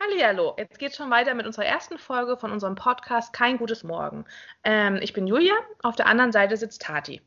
Hallihallo, 0.00 0.54
jetzt 0.56 0.78
geht's 0.78 0.96
schon 0.96 1.10
weiter 1.10 1.34
mit 1.34 1.44
unserer 1.44 1.64
ersten 1.64 1.98
Folge 1.98 2.36
von 2.36 2.52
unserem 2.52 2.76
Podcast 2.76 3.32
Kein 3.32 3.58
gutes 3.58 3.82
Morgen. 3.82 4.26
Ähm, 4.62 5.00
ich 5.02 5.12
bin 5.12 5.26
Julia, 5.26 5.54
auf 5.82 5.96
der 5.96 6.06
anderen 6.06 6.30
Seite 6.30 6.56
sitzt 6.56 6.82
Tati. 6.82 7.20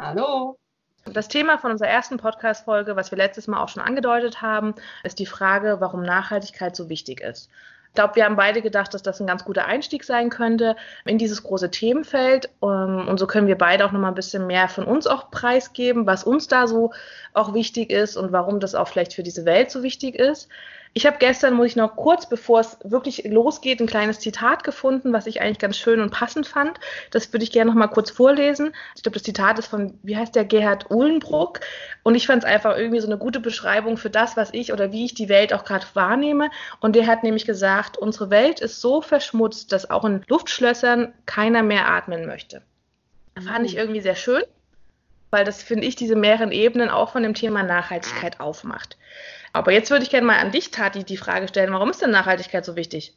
Hallo. 0.00 0.58
Das 1.04 1.28
Thema 1.28 1.58
von 1.58 1.70
unserer 1.70 1.90
ersten 1.90 2.16
Podcast-Folge, 2.16 2.96
was 2.96 3.12
wir 3.12 3.18
letztes 3.18 3.46
Mal 3.46 3.62
auch 3.62 3.68
schon 3.68 3.84
angedeutet 3.84 4.42
haben, 4.42 4.74
ist 5.04 5.20
die 5.20 5.26
Frage, 5.26 5.76
warum 5.78 6.02
Nachhaltigkeit 6.02 6.74
so 6.74 6.88
wichtig 6.88 7.20
ist. 7.20 7.50
Ich 7.86 7.94
glaube, 7.94 8.16
wir 8.16 8.24
haben 8.24 8.36
beide 8.36 8.62
gedacht, 8.62 8.94
dass 8.94 9.02
das 9.02 9.20
ein 9.20 9.26
ganz 9.28 9.44
guter 9.44 9.66
Einstieg 9.66 10.02
sein 10.02 10.28
könnte 10.28 10.74
in 11.04 11.18
dieses 11.18 11.44
große 11.44 11.70
Themenfeld. 11.70 12.50
Ähm, 12.62 13.06
und 13.08 13.18
so 13.18 13.28
können 13.28 13.46
wir 13.46 13.56
beide 13.56 13.86
auch 13.86 13.92
nochmal 13.92 14.10
ein 14.10 14.16
bisschen 14.16 14.46
mehr 14.48 14.68
von 14.68 14.84
uns 14.84 15.06
auch 15.06 15.30
preisgeben, 15.30 16.06
was 16.06 16.24
uns 16.24 16.48
da 16.48 16.66
so 16.66 16.92
auch 17.32 17.54
wichtig 17.54 17.90
ist 17.90 18.16
und 18.16 18.32
warum 18.32 18.58
das 18.58 18.74
auch 18.74 18.88
vielleicht 18.88 19.14
für 19.14 19.22
diese 19.22 19.44
Welt 19.44 19.70
so 19.70 19.84
wichtig 19.84 20.16
ist. 20.16 20.48
Ich 20.94 21.06
habe 21.06 21.18
gestern, 21.18 21.54
muss 21.54 21.68
ich 21.68 21.76
noch 21.76 21.96
kurz, 21.96 22.28
bevor 22.28 22.60
es 22.60 22.78
wirklich 22.82 23.24
losgeht, 23.24 23.80
ein 23.80 23.86
kleines 23.86 24.20
Zitat 24.20 24.64
gefunden, 24.64 25.12
was 25.12 25.26
ich 25.26 25.40
eigentlich 25.40 25.58
ganz 25.58 25.76
schön 25.76 26.00
und 26.00 26.10
passend 26.10 26.46
fand. 26.46 26.78
Das 27.10 27.32
würde 27.32 27.44
ich 27.44 27.52
gerne 27.52 27.70
noch 27.70 27.78
mal 27.78 27.88
kurz 27.88 28.10
vorlesen. 28.10 28.74
Ich 28.96 29.02
glaube, 29.02 29.14
das 29.14 29.22
Zitat 29.22 29.58
ist 29.58 29.68
von, 29.68 29.98
wie 30.02 30.16
heißt 30.16 30.34
der, 30.34 30.44
Gerhard 30.44 30.90
Uhlenbruck. 30.90 31.60
Und 32.02 32.14
ich 32.14 32.26
fand 32.26 32.42
es 32.42 32.48
einfach 32.48 32.76
irgendwie 32.76 33.00
so 33.00 33.06
eine 33.06 33.18
gute 33.18 33.40
Beschreibung 33.40 33.96
für 33.96 34.10
das, 34.10 34.36
was 34.36 34.52
ich 34.52 34.72
oder 34.72 34.92
wie 34.92 35.04
ich 35.04 35.14
die 35.14 35.28
Welt 35.28 35.52
auch 35.52 35.64
gerade 35.64 35.86
wahrnehme. 35.94 36.50
Und 36.80 36.96
der 36.96 37.06
hat 37.06 37.22
nämlich 37.22 37.44
gesagt, 37.44 37.96
unsere 37.96 38.30
Welt 38.30 38.60
ist 38.60 38.80
so 38.80 39.00
verschmutzt, 39.02 39.72
dass 39.72 39.90
auch 39.90 40.04
in 40.04 40.22
Luftschlössern 40.26 41.12
keiner 41.26 41.62
mehr 41.62 41.88
atmen 41.88 42.26
möchte. 42.26 42.62
Fand 43.40 43.66
ich 43.66 43.74
mhm. 43.74 43.78
irgendwie 43.78 44.00
sehr 44.00 44.16
schön, 44.16 44.42
weil 45.30 45.44
das, 45.44 45.62
finde 45.62 45.86
ich, 45.86 45.96
diese 45.96 46.16
mehreren 46.16 46.52
Ebenen 46.52 46.88
auch 46.88 47.12
von 47.12 47.22
dem 47.22 47.34
Thema 47.34 47.62
Nachhaltigkeit 47.62 48.40
aufmacht. 48.40 48.96
Aber 49.52 49.72
jetzt 49.72 49.90
würde 49.90 50.04
ich 50.04 50.10
gerne 50.10 50.26
mal 50.26 50.38
an 50.38 50.52
dich, 50.52 50.70
Tati, 50.70 51.04
die 51.04 51.16
Frage 51.16 51.48
stellen, 51.48 51.72
warum 51.72 51.90
ist 51.90 52.02
denn 52.02 52.10
Nachhaltigkeit 52.10 52.64
so 52.64 52.76
wichtig? 52.76 53.14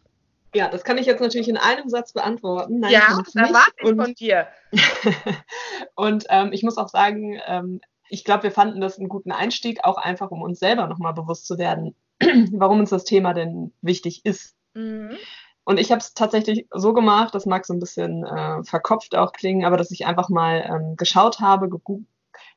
Ja, 0.54 0.68
das 0.68 0.84
kann 0.84 0.98
ich 0.98 1.06
jetzt 1.06 1.22
natürlich 1.22 1.48
in 1.48 1.58
einem 1.58 1.88
Satz 1.88 2.12
beantworten. 2.12 2.80
Nein, 2.80 2.92
ja, 2.92 3.22
das 3.24 3.36
erwarte 3.36 3.72
ich 3.78 3.96
von 3.96 4.14
dir. 4.14 4.48
und 5.96 6.26
ähm, 6.30 6.52
ich 6.52 6.64
muss 6.64 6.78
auch 6.78 6.90
sagen, 6.90 7.40
ähm, 7.48 7.80
ich 8.10 8.26
glaube, 8.26 8.44
wir 8.44 8.52
fanden 8.52 8.82
das 8.82 9.00
einen 9.00 9.08
guten 9.08 9.32
Einstieg, 9.32 9.86
auch 9.86 9.98
einfach, 9.98 10.32
um 10.32 10.42
uns 10.42 10.60
selber 10.60 10.88
nochmal 10.88 11.14
bewusst 11.14 11.48
zu 11.48 11.58
werden, 11.58 11.96
warum 12.52 12.80
uns 12.80 12.90
das 12.90 13.06
Thema 13.06 13.34
denn 13.34 13.74
wichtig 13.82 14.26
ist. 14.26 14.56
Mhm. 14.74 15.18
Und 15.64 15.80
ich 15.80 15.92
habe 15.92 16.00
es 16.00 16.14
tatsächlich 16.14 16.68
so 16.72 16.94
gemacht, 16.94 17.36
das 17.36 17.46
mag 17.46 17.66
so 17.66 17.74
ein 17.74 17.80
bisschen 17.80 18.26
äh, 18.26 18.64
verkopft 18.64 19.16
auch 19.16 19.32
klingen, 19.32 19.66
aber 19.66 19.78
dass 19.78 19.92
ich 19.92 20.06
einfach 20.06 20.30
mal 20.30 20.66
ähm, 20.68 20.96
geschaut 20.96 21.40
habe, 21.40 21.70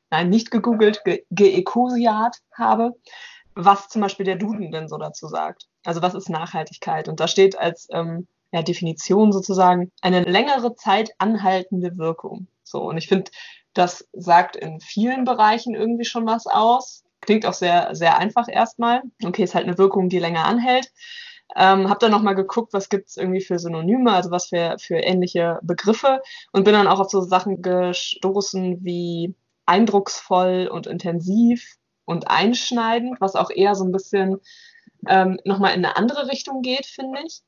nein, 0.09 0.29
nicht 0.29 0.51
gegoogelt, 0.51 1.03
geekosiat 1.29 2.33
ge 2.33 2.57
habe, 2.57 2.93
was 3.53 3.89
zum 3.89 4.01
Beispiel 4.01 4.25
der 4.25 4.35
Duden 4.35 4.71
denn 4.71 4.87
so 4.87 4.97
dazu 4.97 5.27
sagt. 5.27 5.67
Also 5.83 6.01
was 6.01 6.15
ist 6.15 6.29
Nachhaltigkeit? 6.29 7.07
Und 7.07 7.19
da 7.19 7.27
steht 7.27 7.57
als 7.57 7.87
ähm, 7.91 8.27
ja, 8.51 8.61
Definition 8.61 9.31
sozusagen 9.31 9.91
eine 10.01 10.23
längere 10.23 10.75
Zeit 10.75 11.11
anhaltende 11.17 11.97
Wirkung. 11.97 12.47
So, 12.63 12.81
und 12.81 12.97
ich 12.97 13.07
finde, 13.07 13.31
das 13.73 14.07
sagt 14.13 14.55
in 14.55 14.79
vielen 14.79 15.25
Bereichen 15.25 15.75
irgendwie 15.75 16.05
schon 16.05 16.25
was 16.25 16.47
aus. 16.47 17.03
Klingt 17.21 17.45
auch 17.45 17.53
sehr, 17.53 17.95
sehr 17.95 18.17
einfach 18.17 18.47
erstmal. 18.47 19.01
Okay, 19.23 19.43
ist 19.43 19.55
halt 19.55 19.67
eine 19.67 19.77
Wirkung, 19.77 20.09
die 20.09 20.19
länger 20.19 20.45
anhält. 20.45 20.91
Ähm, 21.55 21.89
hab 21.89 21.99
dann 21.99 22.11
nochmal 22.11 22.35
geguckt, 22.35 22.73
was 22.73 22.89
gibt's 22.89 23.17
irgendwie 23.17 23.41
für 23.41 23.59
Synonyme, 23.59 24.11
also 24.11 24.31
was 24.31 24.47
für, 24.47 24.77
für 24.79 24.95
ähnliche 24.95 25.59
Begriffe 25.61 26.21
und 26.51 26.63
bin 26.63 26.73
dann 26.73 26.87
auch 26.87 26.99
auf 26.99 27.09
so 27.09 27.21
Sachen 27.21 27.61
gestoßen 27.61 28.83
wie 28.83 29.35
eindrucksvoll 29.65 30.69
und 30.71 30.87
intensiv 30.87 31.77
und 32.05 32.29
einschneidend, 32.29 33.21
was 33.21 33.35
auch 33.35 33.49
eher 33.49 33.75
so 33.75 33.83
ein 33.83 33.91
bisschen 33.91 34.39
ähm, 35.07 35.39
nochmal 35.45 35.73
in 35.75 35.85
eine 35.85 35.97
andere 35.97 36.27
Richtung 36.29 36.61
geht, 36.61 36.85
finde 36.85 37.19
ich. 37.25 37.41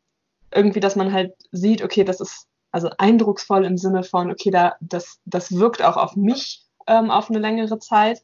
Irgendwie, 0.53 0.79
dass 0.79 0.95
man 0.95 1.11
halt 1.11 1.33
sieht, 1.51 1.83
okay, 1.83 2.03
das 2.03 2.21
ist 2.21 2.47
also 2.71 2.89
eindrucksvoll 2.97 3.65
im 3.65 3.77
Sinne 3.77 4.03
von, 4.03 4.31
okay, 4.31 4.51
da, 4.51 4.75
das, 4.81 5.19
das 5.25 5.55
wirkt 5.55 5.81
auch 5.81 5.97
auf 5.97 6.15
mich 6.15 6.65
ähm, 6.87 7.11
auf 7.11 7.29
eine 7.29 7.39
längere 7.39 7.79
Zeit. 7.79 8.21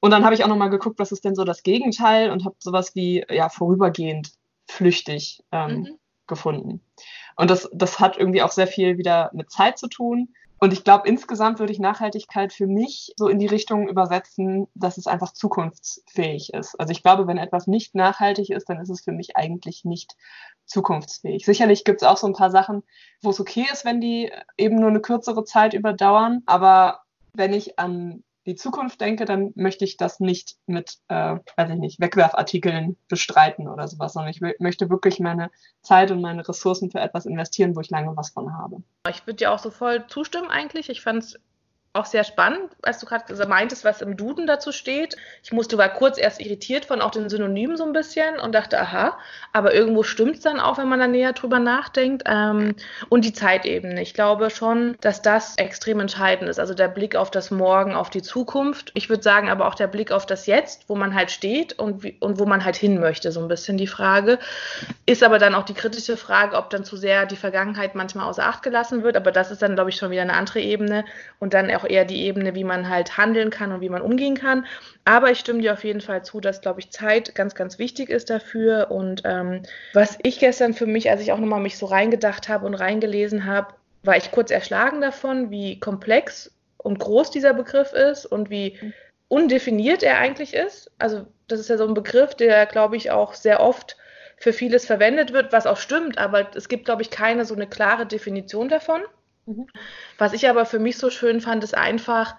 Und 0.00 0.12
dann 0.12 0.24
habe 0.24 0.34
ich 0.34 0.42
auch 0.42 0.48
nochmal 0.48 0.70
geguckt, 0.70 0.98
was 0.98 1.12
ist 1.12 1.24
denn 1.24 1.34
so 1.34 1.44
das 1.44 1.62
Gegenteil 1.62 2.30
und 2.30 2.44
habe 2.44 2.56
sowas 2.58 2.94
wie, 2.94 3.24
ja, 3.28 3.48
vorübergehend, 3.48 4.32
flüchtig 4.70 5.42
ähm, 5.52 5.80
mhm. 5.80 5.98
gefunden. 6.26 6.80
Und 7.36 7.50
das, 7.50 7.68
das 7.72 8.00
hat 8.00 8.16
irgendwie 8.16 8.42
auch 8.42 8.52
sehr 8.52 8.66
viel 8.66 8.98
wieder 8.98 9.30
mit 9.32 9.50
Zeit 9.50 9.78
zu 9.78 9.88
tun. 9.88 10.34
Und 10.62 10.74
ich 10.74 10.84
glaube, 10.84 11.08
insgesamt 11.08 11.58
würde 11.58 11.72
ich 11.72 11.78
Nachhaltigkeit 11.78 12.52
für 12.52 12.66
mich 12.66 13.14
so 13.16 13.28
in 13.28 13.38
die 13.38 13.46
Richtung 13.46 13.88
übersetzen, 13.88 14.66
dass 14.74 14.98
es 14.98 15.06
einfach 15.06 15.32
zukunftsfähig 15.32 16.52
ist. 16.52 16.78
Also 16.78 16.92
ich 16.92 17.02
glaube, 17.02 17.26
wenn 17.26 17.38
etwas 17.38 17.66
nicht 17.66 17.94
nachhaltig 17.94 18.50
ist, 18.50 18.68
dann 18.68 18.78
ist 18.78 18.90
es 18.90 19.00
für 19.00 19.12
mich 19.12 19.36
eigentlich 19.36 19.86
nicht 19.86 20.16
zukunftsfähig. 20.66 21.46
Sicherlich 21.46 21.84
gibt 21.84 22.02
es 22.02 22.08
auch 22.08 22.18
so 22.18 22.26
ein 22.26 22.34
paar 22.34 22.50
Sachen, 22.50 22.82
wo 23.22 23.30
es 23.30 23.40
okay 23.40 23.66
ist, 23.72 23.86
wenn 23.86 24.02
die 24.02 24.30
eben 24.58 24.76
nur 24.76 24.90
eine 24.90 25.00
kürzere 25.00 25.44
Zeit 25.44 25.72
überdauern. 25.72 26.42
Aber 26.44 27.00
wenn 27.32 27.54
ich 27.54 27.78
an 27.78 28.22
die 28.46 28.54
Zukunft 28.54 29.00
denke, 29.00 29.24
dann 29.26 29.52
möchte 29.54 29.84
ich 29.84 29.96
das 29.96 30.20
nicht 30.20 30.56
mit, 30.66 30.98
äh, 31.08 31.36
weiß 31.56 31.70
ich 31.70 31.76
nicht, 31.76 32.00
Wegwerfartikeln 32.00 32.96
bestreiten 33.08 33.68
oder 33.68 33.86
sowas, 33.86 34.14
sondern 34.14 34.30
ich 34.30 34.40
möchte 34.58 34.88
wirklich 34.88 35.20
meine 35.20 35.50
Zeit 35.82 36.10
und 36.10 36.20
meine 36.20 36.46
Ressourcen 36.48 36.90
für 36.90 37.00
etwas 37.00 37.26
investieren, 37.26 37.76
wo 37.76 37.80
ich 37.80 37.90
lange 37.90 38.16
was 38.16 38.30
von 38.30 38.54
habe. 38.54 38.82
Ich 39.08 39.26
würde 39.26 39.36
dir 39.36 39.52
auch 39.52 39.58
so 39.58 39.70
voll 39.70 40.06
zustimmen 40.06 40.48
eigentlich. 40.48 40.88
Ich 40.88 41.02
fand 41.02 41.24
es 41.24 41.38
auch 41.92 42.06
sehr 42.06 42.22
spannend, 42.22 42.70
als 42.82 43.00
du 43.00 43.06
gerade 43.06 43.34
meintest, 43.48 43.84
was 43.84 44.00
im 44.00 44.16
Duden 44.16 44.46
dazu 44.46 44.70
steht. 44.70 45.16
Ich 45.42 45.50
musste, 45.50 45.76
war 45.76 45.88
kurz 45.88 46.18
erst 46.18 46.40
irritiert 46.40 46.84
von 46.84 47.00
auch 47.00 47.10
den 47.10 47.28
Synonymen 47.28 47.76
so 47.76 47.84
ein 47.84 47.92
bisschen 47.92 48.38
und 48.38 48.54
dachte, 48.54 48.80
aha, 48.80 49.18
aber 49.52 49.74
irgendwo 49.74 50.04
stimmt 50.04 50.36
es 50.36 50.42
dann 50.42 50.60
auch, 50.60 50.78
wenn 50.78 50.88
man 50.88 51.00
da 51.00 51.08
näher 51.08 51.32
drüber 51.32 51.58
nachdenkt. 51.58 52.22
Ähm, 52.26 52.76
und 53.08 53.24
die 53.24 53.32
Zeitebene. 53.32 54.00
Ich 54.02 54.14
glaube 54.14 54.50
schon, 54.50 54.96
dass 55.00 55.20
das 55.20 55.56
extrem 55.56 55.98
entscheidend 55.98 56.48
ist. 56.48 56.60
Also 56.60 56.74
der 56.74 56.86
Blick 56.86 57.16
auf 57.16 57.32
das 57.32 57.50
Morgen, 57.50 57.96
auf 57.96 58.08
die 58.08 58.22
Zukunft. 58.22 58.92
Ich 58.94 59.08
würde 59.08 59.24
sagen, 59.24 59.48
aber 59.48 59.66
auch 59.66 59.74
der 59.74 59.88
Blick 59.88 60.12
auf 60.12 60.26
das 60.26 60.46
Jetzt, 60.46 60.88
wo 60.88 60.94
man 60.94 61.16
halt 61.16 61.32
steht 61.32 61.76
und, 61.76 62.04
wie, 62.04 62.16
und 62.20 62.38
wo 62.38 62.46
man 62.46 62.64
halt 62.64 62.76
hin 62.76 63.00
möchte, 63.00 63.32
so 63.32 63.40
ein 63.40 63.48
bisschen 63.48 63.78
die 63.78 63.88
Frage. 63.88 64.38
Ist 65.06 65.24
aber 65.24 65.40
dann 65.40 65.56
auch 65.56 65.64
die 65.64 65.74
kritische 65.74 66.16
Frage, 66.16 66.56
ob 66.56 66.70
dann 66.70 66.84
zu 66.84 66.96
sehr 66.96 67.26
die 67.26 67.34
Vergangenheit 67.34 67.96
manchmal 67.96 68.28
außer 68.28 68.46
Acht 68.46 68.62
gelassen 68.62 69.02
wird. 69.02 69.16
Aber 69.16 69.32
das 69.32 69.50
ist 69.50 69.60
dann, 69.60 69.74
glaube 69.74 69.90
ich, 69.90 69.96
schon 69.96 70.12
wieder 70.12 70.22
eine 70.22 70.34
andere 70.34 70.60
Ebene. 70.60 71.04
Und 71.40 71.52
dann 71.52 71.68
auch 71.80 71.88
eher 71.88 72.04
die 72.04 72.22
Ebene, 72.22 72.54
wie 72.54 72.64
man 72.64 72.88
halt 72.88 73.16
handeln 73.16 73.50
kann 73.50 73.72
und 73.72 73.80
wie 73.80 73.88
man 73.88 74.02
umgehen 74.02 74.34
kann. 74.34 74.66
Aber 75.04 75.30
ich 75.30 75.38
stimme 75.38 75.62
dir 75.62 75.72
auf 75.72 75.84
jeden 75.84 76.00
Fall 76.00 76.24
zu, 76.24 76.40
dass, 76.40 76.60
glaube 76.60 76.80
ich, 76.80 76.90
Zeit 76.90 77.34
ganz, 77.34 77.54
ganz 77.54 77.78
wichtig 77.78 78.10
ist 78.10 78.30
dafür. 78.30 78.90
Und 78.90 79.22
ähm, 79.24 79.62
was 79.94 80.18
ich 80.22 80.38
gestern 80.38 80.74
für 80.74 80.86
mich, 80.86 81.10
als 81.10 81.22
ich 81.22 81.32
auch 81.32 81.38
nochmal 81.38 81.60
mich 81.60 81.78
so 81.78 81.86
reingedacht 81.86 82.48
habe 82.48 82.66
und 82.66 82.74
reingelesen 82.74 83.46
habe, 83.46 83.74
war 84.02 84.16
ich 84.16 84.30
kurz 84.30 84.50
erschlagen 84.50 85.00
davon, 85.00 85.50
wie 85.50 85.78
komplex 85.78 86.52
und 86.78 86.98
groß 86.98 87.30
dieser 87.30 87.54
Begriff 87.54 87.92
ist 87.92 88.26
und 88.26 88.50
wie 88.50 88.78
undefiniert 89.28 90.02
er 90.02 90.18
eigentlich 90.18 90.54
ist. 90.54 90.90
Also 90.98 91.26
das 91.48 91.60
ist 91.60 91.68
ja 91.68 91.76
so 91.76 91.86
ein 91.86 91.94
Begriff, 91.94 92.34
der, 92.34 92.66
glaube 92.66 92.96
ich, 92.96 93.10
auch 93.10 93.34
sehr 93.34 93.60
oft 93.60 93.96
für 94.38 94.52
vieles 94.54 94.86
verwendet 94.86 95.32
wird, 95.32 95.52
was 95.52 95.66
auch 95.66 95.76
stimmt, 95.76 96.16
aber 96.16 96.50
es 96.54 96.68
gibt, 96.68 96.86
glaube 96.86 97.02
ich, 97.02 97.10
keine 97.10 97.44
so 97.44 97.54
eine 97.54 97.66
klare 97.66 98.06
Definition 98.06 98.68
davon. 98.70 99.02
Mhm. 99.46 99.66
Was 100.18 100.32
ich 100.32 100.48
aber 100.48 100.66
für 100.66 100.78
mich 100.78 100.98
so 100.98 101.10
schön 101.10 101.40
fand, 101.40 101.64
ist 101.64 101.76
einfach, 101.76 102.34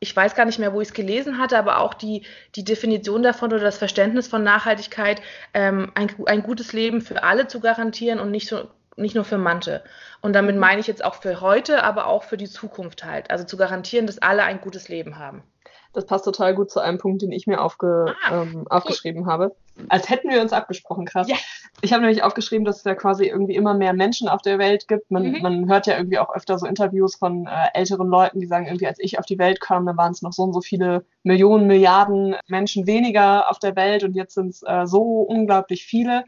ich 0.00 0.14
weiß 0.14 0.34
gar 0.34 0.44
nicht 0.44 0.58
mehr, 0.58 0.72
wo 0.72 0.80
ich 0.80 0.88
es 0.88 0.94
gelesen 0.94 1.38
hatte, 1.38 1.58
aber 1.58 1.80
auch 1.80 1.94
die, 1.94 2.26
die 2.54 2.64
Definition 2.64 3.22
davon 3.22 3.52
oder 3.52 3.62
das 3.62 3.78
Verständnis 3.78 4.28
von 4.28 4.42
Nachhaltigkeit, 4.42 5.22
ähm, 5.54 5.92
ein, 5.94 6.10
ein 6.26 6.42
gutes 6.42 6.72
Leben 6.72 7.00
für 7.00 7.22
alle 7.22 7.46
zu 7.46 7.60
garantieren 7.60 8.18
und 8.18 8.30
nicht, 8.30 8.48
so, 8.48 8.68
nicht 8.96 9.14
nur 9.14 9.24
für 9.24 9.38
manche. 9.38 9.82
Und 10.20 10.34
damit 10.34 10.54
mhm. 10.54 10.60
meine 10.60 10.80
ich 10.80 10.86
jetzt 10.86 11.04
auch 11.04 11.14
für 11.14 11.40
heute, 11.40 11.82
aber 11.82 12.06
auch 12.06 12.24
für 12.24 12.36
die 12.36 12.48
Zukunft 12.48 13.04
halt. 13.04 13.30
Also 13.30 13.44
zu 13.44 13.56
garantieren, 13.56 14.06
dass 14.06 14.18
alle 14.18 14.44
ein 14.44 14.60
gutes 14.60 14.88
Leben 14.88 15.18
haben. 15.18 15.42
Das 15.94 16.06
passt 16.06 16.24
total 16.24 16.56
gut 16.56 16.72
zu 16.72 16.80
einem 16.80 16.98
Punkt, 16.98 17.22
den 17.22 17.30
ich 17.30 17.46
mir 17.46 17.60
aufge, 17.60 18.14
ah, 18.24 18.42
ähm, 18.42 18.66
aufgeschrieben 18.68 19.26
habe. 19.26 19.54
Als 19.88 20.10
hätten 20.10 20.28
wir 20.28 20.40
uns 20.42 20.52
abgesprochen, 20.52 21.06
krass. 21.06 21.28
Ja. 21.28 21.36
Ich 21.84 21.92
habe 21.92 22.00
nämlich 22.00 22.22
aufgeschrieben, 22.22 22.64
dass 22.64 22.78
es 22.78 22.84
ja 22.84 22.94
quasi 22.94 23.26
irgendwie 23.26 23.54
immer 23.54 23.74
mehr 23.74 23.92
Menschen 23.92 24.26
auf 24.26 24.40
der 24.40 24.58
Welt 24.58 24.88
gibt. 24.88 25.10
Man, 25.10 25.32
mhm. 25.32 25.42
man 25.42 25.68
hört 25.68 25.86
ja 25.86 25.98
irgendwie 25.98 26.18
auch 26.18 26.34
öfter 26.34 26.58
so 26.58 26.66
Interviews 26.66 27.14
von 27.14 27.46
äh, 27.46 27.50
älteren 27.74 28.08
Leuten, 28.08 28.40
die 28.40 28.46
sagen, 28.46 28.64
irgendwie 28.64 28.86
als 28.86 28.98
ich 28.98 29.18
auf 29.18 29.26
die 29.26 29.38
Welt 29.38 29.60
kam, 29.60 29.84
da 29.84 29.94
waren 29.94 30.12
es 30.12 30.22
noch 30.22 30.32
so 30.32 30.44
und 30.44 30.54
so 30.54 30.62
viele 30.62 31.04
Millionen, 31.24 31.66
Milliarden 31.66 32.36
Menschen 32.46 32.86
weniger 32.86 33.50
auf 33.50 33.58
der 33.58 33.76
Welt 33.76 34.02
und 34.02 34.14
jetzt 34.14 34.32
sind 34.32 34.48
es 34.48 34.62
äh, 34.62 34.86
so 34.86 35.02
unglaublich 35.02 35.84
viele. 35.84 36.24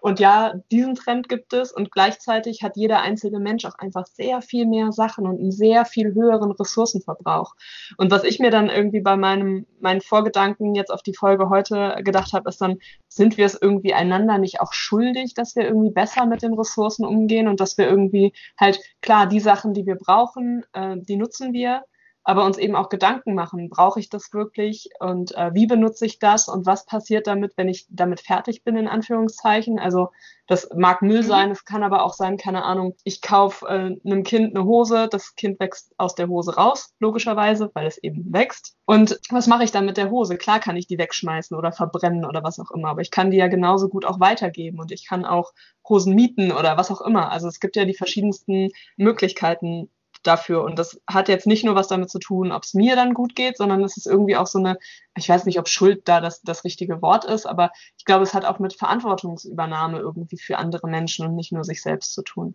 Und 0.00 0.20
ja, 0.20 0.54
diesen 0.70 0.94
Trend 0.94 1.28
gibt 1.28 1.52
es 1.52 1.72
und 1.72 1.90
gleichzeitig 1.90 2.62
hat 2.62 2.76
jeder 2.76 3.00
einzelne 3.00 3.38
Mensch 3.38 3.64
auch 3.64 3.78
einfach 3.78 4.06
sehr 4.06 4.42
viel 4.42 4.66
mehr 4.66 4.92
Sachen 4.92 5.26
und 5.26 5.38
einen 5.38 5.52
sehr 5.52 5.84
viel 5.84 6.14
höheren 6.14 6.52
Ressourcenverbrauch. 6.52 7.54
Und 7.96 8.10
was 8.10 8.24
ich 8.24 8.38
mir 8.38 8.50
dann 8.50 8.68
irgendwie 8.68 9.00
bei 9.00 9.16
meinem, 9.16 9.66
meinen 9.80 10.00
Vorgedanken 10.00 10.74
jetzt 10.74 10.90
auf 10.90 11.02
die 11.02 11.14
Folge 11.14 11.48
heute 11.48 11.96
gedacht 12.02 12.32
habe, 12.32 12.48
ist 12.48 12.60
dann, 12.60 12.78
sind 13.08 13.36
wir 13.36 13.46
es 13.46 13.58
irgendwie 13.60 13.94
einander 13.94 14.38
nicht 14.38 14.60
auch 14.60 14.72
schuldig, 14.72 15.34
dass 15.34 15.56
wir 15.56 15.64
irgendwie 15.64 15.90
besser 15.90 16.26
mit 16.26 16.42
den 16.42 16.54
Ressourcen 16.54 17.04
umgehen 17.04 17.48
und 17.48 17.60
dass 17.60 17.76
wir 17.76 17.88
irgendwie 17.88 18.32
halt, 18.58 18.80
klar, 19.02 19.26
die 19.26 19.40
Sachen, 19.40 19.74
die 19.74 19.86
wir 19.86 19.96
brauchen, 19.96 20.64
äh, 20.72 20.96
die 20.98 21.16
nutzen 21.16 21.52
wir, 21.52 21.84
aber 22.22 22.44
uns 22.44 22.58
eben 22.58 22.76
auch 22.76 22.88
Gedanken 22.88 23.34
machen, 23.34 23.70
brauche 23.70 23.98
ich 23.98 24.10
das 24.10 24.32
wirklich 24.32 24.90
und 25.00 25.34
äh, 25.36 25.54
wie 25.54 25.66
benutze 25.66 26.04
ich 26.04 26.18
das 26.18 26.48
und 26.48 26.66
was 26.66 26.84
passiert 26.84 27.26
damit, 27.26 27.54
wenn 27.56 27.68
ich 27.68 27.86
damit 27.88 28.20
fertig 28.20 28.62
bin, 28.62 28.76
in 28.76 28.88
Anführungszeichen. 28.88 29.78
Also 29.78 30.10
das 30.46 30.68
mag 30.74 31.00
Müll 31.00 31.22
mhm. 31.22 31.26
sein, 31.26 31.50
es 31.50 31.64
kann 31.64 31.82
aber 31.82 32.04
auch 32.04 32.12
sein, 32.12 32.36
keine 32.36 32.64
Ahnung, 32.64 32.94
ich 33.04 33.22
kaufe 33.22 33.66
äh, 33.66 33.96
einem 34.04 34.22
Kind 34.22 34.54
eine 34.54 34.64
Hose, 34.64 35.08
das 35.10 35.34
Kind 35.34 35.60
wächst 35.60 35.92
aus 35.96 36.14
der 36.14 36.28
Hose 36.28 36.56
raus, 36.56 36.92
logischerweise, 36.98 37.70
weil 37.72 37.86
es 37.86 37.98
eben 37.98 38.32
wächst. 38.32 38.76
Und 38.84 39.18
was 39.30 39.46
mache 39.46 39.64
ich 39.64 39.70
dann 39.70 39.86
mit 39.86 39.96
der 39.96 40.10
Hose? 40.10 40.36
Klar 40.36 40.60
kann 40.60 40.76
ich 40.76 40.86
die 40.86 40.98
wegschmeißen 40.98 41.56
oder 41.56 41.72
verbrennen 41.72 42.24
oder 42.24 42.42
was 42.42 42.58
auch 42.58 42.70
immer, 42.70 42.88
aber 42.88 43.00
ich 43.00 43.10
kann 43.10 43.30
die 43.30 43.38
ja 43.38 43.46
genauso 43.46 43.88
gut 43.88 44.04
auch 44.04 44.20
weitergeben 44.20 44.78
und 44.78 44.92
ich 44.92 45.06
kann 45.06 45.24
auch 45.24 45.52
Hosen 45.88 46.14
mieten 46.14 46.52
oder 46.52 46.76
was 46.76 46.90
auch 46.90 47.00
immer. 47.00 47.30
Also 47.30 47.48
es 47.48 47.60
gibt 47.60 47.76
ja 47.76 47.84
die 47.84 47.94
verschiedensten 47.94 48.70
Möglichkeiten, 48.96 49.88
dafür. 50.22 50.62
Und 50.62 50.78
das 50.78 51.00
hat 51.06 51.28
jetzt 51.28 51.46
nicht 51.46 51.64
nur 51.64 51.74
was 51.74 51.88
damit 51.88 52.10
zu 52.10 52.18
tun, 52.18 52.52
ob 52.52 52.64
es 52.64 52.74
mir 52.74 52.96
dann 52.96 53.14
gut 53.14 53.34
geht, 53.34 53.56
sondern 53.56 53.82
es 53.82 53.96
ist 53.96 54.06
irgendwie 54.06 54.36
auch 54.36 54.46
so 54.46 54.58
eine, 54.58 54.78
ich 55.16 55.28
weiß 55.28 55.46
nicht, 55.46 55.58
ob 55.58 55.68
Schuld 55.68 56.02
da 56.06 56.20
das, 56.20 56.42
das 56.42 56.64
richtige 56.64 57.02
Wort 57.02 57.24
ist, 57.24 57.46
aber 57.46 57.70
ich 57.96 58.04
glaube, 58.04 58.22
es 58.22 58.34
hat 58.34 58.44
auch 58.44 58.58
mit 58.58 58.74
Verantwortungsübernahme 58.74 59.98
irgendwie 59.98 60.38
für 60.38 60.58
andere 60.58 60.88
Menschen 60.88 61.26
und 61.26 61.36
nicht 61.36 61.52
nur 61.52 61.64
sich 61.64 61.82
selbst 61.82 62.12
zu 62.12 62.22
tun. 62.22 62.54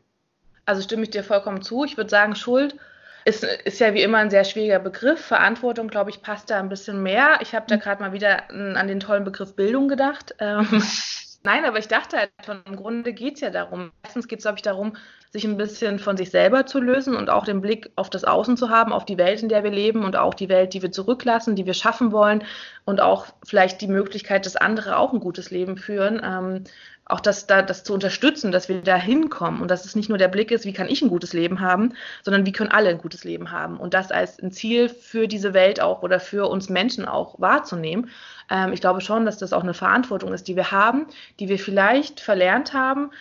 Also 0.66 0.82
stimme 0.82 1.04
ich 1.04 1.12
dir 1.12 1.24
vollkommen 1.24 1.62
zu. 1.62 1.84
Ich 1.84 1.98
würde 1.98 2.10
sagen, 2.10 2.36
Schuld 2.36 2.76
ist, 3.24 3.44
ist 3.44 3.80
ja 3.80 3.94
wie 3.94 4.02
immer 4.02 4.20
ein 4.20 4.30
sehr 4.30 4.44
schwieriger 4.44 4.80
Begriff. 4.80 5.20
Verantwortung, 5.20 5.88
glaube 5.88 6.12
ich, 6.12 6.22
passt 6.22 6.50
da 6.50 6.60
ein 6.60 6.70
bisschen 6.70 7.02
mehr. 7.02 7.40
Ich 7.42 7.56
habe 7.56 7.66
da 7.68 7.76
mhm. 7.76 7.80
gerade 7.80 8.02
mal 8.02 8.14
wieder 8.14 8.50
an 8.50 8.88
den 8.88 9.00
tollen 9.00 9.24
Begriff 9.24 9.56
Bildung 9.56 9.88
gedacht. 9.88 10.36
Ähm, 10.40 10.68
Nein, 11.46 11.64
aber 11.64 11.78
ich 11.78 11.88
dachte 11.88 12.18
halt 12.18 12.32
schon, 12.44 12.64
im 12.66 12.76
Grunde 12.76 13.14
geht 13.14 13.36
es 13.36 13.42
ja 13.42 13.52
darum. 13.52 13.92
Erstens 14.02 14.28
geht 14.28 14.40
es, 14.40 14.46
glaube 14.46 14.58
ich, 14.58 14.64
darum, 14.64 14.98
sich 15.30 15.44
ein 15.44 15.58
bisschen 15.58 16.00
von 16.00 16.18
sich 16.18 16.32
selber 16.32 16.66
zu 16.66 16.80
lösen 16.80 17.16
und 17.16 17.30
auch 17.30 17.46
den 17.46 17.62
Blick 17.62 17.92
auf 17.96 18.10
das 18.10 18.24
Außen 18.24 18.58
zu 18.58 18.72
haben, 18.72 18.92
auf 18.92 19.06
die 19.06 19.20
Welt, 19.20 19.44
in 19.44 19.50
der 19.50 19.64
wir 19.64 19.70
leben 19.70 20.04
und 20.04 20.16
auch 20.16 20.34
die 20.34 20.50
Welt, 20.50 20.74
die 20.74 20.82
wir 20.82 20.92
zurücklassen, 20.92 21.56
die 21.56 21.68
wir 21.68 21.76
schaffen 21.76 22.12
wollen 22.12 22.44
und 22.84 23.00
auch 23.00 23.28
vielleicht 23.46 23.80
die 23.82 23.88
Möglichkeit, 23.88 24.48
dass 24.48 24.56
andere 24.56 24.98
auch 24.98 25.14
ein 25.14 25.20
gutes 25.20 25.52
Leben 25.52 25.78
führen. 25.78 26.20
Ähm, 26.24 26.64
auch 27.08 27.20
das, 27.20 27.46
da, 27.46 27.62
das 27.62 27.84
zu 27.84 27.94
unterstützen, 27.94 28.52
dass 28.52 28.68
wir 28.68 28.82
da 28.82 28.96
hinkommen 28.96 29.62
und 29.62 29.70
dass 29.70 29.86
es 29.86 29.96
nicht 29.96 30.10
nur 30.10 30.18
der 30.18 30.28
Blick 30.28 30.50
ist, 30.50 30.66
wie 30.66 30.74
kann 30.74 30.90
ich 30.90 31.04
ein 31.04 31.10
gutes 31.10 31.34
Leben 31.34 31.60
haben, 31.60 31.94
sondern 32.24 32.48
wie 32.48 32.52
können 32.52 32.72
alle 32.72 32.90
ein 32.90 32.98
gutes 32.98 33.24
Leben 33.24 33.52
haben 33.52 33.78
und 33.78 33.94
das 33.94 34.12
als 34.12 34.42
ein 34.42 34.52
Ziel 34.52 34.90
für 34.90 35.28
diese 35.28 35.54
Welt 35.54 35.80
auch 35.80 36.02
oder 36.02 36.20
für 36.20 36.50
uns 36.50 36.70
Menschen 36.70 37.06
auch 37.06 37.40
wahrzunehmen. 37.40 38.10
Ähm, 38.50 38.74
ich 38.74 38.82
glaube 38.82 39.02
schon, 39.02 39.26
dass 39.26 39.38
das 39.38 39.54
auch 39.54 39.64
eine 39.64 39.74
Verantwortung 39.74 40.34
ist, 40.34 40.48
die 40.48 40.56
wir 40.56 40.72
haben, 40.72 41.08
die 41.40 41.50
wir 41.50 41.60
vielleicht 41.60 42.20
verlernt 42.20 42.74
haben, 42.74 43.12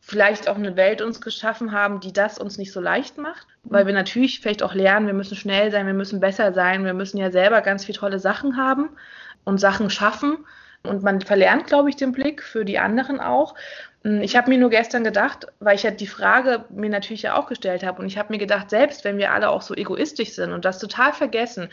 vielleicht 0.00 0.48
auch 0.48 0.56
eine 0.56 0.76
Welt 0.76 1.00
uns 1.00 1.20
geschaffen 1.20 1.72
haben, 1.72 2.00
die 2.00 2.12
das 2.12 2.38
uns 2.38 2.58
nicht 2.58 2.72
so 2.72 2.80
leicht 2.80 3.16
macht, 3.16 3.46
weil 3.62 3.86
wir 3.86 3.94
natürlich 3.94 4.40
vielleicht 4.40 4.62
auch 4.62 4.74
lernen, 4.74 5.06
wir 5.06 5.14
müssen 5.14 5.36
schnell 5.36 5.70
sein, 5.70 5.86
wir 5.86 5.94
müssen 5.94 6.20
besser 6.20 6.52
sein, 6.52 6.84
wir 6.84 6.92
müssen 6.92 7.16
ja 7.16 7.30
selber 7.30 7.62
ganz 7.62 7.86
viele 7.86 7.98
tolle 7.98 8.18
Sachen 8.18 8.58
haben 8.58 8.90
und 9.44 9.58
Sachen 9.58 9.88
schaffen. 9.88 10.38
Und 10.82 11.02
man 11.02 11.22
verlernt, 11.22 11.66
glaube 11.66 11.88
ich, 11.88 11.96
den 11.96 12.12
Blick 12.12 12.42
für 12.42 12.66
die 12.66 12.78
anderen 12.78 13.18
auch. 13.18 13.54
Hm, 14.02 14.20
ich 14.20 14.36
habe 14.36 14.50
mir 14.50 14.58
nur 14.58 14.68
gestern 14.68 15.02
gedacht, 15.02 15.46
weil 15.60 15.76
ich 15.76 15.82
ja 15.82 15.90
die 15.90 16.06
Frage 16.06 16.66
mir 16.68 16.90
natürlich 16.90 17.22
ja 17.22 17.36
auch 17.36 17.46
gestellt 17.46 17.82
habe 17.82 18.02
und 18.02 18.06
ich 18.06 18.18
habe 18.18 18.32
mir 18.32 18.38
gedacht, 18.38 18.68
selbst 18.68 19.04
wenn 19.04 19.16
wir 19.16 19.32
alle 19.32 19.48
auch 19.48 19.62
so 19.62 19.74
egoistisch 19.74 20.32
sind 20.32 20.52
und 20.52 20.66
das 20.66 20.78
total 20.78 21.14
vergessen, 21.14 21.70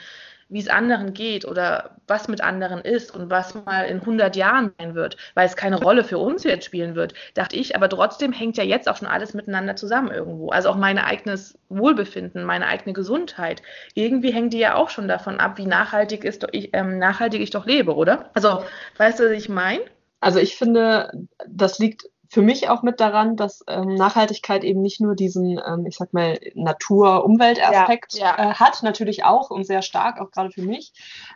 wie 0.51 0.59
es 0.59 0.68
anderen 0.68 1.13
geht 1.13 1.45
oder 1.45 1.95
was 2.07 2.27
mit 2.27 2.42
anderen 2.42 2.81
ist 2.81 3.15
und 3.15 3.30
was 3.30 3.56
mal 3.56 3.86
in 3.86 4.01
100 4.01 4.36
Jahren 4.36 4.74
sein 4.77 4.95
wird, 4.95 5.15
weil 5.33 5.48
es 5.48 5.56
keine 5.56 5.81
Rolle 5.81 6.03
für 6.03 6.18
uns 6.18 6.44
jetzt 6.44 6.65
spielen 6.65 6.94
wird, 6.94 7.13
dachte 7.36 7.56
ich, 7.56 7.75
aber 7.75 7.88
trotzdem 7.88 8.33
hängt 8.33 8.57
ja 8.57 8.63
jetzt 8.63 8.89
auch 8.89 8.98
schon 8.98 9.07
alles 9.07 9.33
miteinander 9.33 9.77
zusammen 9.77 10.12
irgendwo. 10.12 10.50
Also 10.50 10.69
auch 10.69 10.75
mein 10.75 10.98
eigenes 10.98 11.57
Wohlbefinden, 11.69 12.44
meine 12.44 12.68
eigene 12.68 12.92
Gesundheit. 12.92 13.62
Irgendwie 13.94 14.33
hängt 14.33 14.51
die 14.51 14.59
ja 14.59 14.75
auch 14.75 14.89
schon 14.89 15.07
davon 15.07 15.39
ab, 15.39 15.57
wie 15.57 15.65
nachhaltig, 15.65 16.25
ist, 16.25 16.45
ich, 16.51 16.69
ähm, 16.74 17.00
nachhaltig 17.00 17.42
ich 17.42 17.51
doch 17.51 17.65
lebe, 17.65 17.95
oder? 17.95 18.30
Also, 18.33 18.63
weißt 18.97 19.21
du, 19.21 19.24
was 19.25 19.31
ich 19.31 19.47
meine? 19.47 19.81
Also 20.19 20.39
ich 20.39 20.57
finde, 20.57 21.12
das 21.47 21.80
liegt 21.80 22.04
für 22.31 22.42
mich 22.42 22.69
auch 22.69 22.81
mit 22.81 23.01
daran, 23.01 23.36
dass 23.36 23.62
ähm, 23.68 23.95
Nachhaltigkeit 23.95 24.63
eben 24.63 24.81
nicht 24.81 25.01
nur 25.01 25.16
diesen, 25.16 25.60
ähm, 25.68 25.86
ich 25.86 25.98
sag 25.98 26.13
mal, 26.13 26.39
Natur-Umwelt-Aspekt 26.56 28.13
ja, 28.13 28.38
ja. 28.38 28.51
äh, 28.51 28.54
hat, 28.54 28.83
natürlich 28.83 29.25
auch 29.25 29.50
und 29.50 29.66
sehr 29.66 29.81
stark, 29.81 30.22
auch 30.22 30.31
gerade 30.31 30.50
für 30.50 30.62
mich, 30.62 30.94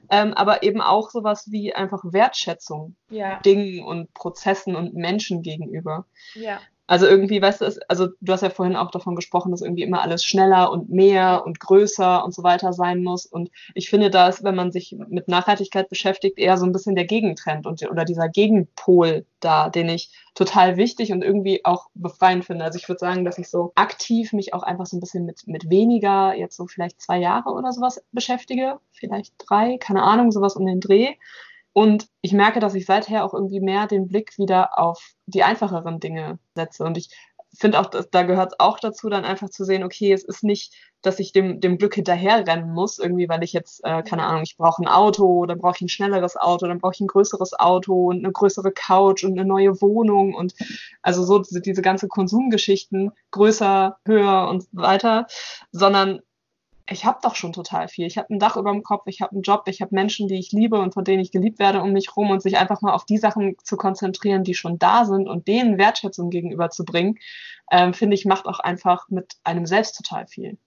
ähm, 0.09 0.33
aber 0.33 0.63
eben 0.63 0.79
auch 0.79 1.09
sowas 1.09 1.51
wie 1.51 1.75
einfach 1.75 2.01
Wertschätzung 2.05 2.95
ja. 3.09 3.41
Dingen 3.41 3.83
und 3.83 4.13
Prozessen 4.13 4.77
und 4.77 4.93
Menschen 4.93 5.41
gegenüber. 5.41 6.05
Ja. 6.33 6.61
Also 6.87 7.07
irgendwie, 7.07 7.41
weißt 7.41 7.61
du, 7.61 7.79
also 7.87 8.09
du 8.21 8.31
hast 8.31 8.41
ja 8.41 8.51
vorhin 8.51 8.75
auch 8.75 8.91
davon 8.91 9.15
gesprochen, 9.15 9.51
dass 9.51 9.61
irgendwie 9.61 9.81
immer 9.81 10.01
alles 10.01 10.23
schneller 10.23 10.71
und 10.71 10.89
mehr 10.89 11.43
und 11.45 11.59
größer 11.59 12.23
und 12.23 12.33
so 12.33 12.43
weiter 12.43 12.73
sein 12.73 13.01
muss. 13.01 13.25
Und 13.25 13.49
ich 13.73 13.89
finde, 13.89 14.11
da 14.11 14.27
ist, 14.27 14.43
wenn 14.43 14.55
man 14.55 14.71
sich 14.71 14.95
mit 15.07 15.27
Nachhaltigkeit 15.27 15.89
beschäftigt, 15.89 16.37
eher 16.37 16.57
so 16.57 16.65
ein 16.65 16.71
bisschen 16.71 16.95
der 16.95 17.05
Gegentrend 17.05 17.65
und 17.65 17.81
oder 17.89 18.05
dieser 18.05 18.29
Gegenpol 18.29 19.25
da, 19.39 19.69
den 19.69 19.89
ich 19.89 20.11
total 20.35 20.77
wichtig 20.77 21.11
und 21.11 21.23
irgendwie 21.23 21.65
auch 21.65 21.87
befreiend 21.95 22.45
finde. 22.45 22.65
Also 22.65 22.77
ich 22.77 22.87
würde 22.87 22.99
sagen, 22.99 23.25
dass 23.25 23.37
ich 23.39 23.49
so 23.49 23.71
aktiv 23.75 24.31
mich 24.33 24.53
auch 24.53 24.63
einfach 24.63 24.85
so 24.85 24.97
ein 24.97 24.99
bisschen 24.99 25.25
mit, 25.25 25.47
mit 25.47 25.69
weniger, 25.69 26.35
jetzt 26.35 26.55
so 26.55 26.67
vielleicht 26.67 27.01
zwei 27.01 27.17
Jahre 27.17 27.49
oder 27.51 27.71
sowas 27.71 28.03
beschäftige, 28.11 28.79
vielleicht 28.91 29.33
drei, 29.37 29.77
keine 29.77 30.03
Ahnung, 30.03 30.31
sowas 30.31 30.55
um 30.55 30.65
den 30.65 30.81
Dreh 30.81 31.15
und 31.77 32.07
ich 32.21 32.31
merke, 32.31 32.61
dass 32.61 32.73
ich 32.73 32.85
seither 32.85 33.25
auch 33.25 33.33
irgendwie 33.33 33.59
mehr 33.59 33.85
den 33.85 34.07
Blick 34.07 34.37
wieder 34.37 34.79
auf 34.79 35.11
die 35.25 35.43
einfacheren 35.43 35.99
Dinge 35.99 36.39
setze. 36.55 36.85
Und 36.85 36.97
ich 36.97 37.09
finde 37.59 37.81
auch, 37.81 37.87
da 37.87 38.23
gehört 38.23 38.53
es 38.53 38.59
auch 38.61 38.79
dazu, 38.79 39.09
dann 39.09 39.25
einfach 39.25 39.49
zu 39.49 39.65
sehen, 39.65 39.83
okay, 39.83 40.13
es 40.13 40.23
ist 40.23 40.41
nicht, 40.41 40.73
dass 41.01 41.19
ich 41.19 41.33
dem, 41.33 41.59
dem 41.59 41.77
Glück 41.77 41.95
hinterherrennen 41.95 42.71
muss, 42.71 42.97
irgendwie, 42.97 43.27
weil 43.27 43.43
ich 43.43 43.51
jetzt, 43.51 43.83
äh, 43.83 44.03
keine 44.03 44.23
Ahnung, 44.23 44.43
ich 44.43 44.55
brauche 44.55 44.81
ein 44.81 44.87
Auto, 44.87 45.45
dann 45.45 45.57
brauche 45.59 45.75
ich 45.75 45.81
ein 45.81 45.89
schnelleres 45.89 46.37
Auto, 46.37 46.65
dann 46.65 46.79
brauche 46.79 46.93
ich 46.93 47.01
ein 47.01 47.07
größeres 47.07 47.59
Auto 47.59 48.05
und 48.05 48.19
eine 48.19 48.31
größere 48.31 48.71
Couch 48.71 49.25
und 49.25 49.37
eine 49.37 49.45
neue 49.45 49.81
Wohnung 49.81 50.33
und 50.33 50.53
also 51.01 51.25
so 51.25 51.39
diese, 51.39 51.59
diese 51.59 51.81
ganze 51.81 52.07
Konsumgeschichten 52.07 53.11
größer, 53.31 53.97
höher 54.05 54.47
und 54.47 54.63
weiter, 54.71 55.27
sondern 55.73 56.21
ich 56.87 57.05
habe 57.05 57.19
doch 57.21 57.35
schon 57.35 57.53
total 57.53 57.87
viel. 57.87 58.05
Ich 58.05 58.17
habe 58.17 58.33
ein 58.33 58.39
Dach 58.39 58.57
über 58.57 58.71
dem 58.71 58.83
Kopf, 58.83 59.03
ich 59.07 59.21
habe 59.21 59.31
einen 59.31 59.41
Job, 59.41 59.63
ich 59.67 59.81
habe 59.81 59.95
Menschen, 59.95 60.27
die 60.27 60.37
ich 60.37 60.51
liebe 60.51 60.79
und 60.79 60.93
von 60.93 61.03
denen 61.03 61.21
ich 61.21 61.31
geliebt 61.31 61.57
werde 61.57 61.81
um 61.81 61.91
mich 61.93 62.15
rum 62.15 62.29
und 62.29 62.41
sich 62.41 62.57
einfach 62.57 62.81
mal 62.81 62.93
auf 62.93 63.05
die 63.05 63.17
Sachen 63.17 63.55
zu 63.63 63.75
konzentrieren, 63.75 64.43
die 64.43 64.53
schon 64.53 64.77
da 64.77 65.05
sind 65.05 65.27
und 65.27 65.47
denen 65.47 65.79
Wertschätzung 65.79 66.29
gegenüberzubringen, 66.29 67.17
ähm, 67.71 67.93
finde 67.93 68.15
ich, 68.15 68.25
macht 68.25 68.45
auch 68.45 68.59
einfach 68.59 69.09
mit 69.09 69.35
einem 69.43 69.65
selbst 69.65 69.97
total 69.97 70.27
viel. 70.27 70.57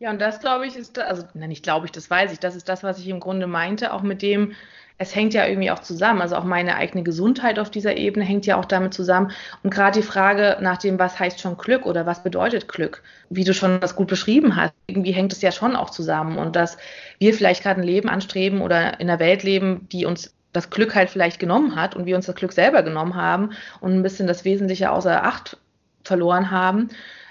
Ja, 0.00 0.08
und 0.08 0.18
das 0.18 0.40
glaube 0.40 0.66
ich 0.66 0.76
ist, 0.76 0.98
also, 0.98 1.24
nein, 1.34 1.50
nicht 1.50 1.62
glaube 1.62 1.84
ich, 1.84 1.92
das 1.92 2.08
weiß 2.08 2.32
ich, 2.32 2.40
das 2.40 2.56
ist 2.56 2.70
das, 2.70 2.82
was 2.82 2.98
ich 2.98 3.08
im 3.08 3.20
Grunde 3.20 3.46
meinte, 3.46 3.92
auch 3.92 4.00
mit 4.00 4.22
dem, 4.22 4.54
es 4.96 5.14
hängt 5.14 5.34
ja 5.34 5.46
irgendwie 5.46 5.70
auch 5.70 5.80
zusammen. 5.80 6.22
Also 6.22 6.36
auch 6.36 6.44
meine 6.44 6.76
eigene 6.76 7.02
Gesundheit 7.02 7.58
auf 7.58 7.70
dieser 7.70 7.98
Ebene 7.98 8.24
hängt 8.24 8.46
ja 8.46 8.56
auch 8.56 8.64
damit 8.64 8.94
zusammen. 8.94 9.30
Und 9.62 9.68
gerade 9.74 10.00
die 10.00 10.06
Frage 10.06 10.56
nach 10.62 10.78
dem, 10.78 10.98
was 10.98 11.18
heißt 11.20 11.38
schon 11.40 11.58
Glück 11.58 11.84
oder 11.84 12.06
was 12.06 12.22
bedeutet 12.22 12.66
Glück, 12.66 13.02
wie 13.28 13.44
du 13.44 13.52
schon 13.52 13.78
das 13.80 13.94
gut 13.94 14.08
beschrieben 14.08 14.56
hast, 14.56 14.72
irgendwie 14.86 15.12
hängt 15.12 15.34
es 15.34 15.42
ja 15.42 15.52
schon 15.52 15.76
auch 15.76 15.90
zusammen. 15.90 16.38
Und 16.38 16.56
dass 16.56 16.78
wir 17.18 17.34
vielleicht 17.34 17.62
gerade 17.62 17.82
ein 17.82 17.86
Leben 17.86 18.08
anstreben 18.08 18.62
oder 18.62 19.00
in 19.00 19.10
einer 19.10 19.20
Welt 19.20 19.42
leben, 19.42 19.86
die 19.92 20.06
uns 20.06 20.34
das 20.54 20.70
Glück 20.70 20.94
halt 20.94 21.10
vielleicht 21.10 21.38
genommen 21.38 21.76
hat 21.76 21.94
und 21.94 22.06
wir 22.06 22.16
uns 22.16 22.24
das 22.24 22.36
Glück 22.36 22.52
selber 22.52 22.82
genommen 22.82 23.16
haben 23.16 23.50
und 23.80 23.92
ein 23.92 24.02
bisschen 24.02 24.26
das 24.26 24.46
Wesentliche 24.46 24.92
außer 24.92 25.24
Acht 25.24 25.58
verloren 26.04 26.50
haben 26.50 26.88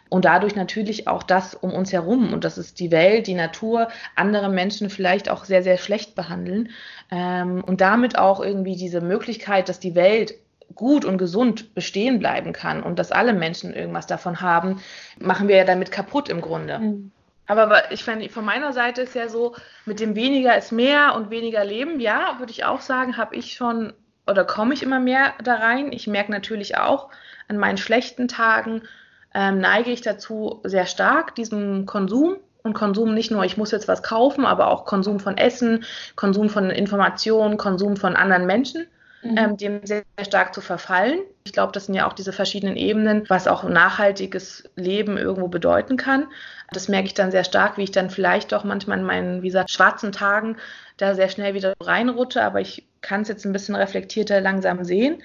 und 0.10 0.26
dadurch 0.26 0.56
natürlich 0.56 1.08
auch 1.08 1.24
das 1.24 1.54
um 1.54 1.72
uns 1.72 1.94
herum 1.94 2.34
und 2.34 2.44
das 2.44 2.58
ist 2.58 2.80
die 2.80 2.92
Welt, 2.92 3.28
die 3.28 3.36
Natur, 3.36 3.88
andere 4.16 4.50
Menschen 4.50 4.90
vielleicht 4.90 5.30
auch 5.30 5.46
sehr, 5.46 5.64
sehr 5.64 5.78
schlecht 5.78 6.16
behandeln 6.16 6.70
ähm, 7.12 7.64
und 7.64 7.82
damit 7.82 8.18
auch 8.18 8.42
irgendwie 8.42 8.76
diese 8.76 9.02
Möglichkeit, 9.02 9.70
dass 9.70 9.80
die 9.80 9.96
Welt 9.96 10.34
gut 10.76 11.06
und 11.06 11.18
gesund 11.18 11.74
bestehen 11.74 12.20
bleiben 12.20 12.54
kann 12.54 12.84
und 12.84 13.00
dass 13.00 13.12
alle 13.12 13.34
Menschen 13.34 13.74
irgendwas 13.74 14.08
davon 14.08 14.42
haben, 14.42 14.82
machen 15.20 15.48
wir 15.48 15.58
ja 15.58 15.64
damit 15.64 15.92
kaputt 15.92 16.30
im 16.30 16.42
Grunde. 16.42 16.80
Mhm. 16.80 17.12
Aber 17.48 17.92
ich 17.92 18.04
finde, 18.04 18.30
von 18.30 18.46
meiner 18.46 18.74
Seite 18.74 19.02
ist 19.02 19.16
ja 19.16 19.28
so, 19.28 19.56
mit 19.86 20.00
dem 20.00 20.16
weniger 20.16 20.56
ist 20.56 20.72
mehr 20.72 21.16
und 21.16 21.32
weniger 21.32 21.66
Leben, 21.66 22.00
ja, 22.00 22.36
würde 22.38 22.52
ich 22.52 22.64
auch 22.64 22.82
sagen, 22.82 23.18
habe 23.18 23.36
ich 23.36 23.54
schon 23.54 23.94
oder 24.28 24.46
komme 24.46 24.76
ich 24.76 24.84
immer 24.84 25.00
mehr 25.00 25.34
da 25.44 25.56
rein. 25.56 25.92
Ich 25.92 26.06
merke 26.06 26.32
natürlich 26.32 26.78
auch 26.78 27.10
an 27.48 27.58
meinen 27.58 27.78
schlechten 27.78 28.28
Tagen, 28.28 28.84
ähm, 29.34 29.60
neige 29.60 29.92
ich 29.92 30.02
dazu 30.02 30.62
sehr 30.64 30.86
stark, 30.86 31.36
diesem 31.36 31.86
Konsum 31.86 32.38
und 32.64 32.74
Konsum 32.74 33.14
nicht 33.14 33.32
nur, 33.32 33.44
ich 33.46 33.58
muss 33.58 33.72
jetzt 33.72 33.88
was 33.88 34.04
kaufen, 34.04 34.46
aber 34.46 34.70
auch 34.70 34.86
Konsum 34.86 35.20
von 35.20 35.38
Essen, 35.38 35.86
Konsum 36.16 36.50
von 36.50 36.70
Informationen, 36.70 37.58
Konsum 37.58 37.96
von 37.96 38.16
anderen 38.16 38.46
Menschen, 38.46 38.88
mhm. 39.22 39.38
ähm, 39.38 39.58
dem 39.58 39.86
sehr, 39.86 40.04
sehr 40.18 40.26
stark 40.26 40.54
zu 40.54 40.62
verfallen. 40.62 41.20
Ich 41.44 41.54
glaube, 41.54 41.72
das 41.72 41.86
sind 41.86 41.96
ja 41.96 42.08
auch 42.08 42.14
diese 42.14 42.34
verschiedenen 42.34 42.76
Ebenen, 42.76 43.24
was 43.30 43.48
auch 43.48 43.64
nachhaltiges 43.64 44.70
Leben 44.76 45.18
irgendwo 45.18 45.48
bedeuten 45.48 45.98
kann. 45.98 46.28
Das 46.72 46.88
merke 46.88 47.08
ich 47.08 47.14
dann 47.14 47.32
sehr 47.32 47.44
stark, 47.44 47.78
wie 47.78 47.84
ich 47.84 47.92
dann 47.92 48.10
vielleicht 48.10 48.52
doch 48.52 48.64
manchmal 48.64 49.00
in 49.00 49.06
meinen, 49.06 49.42
wie 49.42 49.48
gesagt, 49.48 49.72
schwarzen 49.72 50.12
Tagen 50.12 50.58
da 50.98 51.16
sehr 51.16 51.30
schnell 51.30 51.54
wieder 51.54 51.74
reinrutsche, 51.82 52.44
aber 52.44 52.62
ich 52.62 52.88
kann 53.02 53.22
es 53.22 53.30
jetzt 53.30 53.46
ein 53.46 53.54
bisschen 53.54 53.76
reflektierter 53.76 54.42
langsam 54.42 54.84
sehen. 54.84 55.22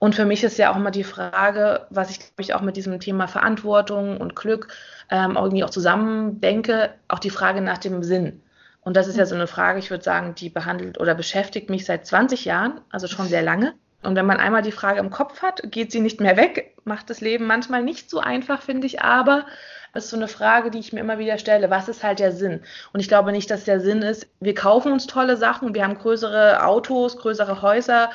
Und 0.00 0.14
für 0.14 0.24
mich 0.24 0.42
ist 0.42 0.56
ja 0.56 0.72
auch 0.72 0.76
immer 0.76 0.90
die 0.90 1.04
Frage, 1.04 1.86
was 1.90 2.10
ich, 2.10 2.18
glaube 2.18 2.40
ich, 2.40 2.54
auch 2.54 2.62
mit 2.62 2.76
diesem 2.76 2.98
Thema 3.00 3.28
Verantwortung 3.28 4.16
und 4.16 4.34
Glück 4.34 4.68
ähm, 5.10 5.36
irgendwie 5.36 5.62
auch 5.62 5.68
zusammen 5.68 6.40
denke, 6.40 6.94
auch 7.06 7.18
die 7.18 7.28
Frage 7.28 7.60
nach 7.60 7.76
dem 7.76 8.02
Sinn. 8.02 8.40
Und 8.80 8.96
das 8.96 9.08
ist 9.08 9.18
ja 9.18 9.26
so 9.26 9.34
eine 9.34 9.46
Frage, 9.46 9.78
ich 9.78 9.90
würde 9.90 10.02
sagen, 10.02 10.34
die 10.34 10.48
behandelt 10.48 10.98
oder 10.98 11.14
beschäftigt 11.14 11.68
mich 11.68 11.84
seit 11.84 12.06
20 12.06 12.46
Jahren, 12.46 12.80
also 12.90 13.08
schon 13.08 13.28
sehr 13.28 13.42
lange. 13.42 13.74
Und 14.02 14.16
wenn 14.16 14.24
man 14.24 14.38
einmal 14.38 14.62
die 14.62 14.72
Frage 14.72 15.00
im 15.00 15.10
Kopf 15.10 15.42
hat, 15.42 15.60
geht 15.70 15.92
sie 15.92 16.00
nicht 16.00 16.18
mehr 16.18 16.38
weg, 16.38 16.74
macht 16.84 17.10
das 17.10 17.20
Leben 17.20 17.46
manchmal 17.46 17.82
nicht 17.82 18.08
so 18.08 18.20
einfach, 18.20 18.62
finde 18.62 18.86
ich, 18.86 19.02
aber 19.02 19.44
es 19.92 20.04
ist 20.04 20.10
so 20.10 20.16
eine 20.16 20.28
Frage, 20.28 20.70
die 20.70 20.78
ich 20.78 20.92
mir 20.92 21.00
immer 21.00 21.18
wieder 21.18 21.36
stelle. 21.38 21.68
Was 21.68 21.88
ist 21.88 22.04
halt 22.04 22.20
der 22.20 22.32
Sinn? 22.32 22.62
Und 22.92 23.00
ich 23.00 23.08
glaube 23.08 23.32
nicht, 23.32 23.50
dass 23.50 23.64
der 23.64 23.80
Sinn 23.80 24.02
ist, 24.02 24.28
wir 24.38 24.54
kaufen 24.54 24.92
uns 24.92 25.06
tolle 25.06 25.36
Sachen, 25.36 25.74
wir 25.74 25.82
haben 25.82 25.98
größere 25.98 26.64
Autos, 26.64 27.18
größere 27.18 27.60
Häuser, 27.60 28.10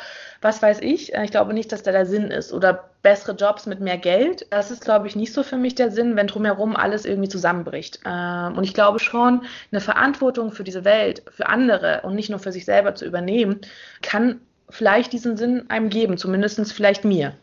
was 0.46 0.62
weiß 0.62 0.82
ich. 0.82 1.12
Ich 1.12 1.32
glaube 1.32 1.56
nicht, 1.56 1.72
dass 1.72 1.82
da 1.82 1.92
der 1.92 2.06
Sinn 2.06 2.30
ist. 2.30 2.54
Oder 2.54 2.92
bessere 3.02 3.36
Jobs 3.36 3.66
mit 3.66 3.80
mehr 3.80 3.98
Geld. 3.98 4.46
Das 4.52 4.70
ist, 4.70 4.86
glaube 4.86 5.08
ich, 5.08 5.16
nicht 5.16 5.34
so 5.34 5.42
für 5.42 5.58
mich 5.58 5.74
der 5.74 5.90
Sinn, 5.90 6.16
wenn 6.16 6.28
drumherum 6.28 6.76
alles 6.76 7.06
irgendwie 7.06 7.30
zusammenbricht. 7.30 8.00
Ähm, 8.06 8.56
und 8.56 8.64
ich 8.64 8.76
glaube 8.76 9.00
schon, 9.00 9.42
eine 9.72 9.82
Verantwortung 9.82 10.52
für 10.52 10.64
diese 10.64 10.86
Welt, 10.86 11.24
für 11.32 11.48
andere 11.48 12.02
und 12.04 12.14
nicht 12.14 12.30
nur 12.30 12.38
für 12.38 12.52
sich 12.52 12.64
selber 12.64 12.94
zu 12.94 13.06
übernehmen, 13.06 13.62
kann 14.04 14.40
vielleicht 14.70 15.14
diesen 15.14 15.36
Sinn 15.36 15.66
einem 15.70 15.90
geben, 15.90 16.16
zumindest 16.18 16.72
vielleicht 16.74 17.06
mir. 17.06 17.34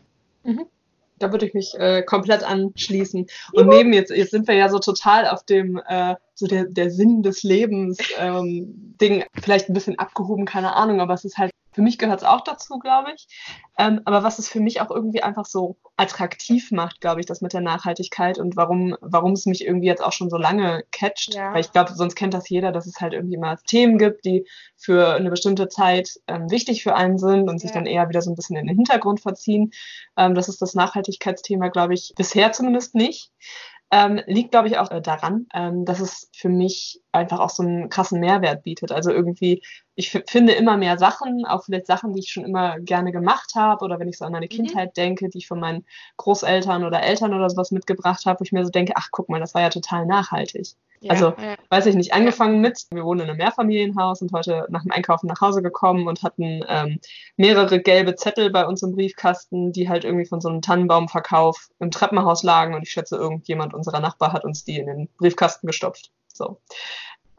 Mhm. 0.43 0.65
Da 1.19 1.29
würde 1.31 1.45
ich 1.45 1.53
mich 1.53 1.73
äh, 1.77 2.03
komplett 2.03 2.43
anschließen. 2.43 3.27
Und 3.51 3.67
neben 3.67 3.91
jetzt, 3.91 4.11
jetzt 4.11 4.31
sind 4.31 4.47
wir 4.47 4.55
ja 4.55 4.69
so 4.69 4.79
total 4.79 5.27
auf 5.27 5.43
dem 5.43 5.81
äh, 5.87 6.15
so 6.35 6.47
der, 6.47 6.65
der 6.65 6.89
Sinn 6.89 7.21
des 7.21 7.43
Lebens 7.43 7.97
ähm, 8.17 8.95
Ding, 9.01 9.25
vielleicht 9.41 9.69
ein 9.69 9.73
bisschen 9.73 9.99
abgehoben, 9.99 10.45
keine 10.45 10.73
Ahnung, 10.73 11.01
aber 11.01 11.13
es 11.13 11.25
ist 11.25 11.37
halt 11.37 11.51
für 11.73 11.81
mich 11.81 11.97
gehört 11.97 12.21
es 12.21 12.27
auch 12.27 12.41
dazu, 12.41 12.79
glaube 12.79 13.11
ich. 13.15 13.27
Ähm, 13.77 14.01
aber 14.05 14.23
was 14.23 14.39
es 14.39 14.47
für 14.47 14.59
mich 14.59 14.81
auch 14.81 14.91
irgendwie 14.91 15.23
einfach 15.23 15.45
so 15.45 15.77
attraktiv 15.97 16.71
macht, 16.71 17.01
glaube 17.01 17.19
ich, 17.19 17.25
das 17.25 17.41
mit 17.41 17.53
der 17.53 17.61
Nachhaltigkeit 17.61 18.37
und 18.37 18.55
warum, 18.55 18.95
warum 19.01 19.33
es 19.33 19.45
mich 19.45 19.65
irgendwie 19.65 19.87
jetzt 19.87 20.03
auch 20.03 20.11
schon 20.11 20.29
so 20.29 20.37
lange 20.37 20.83
catcht. 20.91 21.33
Ja. 21.33 21.53
Weil 21.53 21.61
ich 21.61 21.71
glaube, 21.71 21.93
sonst 21.93 22.15
kennt 22.15 22.33
das 22.33 22.49
jeder, 22.49 22.71
dass 22.71 22.85
es 22.85 22.99
halt 22.99 23.13
irgendwie 23.13 23.35
immer 23.35 23.57
Themen 23.57 23.97
gibt, 23.97 24.25
die 24.25 24.47
für 24.75 25.13
eine 25.13 25.29
bestimmte 25.29 25.67
Zeit 25.67 26.19
ähm, 26.27 26.49
wichtig 26.49 26.83
für 26.83 26.95
einen 26.95 27.17
sind 27.17 27.49
und 27.49 27.59
sich 27.59 27.71
dann 27.71 27.85
eher 27.85 28.09
wieder 28.09 28.21
so 28.21 28.31
ein 28.31 28.35
bisschen 28.35 28.57
in 28.57 28.67
den 28.67 28.75
Hintergrund 28.75 29.21
verziehen. 29.21 29.71
Ähm, 30.17 30.35
das 30.35 30.49
ist 30.49 30.61
das 30.61 30.73
Nachhaltigkeitsthema, 30.75 31.69
glaube 31.69 31.93
ich, 31.93 32.13
bisher 32.15 32.51
zumindest 32.51 32.95
nicht. 32.95 33.31
Ähm, 33.91 34.19
liegt, 34.25 34.49
glaube 34.49 34.67
ich, 34.67 34.79
auch 34.79 34.89
äh, 34.89 35.01
daran, 35.01 35.45
ähm, 35.53 35.85
dass 35.85 35.99
es 35.99 36.27
für 36.35 36.49
mich 36.49 37.03
einfach 37.11 37.39
auch 37.39 37.51
so 37.51 37.61
einen 37.61 37.89
krassen 37.89 38.19
Mehrwert 38.19 38.63
bietet. 38.63 38.91
Also 38.91 39.11
irgendwie, 39.11 39.61
ich 39.95 40.09
finde 40.09 40.53
immer 40.53 40.77
mehr 40.77 40.97
Sachen, 40.97 41.45
auch 41.45 41.65
vielleicht 41.65 41.85
Sachen, 41.85 42.13
die 42.13 42.21
ich 42.21 42.31
schon 42.31 42.45
immer 42.45 42.79
gerne 42.79 43.11
gemacht 43.11 43.53
habe 43.55 43.85
oder 43.85 43.99
wenn 43.99 44.07
ich 44.07 44.17
so 44.17 44.25
an 44.25 44.31
meine 44.31 44.47
mhm. 44.47 44.49
Kindheit 44.49 44.97
denke, 44.97 45.29
die 45.29 45.39
ich 45.39 45.47
von 45.47 45.59
meinen 45.59 45.85
Großeltern 46.17 46.83
oder 46.83 47.03
Eltern 47.03 47.33
oder 47.33 47.49
sowas 47.49 47.71
mitgebracht 47.71 48.25
habe, 48.25 48.39
wo 48.39 48.43
ich 48.43 48.51
mir 48.51 48.65
so 48.65 48.71
denke, 48.71 48.93
ach 48.95 49.09
guck 49.11 49.29
mal, 49.29 49.39
das 49.39 49.53
war 49.53 49.61
ja 49.61 49.69
total 49.69 50.05
nachhaltig. 50.05 50.69
Ja, 51.01 51.11
also, 51.11 51.33
ja. 51.37 51.55
weiß 51.69 51.85
ich 51.87 51.95
nicht, 51.95 52.13
angefangen 52.13 52.61
mit, 52.61 52.85
wir 52.91 53.03
wohnen 53.03 53.21
in 53.21 53.29
einem 53.29 53.37
Mehrfamilienhaus 53.37 54.21
und 54.21 54.31
heute 54.31 54.65
nach 54.69 54.83
dem 54.83 54.91
Einkaufen 54.91 55.27
nach 55.27 55.41
Hause 55.41 55.61
gekommen 55.61 56.07
und 56.07 56.23
hatten 56.23 56.63
ähm, 56.67 56.99
mehrere 57.35 57.81
gelbe 57.81 58.15
Zettel 58.15 58.49
bei 58.49 58.65
uns 58.65 58.81
im 58.83 58.93
Briefkasten, 58.93 59.73
die 59.73 59.89
halt 59.89 60.05
irgendwie 60.05 60.25
von 60.25 60.39
so 60.39 60.47
einem 60.47 60.61
Tannenbaumverkauf 60.61 61.69
im 61.79 61.91
Treppenhaus 61.91 62.43
lagen 62.43 62.73
und 62.73 62.83
ich 62.83 62.91
schätze, 62.91 63.17
irgendjemand 63.17 63.73
unserer 63.73 63.99
Nachbar 63.99 64.31
hat 64.31 64.45
uns 64.45 64.63
die 64.63 64.79
in 64.79 64.87
den 64.87 65.09
Briefkasten 65.17 65.67
gestopft. 65.67 66.11
So. 66.33 66.61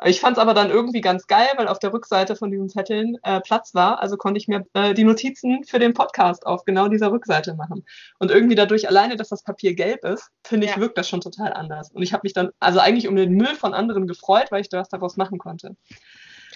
Ich 0.03 0.21
fand 0.21 0.37
es 0.37 0.43
aber 0.43 0.55
dann 0.55 0.71
irgendwie 0.71 1.01
ganz 1.01 1.27
geil, 1.27 1.49
weil 1.57 1.69
auf 1.69 1.79
der 1.79 1.93
Rückseite 1.93 2.35
von 2.35 2.51
diesen 2.51 2.69
Zetteln 2.69 3.17
äh, 3.23 3.41
Platz 3.41 3.75
war. 3.75 4.03
Also 4.03 4.17
konnte 4.17 4.39
ich 4.39 4.49
mir 4.49 4.67
äh, 4.75 4.93
die 4.93 5.05
Notizen 5.05 5.63
für 5.65 5.79
den 5.79 5.95
Podcast 5.95 6.47
auf 6.47 6.65
genau 6.65 6.89
dieser 6.89 7.13
Rückseite 7.13 7.55
machen. 7.55 7.85
Und 8.19 8.31
irgendwie 8.31 8.57
dadurch 8.57 8.89
alleine, 8.89 9.17
dass 9.17 9.29
das 9.29 9.45
Papier 9.45 9.75
gelb 9.75 10.05
ist, 10.05 10.31
finde 10.45 10.67
ich, 10.67 10.75
ja. 10.75 10.81
wirkt 10.81 10.99
das 10.99 11.09
schon 11.09 11.21
total 11.21 11.53
anders. 11.53 11.93
Und 11.93 12.03
ich 12.03 12.13
habe 12.13 12.23
mich 12.25 12.33
dann 12.33 12.51
also 12.59 12.81
eigentlich 12.81 13.09
um 13.09 13.15
den 13.15 13.33
Müll 13.33 13.55
von 13.55 13.73
anderen 13.73 14.07
gefreut, 14.07 14.51
weil 14.51 14.63
ich 14.63 14.69
da 14.69 14.81
was 14.81 14.89
daraus 14.89 15.17
machen 15.17 15.39
konnte. 15.39 15.77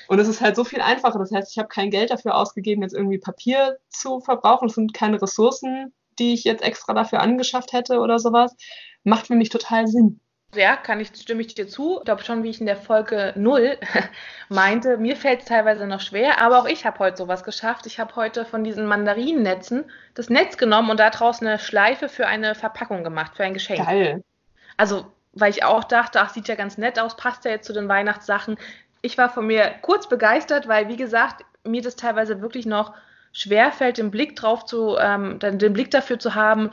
Und 0.08 0.18
es 0.18 0.26
ist 0.26 0.40
halt 0.40 0.56
so 0.56 0.64
viel 0.64 0.80
einfacher. 0.80 1.18
Das 1.18 1.30
heißt, 1.30 1.52
ich 1.52 1.58
habe 1.58 1.68
kein 1.68 1.90
Geld 1.90 2.10
dafür 2.10 2.34
ausgegeben, 2.34 2.82
jetzt 2.82 2.94
irgendwie 2.94 3.18
Papier 3.18 3.78
zu 3.88 4.20
verbrauchen. 4.20 4.68
Es 4.68 4.74
sind 4.74 4.94
keine 4.94 5.20
Ressourcen, 5.20 5.92
die 6.18 6.34
ich 6.34 6.44
jetzt 6.44 6.62
extra 6.62 6.94
dafür 6.94 7.20
angeschafft 7.20 7.72
hätte 7.72 8.00
oder 8.00 8.18
sowas. 8.18 8.56
Macht 9.04 9.28
für 9.28 9.36
mich 9.36 9.50
total 9.50 9.86
Sinn. 9.86 10.20
Ja, 10.54 10.76
kann 10.76 10.98
ich, 10.98 11.08
stimme 11.08 11.42
ich 11.42 11.54
dir 11.54 11.68
zu. 11.68 11.98
Ich 11.98 12.04
glaube 12.06 12.24
schon, 12.24 12.42
wie 12.42 12.48
ich 12.48 12.60
in 12.60 12.66
der 12.66 12.76
Folge 12.76 13.34
0 13.36 13.76
meinte, 14.48 14.96
mir 14.96 15.14
fällt 15.14 15.40
es 15.40 15.46
teilweise 15.46 15.86
noch 15.86 16.00
schwer, 16.00 16.40
aber 16.40 16.60
auch 16.60 16.66
ich 16.66 16.86
habe 16.86 16.98
heute 17.00 17.18
sowas 17.18 17.44
geschafft. 17.44 17.86
Ich 17.86 18.00
habe 18.00 18.16
heute 18.16 18.46
von 18.46 18.64
diesen 18.64 18.86
Mandarinennetzen 18.86 19.84
das 20.14 20.30
Netz 20.30 20.56
genommen 20.56 20.90
und 20.90 21.00
da 21.00 21.10
draußen 21.10 21.46
eine 21.46 21.58
Schleife 21.58 22.08
für 22.08 22.26
eine 22.26 22.54
Verpackung 22.54 23.04
gemacht, 23.04 23.36
für 23.36 23.44
ein 23.44 23.52
Geschenk. 23.52 23.84
Geil. 23.84 24.24
Also, 24.78 25.12
weil 25.34 25.50
ich 25.50 25.64
auch 25.64 25.84
dachte, 25.84 26.20
ach, 26.20 26.30
sieht 26.30 26.48
ja 26.48 26.54
ganz 26.54 26.78
nett 26.78 26.98
aus, 26.98 27.16
passt 27.16 27.44
ja 27.44 27.50
jetzt 27.50 27.66
zu 27.66 27.74
den 27.74 27.88
Weihnachtssachen. 27.88 28.56
Ich 29.02 29.18
war 29.18 29.28
von 29.28 29.46
mir 29.46 29.74
kurz 29.82 30.08
begeistert, 30.08 30.66
weil, 30.66 30.88
wie 30.88 30.96
gesagt, 30.96 31.44
mir 31.62 31.82
das 31.82 31.96
teilweise 31.96 32.40
wirklich 32.40 32.64
noch 32.64 32.94
schwer 33.32 33.70
fällt, 33.70 33.98
den 33.98 34.10
Blick 34.10 34.34
drauf 34.36 34.64
zu, 34.64 34.96
ähm, 34.98 35.38
den 35.38 35.72
Blick 35.74 35.90
dafür 35.90 36.18
zu 36.18 36.34
haben, 36.34 36.70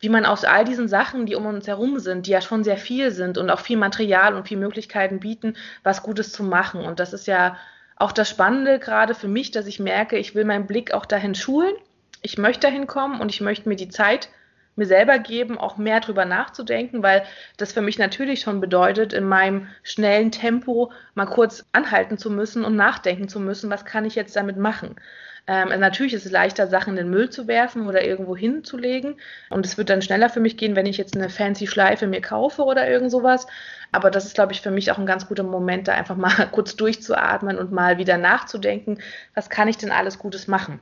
wie 0.00 0.08
man 0.08 0.24
aus 0.24 0.44
all 0.44 0.64
diesen 0.64 0.88
Sachen, 0.88 1.26
die 1.26 1.34
um 1.34 1.46
uns 1.46 1.66
herum 1.66 1.98
sind, 1.98 2.26
die 2.26 2.30
ja 2.30 2.40
schon 2.40 2.64
sehr 2.64 2.76
viel 2.76 3.10
sind 3.10 3.38
und 3.38 3.50
auch 3.50 3.60
viel 3.60 3.76
Material 3.76 4.34
und 4.34 4.46
viel 4.46 4.58
Möglichkeiten 4.58 5.20
bieten, 5.20 5.54
was 5.82 6.02
Gutes 6.02 6.32
zu 6.32 6.42
machen. 6.44 6.84
Und 6.84 7.00
das 7.00 7.12
ist 7.12 7.26
ja 7.26 7.56
auch 7.96 8.12
das 8.12 8.28
Spannende 8.28 8.78
gerade 8.78 9.14
für 9.14 9.28
mich, 9.28 9.50
dass 9.50 9.66
ich 9.66 9.80
merke, 9.80 10.16
ich 10.18 10.34
will 10.34 10.44
meinen 10.44 10.66
Blick 10.66 10.94
auch 10.94 11.06
dahin 11.06 11.34
schulen. 11.34 11.74
Ich 12.22 12.38
möchte 12.38 12.66
dahin 12.68 12.86
kommen 12.86 13.20
und 13.20 13.30
ich 13.30 13.40
möchte 13.40 13.68
mir 13.68 13.76
die 13.76 13.88
Zeit 13.88 14.28
mir 14.78 14.86
selber 14.86 15.18
geben, 15.18 15.58
auch 15.58 15.76
mehr 15.76 15.98
drüber 15.98 16.24
nachzudenken, 16.24 17.02
weil 17.02 17.24
das 17.56 17.72
für 17.72 17.82
mich 17.82 17.98
natürlich 17.98 18.40
schon 18.40 18.60
bedeutet, 18.60 19.12
in 19.12 19.24
meinem 19.24 19.66
schnellen 19.82 20.30
Tempo 20.30 20.92
mal 21.14 21.26
kurz 21.26 21.66
anhalten 21.72 22.16
zu 22.16 22.30
müssen 22.30 22.64
und 22.64 22.76
nachdenken 22.76 23.28
zu 23.28 23.40
müssen, 23.40 23.70
was 23.70 23.84
kann 23.84 24.04
ich 24.04 24.14
jetzt 24.14 24.36
damit 24.36 24.56
machen. 24.56 24.94
Ähm, 25.50 25.68
natürlich 25.80 26.12
ist 26.12 26.26
es 26.26 26.30
leichter, 26.30 26.66
Sachen 26.66 26.90
in 26.90 26.96
den 26.96 27.10
Müll 27.10 27.30
zu 27.30 27.48
werfen 27.48 27.88
oder 27.88 28.04
irgendwo 28.04 28.36
hinzulegen. 28.36 29.18
Und 29.48 29.64
es 29.64 29.78
wird 29.78 29.88
dann 29.88 30.02
schneller 30.02 30.28
für 30.28 30.40
mich 30.40 30.58
gehen, 30.58 30.76
wenn 30.76 30.84
ich 30.84 30.98
jetzt 30.98 31.16
eine 31.16 31.30
fancy 31.30 31.66
Schleife 31.66 32.06
mir 32.06 32.20
kaufe 32.20 32.62
oder 32.64 32.86
irgend 32.86 33.10
sowas. 33.10 33.46
Aber 33.90 34.10
das 34.10 34.26
ist, 34.26 34.34
glaube 34.34 34.52
ich, 34.52 34.60
für 34.60 34.70
mich 34.70 34.92
auch 34.92 34.98
ein 34.98 35.06
ganz 35.06 35.26
guter 35.26 35.44
Moment, 35.44 35.88
da 35.88 35.94
einfach 35.94 36.16
mal 36.18 36.48
kurz 36.52 36.76
durchzuatmen 36.76 37.56
und 37.56 37.72
mal 37.72 37.96
wieder 37.96 38.18
nachzudenken, 38.18 39.00
was 39.34 39.48
kann 39.48 39.68
ich 39.68 39.78
denn 39.78 39.90
alles 39.90 40.18
Gutes 40.18 40.48
machen. 40.48 40.80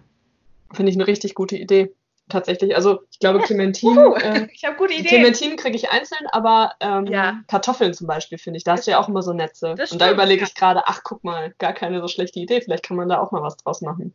Finde 0.73 0.91
ich 0.91 0.97
eine 0.97 1.07
richtig 1.07 1.37
gute 1.37 1.57
Idee. 1.57 1.95
Tatsächlich, 2.29 2.75
also 2.75 3.03
ich 3.13 3.21
glaube, 3.21 3.39
Clementine, 3.45 4.17
äh, 4.21 4.49
ich 4.53 4.65
habe 4.65 4.77
gute 4.77 4.95
Ideen. 4.95 5.07
Clementine 5.07 5.55
kriege 5.55 5.77
ich 5.77 5.91
einzeln, 5.91 6.27
aber 6.33 6.73
ähm, 6.81 7.07
ja. 7.07 7.39
Kartoffeln 7.47 7.95
zum 7.95 8.09
Beispiel 8.09 8.39
finde 8.39 8.57
ich, 8.57 8.65
da 8.65 8.73
hast 8.73 8.89
du 8.89 8.91
ja 8.91 8.99
auch 8.99 9.09
immer 9.09 9.23
so 9.23 9.33
Netze. 9.33 9.77
und 9.93 10.01
da 10.01 10.11
überlege 10.11 10.45
ich 10.45 10.57
gerade, 10.57 10.83
ach 10.87 11.03
guck 11.05 11.23
mal, 11.23 11.55
gar 11.59 11.73
keine 11.73 12.01
so 12.01 12.09
schlechte 12.09 12.41
Idee, 12.41 12.61
vielleicht 12.61 12.85
kann 12.85 12.97
man 12.97 13.09
da 13.09 13.21
auch 13.21 13.31
mal 13.31 13.43
was 13.43 13.57
draus 13.59 13.81
machen. 13.81 14.13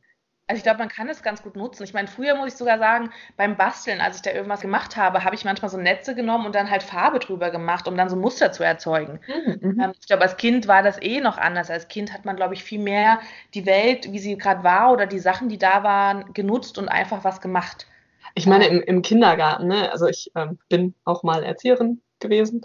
Also 0.52 0.58
ich 0.58 0.64
glaube, 0.64 0.80
man 0.80 0.90
kann 0.90 1.08
es 1.08 1.24
ganz 1.24 1.42
gut 1.42 1.56
nutzen. 1.56 1.86
Ich 1.86 1.94
meine, 1.94 2.10
früher 2.10 2.36
muss 2.36 2.50
ich 2.50 2.58
sogar 2.58 2.78
sagen, 2.78 3.10
beim 3.38 3.56
Basteln, 3.56 4.02
als 4.02 4.18
ich 4.18 4.22
da 4.22 4.32
irgendwas 4.32 4.60
gemacht 4.60 4.98
habe, 4.98 5.24
habe 5.24 5.34
ich 5.34 5.46
manchmal 5.46 5.72
so 5.72 5.78
Netze 5.78 6.14
genommen 6.14 6.46
und 6.46 6.56
dann 6.56 6.70
halt 6.70 6.84
Farbe 6.84 7.20
drüber 7.20 7.52
gemacht, 7.52 7.88
um 7.88 7.96
dann 7.96 8.10
so 8.10 8.18
Muster 8.18 8.52
zu 8.52 8.62
erzeugen. 8.62 9.22
Mhm. 9.62 9.80
Ähm, 9.80 9.94
ich 9.98 10.08
glaube, 10.08 10.24
als 10.24 10.36
Kind 10.36 10.68
war 10.68 10.84
das 10.84 11.02
eh 11.02 11.22
noch 11.22 11.38
anders. 11.38 11.72
Als 11.72 11.88
Kind 11.88 12.12
hat 12.12 12.26
man, 12.26 12.36
glaube 12.36 12.54
ich, 12.54 12.66
viel 12.66 12.82
mehr 12.82 13.22
die 13.54 13.66
Welt, 13.66 14.12
wie 14.12 14.20
sie 14.20 14.38
gerade 14.38 14.62
war 14.66 14.92
oder 14.92 15.06
die 15.06 15.20
Sachen, 15.20 15.48
die 15.48 15.58
da 15.58 15.84
waren, 15.84 16.34
genutzt 16.34 16.78
und 16.78 16.90
einfach 16.90 17.24
was 17.24 17.40
gemacht. 17.40 17.88
Ich 18.36 18.46
meine, 18.46 18.68
im, 18.68 18.82
im 18.82 19.02
Kindergarten, 19.04 19.68
ne? 19.68 19.90
also 19.90 20.06
ich 20.08 20.34
ähm, 20.36 20.60
bin 20.68 20.96
auch 21.06 21.24
mal 21.24 21.46
Erzieherin 21.46 22.02
gewesen 22.20 22.62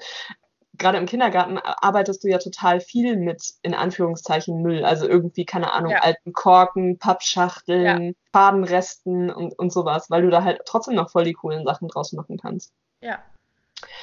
gerade 0.78 0.99
im 0.99 1.06
Kindergarten 1.06 1.59
arbeitest 1.59 2.25
du 2.25 2.28
ja 2.28 2.38
total 2.38 2.80
viel 2.80 3.16
mit, 3.16 3.54
in 3.62 3.75
Anführungszeichen, 3.75 4.62
Müll. 4.62 4.85
Also 4.85 5.09
irgendwie, 5.09 5.45
keine 5.45 5.73
Ahnung, 5.73 5.92
ja. 5.92 5.99
alten 5.99 6.33
Korken, 6.33 6.99
Pappschachteln, 6.99 8.02
ja. 8.02 8.12
Fadenresten 8.33 9.30
und, 9.30 9.59
und 9.59 9.73
sowas, 9.73 10.11
weil 10.11 10.23
du 10.23 10.30
da 10.30 10.45
halt 10.45 10.62
trotzdem 10.66 10.95
noch 10.95 11.11
voll 11.11 11.25
die 11.25 11.33
coolen 11.33 11.64
Sachen 11.64 11.88
draus 11.88 12.12
machen 12.12 12.38
kannst. 12.38 12.73
Ja. 13.00 13.18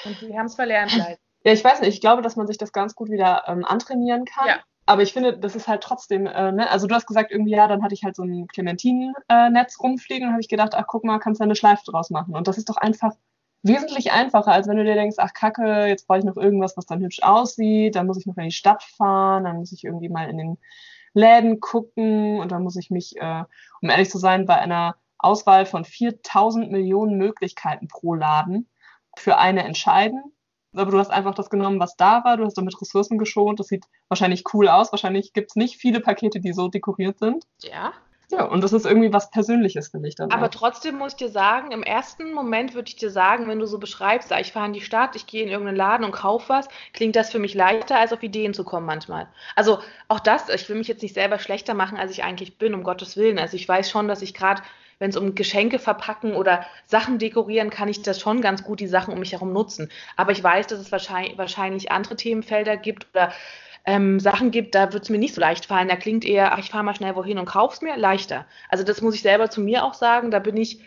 Und 0.05 0.21
die 0.21 0.37
haben 0.37 0.45
es 0.45 0.55
verlernt 0.55 0.95
leider. 0.95 1.17
Ja, 1.45 1.51
ich 1.51 1.61
weiß 1.61 1.81
nicht, 1.81 1.89
ich 1.89 1.99
glaube, 1.99 2.21
dass 2.21 2.37
man 2.37 2.47
sich 2.47 2.57
das 2.57 2.71
ganz 2.71 2.95
gut 2.95 3.09
wieder 3.09 3.43
ähm, 3.47 3.65
antrainieren 3.65 4.23
kann. 4.23 4.47
Ja. 4.47 4.59
Aber 4.85 5.01
ich 5.01 5.11
finde, 5.11 5.37
das 5.37 5.57
ist 5.57 5.67
halt 5.67 5.81
trotzdem, 5.81 6.25
äh, 6.25 6.51
ne? 6.53 6.69
also 6.69 6.87
du 6.87 6.95
hast 6.95 7.05
gesagt, 7.05 7.31
irgendwie, 7.31 7.51
ja, 7.51 7.67
dann 7.67 7.83
hatte 7.83 7.93
ich 7.93 8.05
halt 8.05 8.15
so 8.15 8.23
ein 8.23 8.47
Clementinen-Netz 8.47 9.75
äh, 9.77 9.81
rumfliegen 9.81 10.27
und 10.27 10.33
habe 10.33 10.41
ich 10.41 10.47
gedacht, 10.47 10.73
ach 10.73 10.85
guck 10.87 11.03
mal, 11.03 11.19
kannst 11.19 11.41
du 11.41 11.43
eine 11.43 11.55
Schleife 11.55 11.83
draus 11.85 12.09
machen. 12.09 12.33
Und 12.33 12.47
das 12.47 12.57
ist 12.57 12.69
doch 12.69 12.77
einfach 12.77 13.13
wesentlich 13.63 14.11
einfacher, 14.11 14.51
als 14.51 14.67
wenn 14.67 14.77
du 14.77 14.83
dir 14.83 14.95
denkst, 14.95 15.17
ach 15.19 15.33
kacke, 15.33 15.85
jetzt 15.87 16.07
brauche 16.07 16.19
ich 16.19 16.25
noch 16.25 16.37
irgendwas, 16.37 16.77
was 16.77 16.85
dann 16.85 17.01
hübsch 17.01 17.23
aussieht, 17.23 17.95
dann 17.95 18.07
muss 18.07 18.17
ich 18.17 18.25
noch 18.25 18.37
in 18.37 18.45
die 18.45 18.51
Stadt 18.51 18.83
fahren, 18.83 19.45
dann 19.45 19.57
muss 19.57 19.71
ich 19.71 19.83
irgendwie 19.83 20.09
mal 20.09 20.29
in 20.29 20.37
den 20.37 20.57
Läden 21.13 21.59
gucken 21.59 22.39
und 22.39 22.51
dann 22.51 22.63
muss 22.63 22.75
ich 22.75 22.89
mich, 22.89 23.15
äh, 23.17 23.43
um 23.81 23.89
ehrlich 23.89 24.09
zu 24.09 24.17
sein, 24.17 24.45
bei 24.45 24.57
einer 24.57 24.95
Auswahl 25.17 25.65
von 25.65 25.85
4000 25.85 26.71
Millionen 26.71 27.17
Möglichkeiten 27.17 27.87
pro 27.87 28.13
Laden 28.13 28.69
für 29.15 29.37
eine 29.37 29.63
entscheiden. 29.63 30.21
Aber 30.75 30.91
du 30.91 30.97
hast 30.97 31.11
einfach 31.11 31.35
das 31.35 31.49
genommen, 31.51 31.79
was 31.79 31.95
da 31.95 32.23
war, 32.23 32.35
du 32.35 32.45
hast 32.45 32.57
damit 32.57 32.79
Ressourcen 32.81 33.19
geschont, 33.19 33.59
das 33.59 33.67
sieht 33.67 33.85
wahrscheinlich 34.07 34.43
cool 34.53 34.67
aus, 34.67 34.91
wahrscheinlich 34.91 35.31
gibt 35.31 35.51
es 35.51 35.55
nicht 35.55 35.77
viele 35.77 35.99
Pakete, 35.99 36.39
die 36.39 36.51
so 36.51 36.67
dekoriert 36.67 37.19
sind. 37.19 37.45
Ja. 37.61 37.93
Ja, 38.35 38.45
und 38.45 38.63
das 38.63 38.73
ist 38.73 38.85
irgendwie 38.85 39.13
was 39.13 39.29
Persönliches, 39.29 39.89
finde 39.89 40.09
ich 40.09 40.15
dann. 40.15 40.31
Aber 40.31 40.47
auch. 40.47 40.51
trotzdem 40.51 40.97
muss 40.97 41.13
ich 41.13 41.17
dir 41.17 41.29
sagen, 41.29 41.71
im 41.71 41.83
ersten 41.83 42.33
Moment 42.33 42.73
würde 42.73 42.89
ich 42.89 42.95
dir 42.95 43.11
sagen, 43.11 43.47
wenn 43.47 43.59
du 43.59 43.65
so 43.65 43.77
beschreibst, 43.77 44.31
ich 44.31 44.51
fahre 44.51 44.67
in 44.67 44.73
die 44.73 44.81
Stadt, 44.81 45.15
ich 45.15 45.27
gehe 45.27 45.43
in 45.43 45.49
irgendeinen 45.49 45.77
Laden 45.77 46.03
und 46.03 46.11
kaufe 46.11 46.49
was, 46.49 46.67
klingt 46.93 47.15
das 47.15 47.31
für 47.31 47.39
mich 47.39 47.53
leichter, 47.53 47.99
als 47.99 48.13
auf 48.13 48.23
Ideen 48.23 48.53
zu 48.53 48.63
kommen 48.63 48.85
manchmal. 48.85 49.27
Also 49.55 49.79
auch 50.07 50.19
das, 50.19 50.49
ich 50.49 50.67
will 50.67 50.77
mich 50.77 50.87
jetzt 50.87 51.03
nicht 51.03 51.13
selber 51.13 51.39
schlechter 51.39 51.73
machen, 51.73 51.97
als 51.97 52.11
ich 52.11 52.23
eigentlich 52.23 52.57
bin, 52.57 52.73
um 52.73 52.83
Gottes 52.83 53.17
Willen. 53.17 53.39
Also 53.39 53.55
ich 53.55 53.67
weiß 53.67 53.89
schon, 53.89 54.07
dass 54.07 54.21
ich 54.21 54.33
gerade 54.33 54.61
wenn 54.99 55.09
es 55.09 55.17
um 55.17 55.35
Geschenke 55.35 55.79
verpacken 55.79 56.33
oder 56.33 56.65
Sachen 56.85 57.19
dekorieren, 57.19 57.69
kann 57.69 57.89
ich 57.89 58.03
das 58.03 58.21
schon 58.21 58.39
ganz 58.39 58.63
gut 58.63 58.79
die 58.79 58.87
Sachen 58.87 59.13
um 59.13 59.19
mich 59.19 59.33
herum 59.33 59.51
nutzen. 59.51 59.89
Aber 60.15 60.31
ich 60.31 60.41
weiß, 60.41 60.67
dass 60.67 60.79
es 60.79 60.93
wahrscheinlich, 60.93 61.37
wahrscheinlich 61.37 61.91
andere 61.91 62.15
Themenfelder 62.15 62.77
gibt 62.77 63.07
oder 63.13 63.33
ähm, 63.85 64.19
Sachen 64.19 64.51
gibt, 64.51 64.75
da 64.75 64.93
wird 64.93 65.03
es 65.03 65.09
mir 65.09 65.17
nicht 65.17 65.35
so 65.35 65.41
leicht 65.41 65.65
fallen. 65.65 65.89
Da 65.89 65.95
klingt 65.95 66.25
eher, 66.25 66.53
ach, 66.53 66.59
ich 66.59 66.69
fahre 66.69 66.83
mal 66.83 66.95
schnell 66.95 67.15
wohin 67.15 67.37
und 67.37 67.45
kauf's 67.45 67.81
mir, 67.81 67.97
leichter. 67.97 68.45
Also 68.69 68.83
das 68.83 69.01
muss 69.01 69.15
ich 69.15 69.21
selber 69.21 69.49
zu 69.49 69.61
mir 69.61 69.83
auch 69.83 69.93
sagen. 69.93 70.31
Da 70.31 70.39
bin 70.39 70.57
ich 70.57 70.79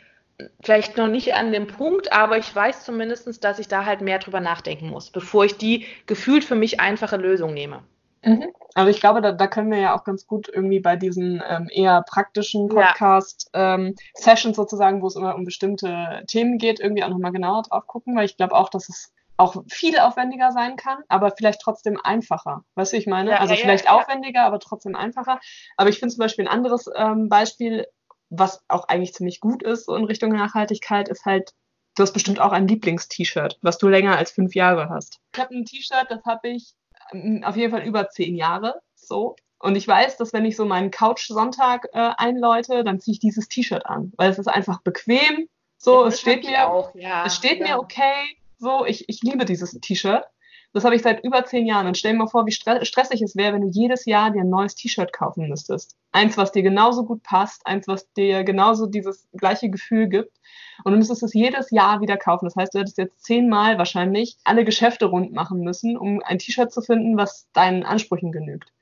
vielleicht 0.62 0.96
noch 0.96 1.08
nicht 1.08 1.34
an 1.34 1.52
dem 1.52 1.66
Punkt, 1.66 2.12
aber 2.12 2.38
ich 2.38 2.54
weiß 2.54 2.84
zumindest, 2.84 3.42
dass 3.42 3.58
ich 3.58 3.68
da 3.68 3.84
halt 3.84 4.00
mehr 4.00 4.18
drüber 4.18 4.40
nachdenken 4.40 4.88
muss, 4.88 5.10
bevor 5.10 5.44
ich 5.44 5.56
die 5.56 5.86
gefühlt 6.06 6.44
für 6.44 6.56
mich 6.56 6.80
einfache 6.80 7.16
Lösung 7.16 7.54
nehme. 7.54 7.82
Mhm. 8.22 8.46
Also 8.74 8.90
ich 8.90 9.00
glaube, 9.00 9.22
da, 9.22 9.32
da 9.32 9.46
können 9.46 9.70
wir 9.70 9.78
ja 9.78 9.96
auch 9.96 10.04
ganz 10.04 10.26
gut 10.26 10.50
irgendwie 10.52 10.80
bei 10.80 10.96
diesen 10.96 11.42
ähm, 11.48 11.68
eher 11.70 12.02
praktischen 12.02 12.68
Podcast-Sessions 12.68 13.54
ja. 13.54 14.44
ähm, 14.44 14.54
sozusagen, 14.54 15.00
wo 15.00 15.06
es 15.06 15.16
immer 15.16 15.34
um 15.34 15.44
bestimmte 15.44 16.22
Themen 16.26 16.58
geht, 16.58 16.80
irgendwie 16.80 17.04
auch 17.04 17.08
nochmal 17.08 17.32
genauer 17.32 17.62
drauf 17.62 17.86
gucken, 17.86 18.16
weil 18.16 18.26
ich 18.26 18.36
glaube 18.36 18.54
auch, 18.54 18.68
dass 18.68 18.88
es 18.88 19.14
auch 19.36 19.62
viel 19.68 19.98
aufwendiger 19.98 20.52
sein 20.52 20.76
kann, 20.76 20.98
aber 21.08 21.32
vielleicht 21.36 21.60
trotzdem 21.60 22.00
einfacher. 22.02 22.64
Weißt 22.74 22.92
du, 22.92 22.96
ich 22.96 23.06
meine? 23.06 23.32
Ja, 23.32 23.38
also 23.38 23.54
ja, 23.54 23.60
vielleicht 23.60 23.86
ja, 23.86 23.92
aufwendiger, 23.92 24.44
aber 24.44 24.58
trotzdem 24.60 24.96
einfacher. 24.96 25.40
Aber 25.76 25.90
ich 25.90 25.98
finde 25.98 26.14
zum 26.14 26.20
Beispiel 26.20 26.46
ein 26.46 26.52
anderes 26.52 26.88
ähm, 26.94 27.28
Beispiel, 27.28 27.86
was 28.30 28.64
auch 28.68 28.88
eigentlich 28.88 29.14
ziemlich 29.14 29.40
gut 29.40 29.62
ist 29.62 29.86
so 29.86 29.94
in 29.94 30.04
Richtung 30.04 30.30
Nachhaltigkeit, 30.30 31.08
ist 31.08 31.24
halt, 31.24 31.52
du 31.96 32.02
hast 32.02 32.12
bestimmt 32.12 32.40
auch 32.40 32.52
ein 32.52 32.66
Lieblings-T-Shirt, 32.66 33.58
was 33.62 33.78
du 33.78 33.88
länger 33.88 34.16
als 34.16 34.30
fünf 34.30 34.54
Jahre 34.54 34.88
hast. 34.88 35.20
Ich 35.34 35.40
habe 35.40 35.54
ein 35.54 35.64
T-Shirt, 35.64 36.06
das 36.08 36.24
habe 36.24 36.48
ich 36.48 36.74
ähm, 37.12 37.44
auf 37.44 37.56
jeden 37.56 37.72
Fall 37.72 37.86
über 37.86 38.08
zehn 38.08 38.36
Jahre. 38.36 38.80
So. 38.94 39.36
Und 39.58 39.76
ich 39.76 39.86
weiß, 39.86 40.16
dass 40.16 40.32
wenn 40.32 40.44
ich 40.44 40.56
so 40.56 40.64
meinen 40.64 40.90
Couch-Sonntag 40.90 41.88
äh, 41.92 42.10
einläute, 42.16 42.84
dann 42.84 43.00
ziehe 43.00 43.14
ich 43.14 43.20
dieses 43.20 43.48
T-Shirt 43.48 43.86
an, 43.86 44.12
weil 44.16 44.30
es 44.30 44.38
ist 44.38 44.48
einfach 44.48 44.80
bequem. 44.82 45.48
So, 45.78 46.06
es 46.06 46.20
steht 46.20 46.44
mir, 46.44 46.70
auch, 46.70 46.94
ja, 46.94 47.26
es 47.26 47.36
steht 47.36 47.60
mir 47.60 47.78
okay 47.78 48.38
so, 48.58 48.84
ich, 48.86 49.08
ich 49.08 49.22
liebe 49.22 49.44
dieses 49.44 49.72
T-Shirt. 49.72 50.24
Das 50.72 50.84
habe 50.84 50.94
ich 50.94 51.02
seit 51.02 51.24
über 51.24 51.44
zehn 51.44 51.66
Jahren. 51.66 51.86
Und 51.86 51.96
stell 51.96 52.12
dir 52.12 52.18
mal 52.18 52.26
vor, 52.26 52.44
wie 52.46 52.52
stressig 52.52 53.22
es 53.22 53.34
wäre, 53.34 53.54
wenn 53.54 53.62
du 53.62 53.70
jedes 53.70 54.04
Jahr 54.04 54.30
dir 54.30 54.42
ein 54.42 54.50
neues 54.50 54.74
T-Shirt 54.74 55.12
kaufen 55.12 55.48
müsstest. 55.48 55.96
Eins, 56.12 56.36
was 56.36 56.52
dir 56.52 56.62
genauso 56.62 57.04
gut 57.04 57.22
passt, 57.22 57.66
eins, 57.66 57.88
was 57.88 58.12
dir 58.12 58.44
genauso 58.44 58.86
dieses 58.86 59.26
gleiche 59.32 59.70
Gefühl 59.70 60.08
gibt. 60.08 60.36
Und 60.84 60.92
du 60.92 60.98
müsstest 60.98 61.22
es 61.22 61.32
jedes 61.32 61.70
Jahr 61.70 62.00
wieder 62.02 62.18
kaufen. 62.18 62.44
Das 62.44 62.56
heißt, 62.56 62.74
du 62.74 62.80
hättest 62.80 62.98
jetzt 62.98 63.24
zehnmal 63.24 63.78
wahrscheinlich 63.78 64.36
alle 64.44 64.64
Geschäfte 64.64 65.06
rund 65.06 65.32
machen 65.32 65.60
müssen, 65.60 65.96
um 65.96 66.20
ein 66.22 66.38
T-Shirt 66.38 66.70
zu 66.72 66.82
finden, 66.82 67.16
was 67.16 67.48
deinen 67.52 67.82
Ansprüchen 67.82 68.32
genügt. 68.32 68.72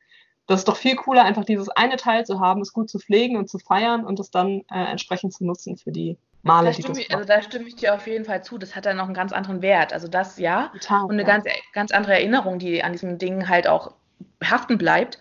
Das 0.46 0.60
ist 0.60 0.68
doch 0.68 0.76
viel 0.76 0.96
cooler, 0.96 1.24
einfach 1.24 1.44
dieses 1.44 1.68
eine 1.68 1.96
Teil 1.96 2.26
zu 2.26 2.40
haben, 2.40 2.60
es 2.60 2.72
gut 2.72 2.90
zu 2.90 2.98
pflegen 2.98 3.36
und 3.36 3.48
zu 3.48 3.58
feiern 3.58 4.04
und 4.04 4.20
es 4.20 4.30
dann 4.30 4.62
äh, 4.70 4.84
entsprechend 4.90 5.32
zu 5.32 5.46
nutzen 5.46 5.76
für 5.76 5.92
die 5.92 6.18
Male, 6.44 6.68
da 6.68 6.72
stimme, 6.74 7.00
ich, 7.00 7.10
also 7.10 7.24
da 7.24 7.42
stimme 7.42 7.66
ich 7.66 7.76
dir 7.76 7.94
auf 7.94 8.06
jeden 8.06 8.26
Fall 8.26 8.44
zu. 8.44 8.58
Das 8.58 8.76
hat 8.76 8.84
dann 8.84 8.98
noch 8.98 9.06
einen 9.06 9.14
ganz 9.14 9.32
anderen 9.32 9.62
Wert. 9.62 9.92
Also 9.92 10.08
das 10.08 10.38
ja. 10.38 10.70
Total, 10.74 11.04
und 11.04 11.12
eine 11.12 11.22
ja. 11.22 11.28
ganz, 11.28 11.44
ganz 11.72 11.90
andere 11.90 12.12
Erinnerung, 12.14 12.58
die 12.58 12.84
an 12.84 12.92
diesem 12.92 13.18
Ding 13.18 13.48
halt 13.48 13.66
auch 13.66 13.94
haften 14.42 14.76
bleibt. 14.76 15.18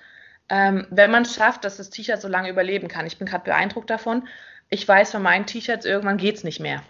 Ähm, 0.50 0.86
wenn 0.90 1.12
man 1.12 1.24
es 1.24 1.34
schafft, 1.34 1.64
dass 1.64 1.78
das 1.78 1.90
T-Shirt 1.90 2.22
so 2.22 2.28
lange 2.28 2.50
überleben 2.50 2.90
kann. 2.90 3.08
Ich 3.08 3.18
bin 3.18 3.26
gerade 3.26 3.46
beeindruckt 3.46 3.90
davon. 3.90 4.28
Ich 4.70 4.86
weiß 4.86 5.12
von 5.12 5.22
meinen 5.22 5.46
T-Shirts, 5.46 5.86
irgendwann 5.86 6.18
geht 6.18 6.36
es 6.36 6.44
nicht 6.44 6.60
mehr. 6.60 6.84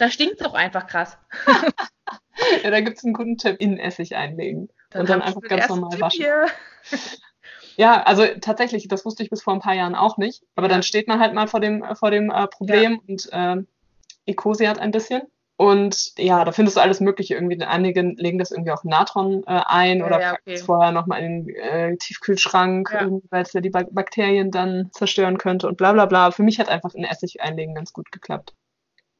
Da 0.00 0.10
stinkt 0.10 0.40
es 0.40 0.46
auch 0.46 0.54
einfach 0.54 0.88
krass. 0.88 1.16
ja, 2.64 2.70
da 2.70 2.80
gibt 2.80 2.98
es 2.98 3.04
einen 3.04 3.14
guten 3.14 3.38
Tipp, 3.38 3.56
in 3.60 3.78
Essig 3.78 4.16
einlegen. 4.16 4.68
Dann 4.90 5.02
und 5.02 5.10
dann 5.10 5.22
einfach 5.22 5.42
ganz 5.42 5.68
normal 5.68 6.00
waschen. 6.00 6.26
Ja, 7.78 8.02
also 8.02 8.24
tatsächlich, 8.40 8.88
das 8.88 9.04
wusste 9.04 9.22
ich 9.22 9.30
bis 9.30 9.42
vor 9.42 9.54
ein 9.54 9.60
paar 9.60 9.74
Jahren 9.74 9.94
auch 9.94 10.18
nicht. 10.18 10.42
Aber 10.56 10.66
ja. 10.66 10.74
dann 10.74 10.82
steht 10.82 11.06
man 11.06 11.20
halt 11.20 11.32
mal 11.32 11.46
vor 11.46 11.60
dem, 11.60 11.84
vor 11.94 12.10
dem 12.10 12.30
äh, 12.30 12.48
Problem 12.48 13.00
ja. 13.06 13.14
und 13.14 13.32
äh, 13.32 13.62
ekosiert 14.26 14.80
ein 14.80 14.90
bisschen. 14.90 15.22
Und 15.56 16.12
ja, 16.18 16.44
da 16.44 16.52
findest 16.52 16.76
du 16.76 16.80
alles 16.80 17.00
Mögliche. 17.00 17.34
Irgendwie 17.34 17.62
einige 17.62 18.02
legen 18.02 18.38
das 18.38 18.50
irgendwie 18.50 18.72
auf 18.72 18.82
Natron 18.82 19.44
äh, 19.44 19.60
ein 19.66 20.02
oder 20.02 20.20
ja, 20.20 20.30
packen 20.32 20.50
es 20.50 20.62
vorher 20.62 20.90
nochmal 20.90 21.22
in 21.22 21.46
den 21.46 21.54
äh, 21.54 21.96
Tiefkühlschrank, 21.96 22.90
ja. 22.92 23.08
weil 23.30 23.42
es 23.42 23.52
ja 23.52 23.60
die 23.60 23.70
Bakterien 23.70 24.50
dann 24.50 24.90
zerstören 24.92 25.38
könnte 25.38 25.68
und 25.68 25.76
bla 25.76 25.92
bla 25.92 26.06
bla. 26.06 26.32
Für 26.32 26.42
mich 26.42 26.58
hat 26.58 26.68
einfach 26.68 26.94
ein 26.94 27.04
Essig 27.04 27.40
einlegen 27.42 27.74
ganz 27.74 27.92
gut 27.92 28.10
geklappt. 28.10 28.54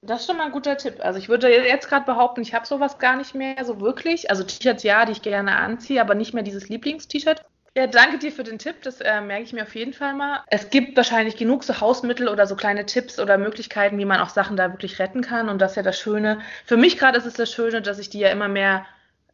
Das 0.01 0.21
ist 0.21 0.27
schon 0.27 0.37
mal 0.37 0.47
ein 0.47 0.53
guter 0.53 0.77
Tipp. 0.77 0.97
Also 1.01 1.19
ich 1.19 1.29
würde 1.29 1.49
jetzt 1.49 1.89
gerade 1.89 2.05
behaupten, 2.05 2.41
ich 2.41 2.55
habe 2.55 2.67
sowas 2.67 2.99
gar 2.99 3.17
nicht 3.17 3.35
mehr 3.35 3.65
so 3.65 3.81
wirklich. 3.81 4.31
Also 4.31 4.45
T-Shirts 4.45 4.83
ja, 4.85 5.05
die 5.05 5.13
ich 5.13 5.23
gerne 5.23 5.57
anziehe, 5.57 6.01
aber 6.01 6.15
nicht 6.15 6.35
mehr 6.35 6.45
dieses 6.45 6.69
Lieblings-T-Shirt. 6.69 7.45
Ja, 7.79 7.87
danke 7.87 8.19
dir 8.19 8.33
für 8.33 8.43
den 8.43 8.59
Tipp. 8.59 8.83
Das 8.83 9.01
äh, 9.01 9.21
merke 9.21 9.45
ich 9.45 9.53
mir 9.53 9.63
auf 9.63 9.77
jeden 9.77 9.93
Fall 9.93 10.13
mal. 10.13 10.43
Es 10.49 10.69
gibt 10.69 10.97
wahrscheinlich 10.97 11.37
genug 11.37 11.63
so 11.63 11.81
Hausmittel 11.81 12.27
oder 12.27 12.45
so 12.45 12.57
kleine 12.57 12.87
Tipps 12.87 13.21
oder 13.21 13.39
Möglichkeiten, 13.39 13.99
wie 13.99 14.05
man 14.05 14.19
auch 14.19 14.31
Sachen 14.31 14.57
da 14.57 14.73
wirklich 14.73 14.99
retten 14.99 15.21
kann. 15.21 15.49
Und 15.49 15.61
das 15.61 15.73
ist 15.73 15.77
ja 15.77 15.85
das 15.85 15.97
Schöne. 15.97 16.41
Für 16.65 16.77
mich 16.77 16.99
gerade 16.99 17.17
ist 17.19 17.25
es 17.25 17.35
das 17.35 17.53
Schöne, 17.53 17.81
dass 17.81 18.01
ich 18.01 18.11
die 18.11 18.19
ja 18.19 18.31
immer 18.31 18.49
mehr 18.49 18.85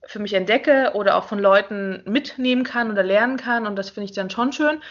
für 0.04 0.18
mich 0.18 0.34
entdecke 0.34 0.90
oder 0.92 1.16
auch 1.16 1.24
von 1.24 1.38
Leuten 1.38 2.02
mitnehmen 2.04 2.64
kann 2.64 2.90
oder 2.90 3.02
lernen 3.02 3.38
kann. 3.38 3.66
Und 3.66 3.76
das 3.76 3.88
finde 3.88 4.10
ich 4.10 4.12
dann 4.12 4.28
schon 4.28 4.52
schön. 4.52 4.82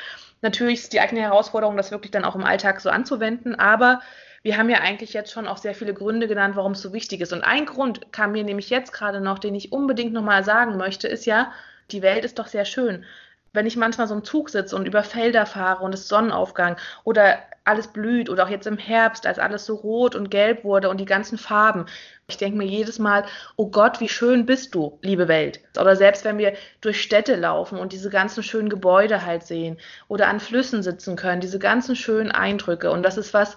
Natürlich 0.41 0.79
ist 0.79 0.93
die 0.93 0.99
eigene 0.99 1.21
Herausforderung, 1.21 1.77
das 1.77 1.91
wirklich 1.91 2.09
dann 2.09 2.25
auch 2.25 2.33
im 2.33 2.45
Alltag 2.45 2.81
so 2.81 2.89
anzuwenden. 2.89 3.53
Aber 3.53 4.01
wir 4.41 4.57
haben 4.57 4.71
ja 4.71 4.79
eigentlich 4.79 5.13
jetzt 5.13 5.31
schon 5.31 5.47
auch 5.47 5.57
sehr 5.57 5.75
viele 5.75 5.93
Gründe 5.93 6.27
genannt, 6.27 6.55
warum 6.55 6.71
es 6.71 6.81
so 6.81 6.91
wichtig 6.91 7.21
ist. 7.21 7.33
Und 7.33 7.43
ein 7.43 7.67
Grund 7.67 8.11
kam 8.11 8.31
mir 8.31 8.43
nämlich 8.43 8.71
jetzt 8.71 8.93
gerade 8.93 9.21
noch, 9.21 9.37
den 9.37 9.53
ich 9.53 9.71
unbedingt 9.71 10.11
nochmal 10.11 10.43
sagen 10.43 10.75
möchte, 10.75 11.07
ist 11.07 11.27
ja, 11.27 11.51
die 11.91 12.01
Welt 12.01 12.25
ist 12.25 12.39
doch 12.39 12.47
sehr 12.47 12.65
schön 12.65 13.05
wenn 13.53 13.65
ich 13.65 13.77
manchmal 13.77 14.07
so 14.07 14.15
im 14.15 14.23
Zug 14.23 14.49
sitze 14.49 14.75
und 14.75 14.87
über 14.87 15.03
Felder 15.03 15.45
fahre 15.45 15.83
und 15.83 15.93
es 15.93 16.07
Sonnenaufgang 16.07 16.77
oder 17.03 17.37
alles 17.65 17.87
blüht 17.87 18.29
oder 18.29 18.45
auch 18.45 18.49
jetzt 18.49 18.67
im 18.67 18.77
Herbst, 18.77 19.25
als 19.25 19.39
alles 19.39 19.65
so 19.65 19.75
rot 19.75 20.15
und 20.15 20.29
gelb 20.29 20.63
wurde 20.63 20.89
und 20.89 20.99
die 20.99 21.05
ganzen 21.05 21.37
Farben. 21.37 21.85
Ich 22.27 22.37
denke 22.37 22.57
mir 22.57 22.65
jedes 22.65 22.99
Mal, 22.99 23.25
oh 23.55 23.69
Gott, 23.69 23.99
wie 24.01 24.09
schön 24.09 24.45
bist 24.45 24.75
du, 24.75 24.99
liebe 25.01 25.27
Welt. 25.27 25.61
Oder 25.79 25.95
selbst 25.95 26.25
wenn 26.25 26.37
wir 26.37 26.53
durch 26.81 27.01
Städte 27.01 27.35
laufen 27.35 27.77
und 27.77 27.93
diese 27.93 28.09
ganzen 28.09 28.43
schönen 28.43 28.69
Gebäude 28.69 29.25
halt 29.25 29.43
sehen 29.43 29.77
oder 30.07 30.27
an 30.27 30.39
Flüssen 30.39 30.83
sitzen 30.83 31.15
können, 31.15 31.41
diese 31.41 31.59
ganzen 31.59 31.95
schönen 31.95 32.31
Eindrücke. 32.31 32.91
Und 32.91 33.03
das 33.03 33.17
ist 33.17 33.33
was, 33.33 33.55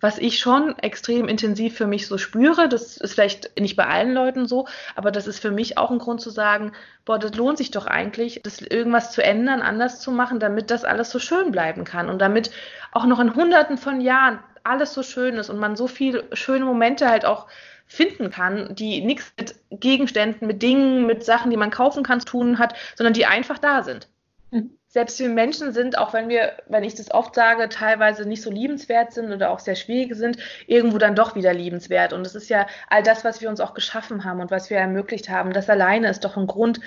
was 0.00 0.18
ich 0.18 0.38
schon 0.38 0.78
extrem 0.78 1.28
intensiv 1.28 1.76
für 1.76 1.86
mich 1.86 2.06
so 2.06 2.18
spüre. 2.18 2.68
Das 2.68 2.96
ist 2.96 3.12
vielleicht 3.12 3.58
nicht 3.58 3.76
bei 3.76 3.86
allen 3.86 4.12
Leuten 4.12 4.46
so, 4.46 4.66
aber 4.96 5.10
das 5.10 5.26
ist 5.26 5.38
für 5.38 5.50
mich 5.50 5.78
auch 5.78 5.90
ein 5.90 5.98
Grund 5.98 6.20
zu 6.20 6.30
sagen, 6.30 6.72
boah, 7.04 7.18
das 7.18 7.34
lohnt 7.34 7.58
sich 7.58 7.70
doch 7.70 7.86
eigentlich, 7.86 8.40
das 8.42 8.60
irgendwas 8.60 9.12
zu 9.12 9.22
ändern, 9.22 9.60
anders 9.60 10.00
zu 10.00 10.10
machen, 10.10 10.40
damit 10.40 10.70
das 10.70 10.84
alles 10.84 11.10
so 11.10 11.18
schön 11.18 11.52
bleiben 11.52 11.84
kann 11.84 12.08
und 12.08 12.20
damit 12.20 12.50
auch 12.92 13.04
noch 13.04 13.20
in 13.20 13.34
hunderten 13.34 13.78
von 13.78 14.00
Jahren 14.00 14.40
alles 14.64 14.92
so 14.92 15.02
schön 15.02 15.36
ist 15.36 15.50
und 15.50 15.58
man 15.58 15.76
so 15.76 15.86
viele 15.86 16.24
schöne 16.32 16.64
Momente 16.64 17.08
halt 17.08 17.24
auch 17.24 17.46
finden 17.86 18.30
kann, 18.30 18.74
die 18.74 19.00
nichts 19.00 19.32
mit 19.36 19.54
Gegenständen, 19.70 20.46
mit 20.46 20.62
Dingen, 20.62 21.06
mit 21.06 21.24
Sachen, 21.24 21.50
die 21.50 21.56
man 21.56 21.70
kaufen 21.70 22.02
kann, 22.02 22.20
zu 22.20 22.26
tun 22.26 22.58
hat, 22.58 22.74
sondern 22.94 23.14
die 23.14 23.26
einfach 23.26 23.58
da 23.58 23.82
sind. 23.82 24.08
Mhm 24.50 24.79
selbst 24.90 25.20
wir 25.20 25.28
Menschen 25.28 25.72
sind, 25.72 25.96
auch 25.96 26.12
wenn 26.12 26.28
wir, 26.28 26.54
wenn 26.66 26.82
ich 26.82 26.96
das 26.96 27.12
oft 27.12 27.36
sage, 27.36 27.68
teilweise 27.68 28.28
nicht 28.28 28.42
so 28.42 28.50
liebenswert 28.50 29.12
sind 29.12 29.32
oder 29.32 29.50
auch 29.50 29.60
sehr 29.60 29.76
schwierig 29.76 30.16
sind, 30.16 30.38
irgendwo 30.66 30.98
dann 30.98 31.14
doch 31.14 31.36
wieder 31.36 31.54
liebenswert. 31.54 32.12
Und 32.12 32.26
es 32.26 32.34
ist 32.34 32.50
ja 32.50 32.66
all 32.88 33.04
das, 33.04 33.24
was 33.24 33.40
wir 33.40 33.48
uns 33.48 33.60
auch 33.60 33.74
geschaffen 33.74 34.24
haben 34.24 34.40
und 34.40 34.50
was 34.50 34.68
wir 34.68 34.78
ermöglicht 34.78 35.28
haben. 35.28 35.52
Das 35.52 35.70
alleine 35.70 36.10
ist 36.10 36.24
doch 36.24 36.36
ein 36.36 36.48
Grund 36.48 36.80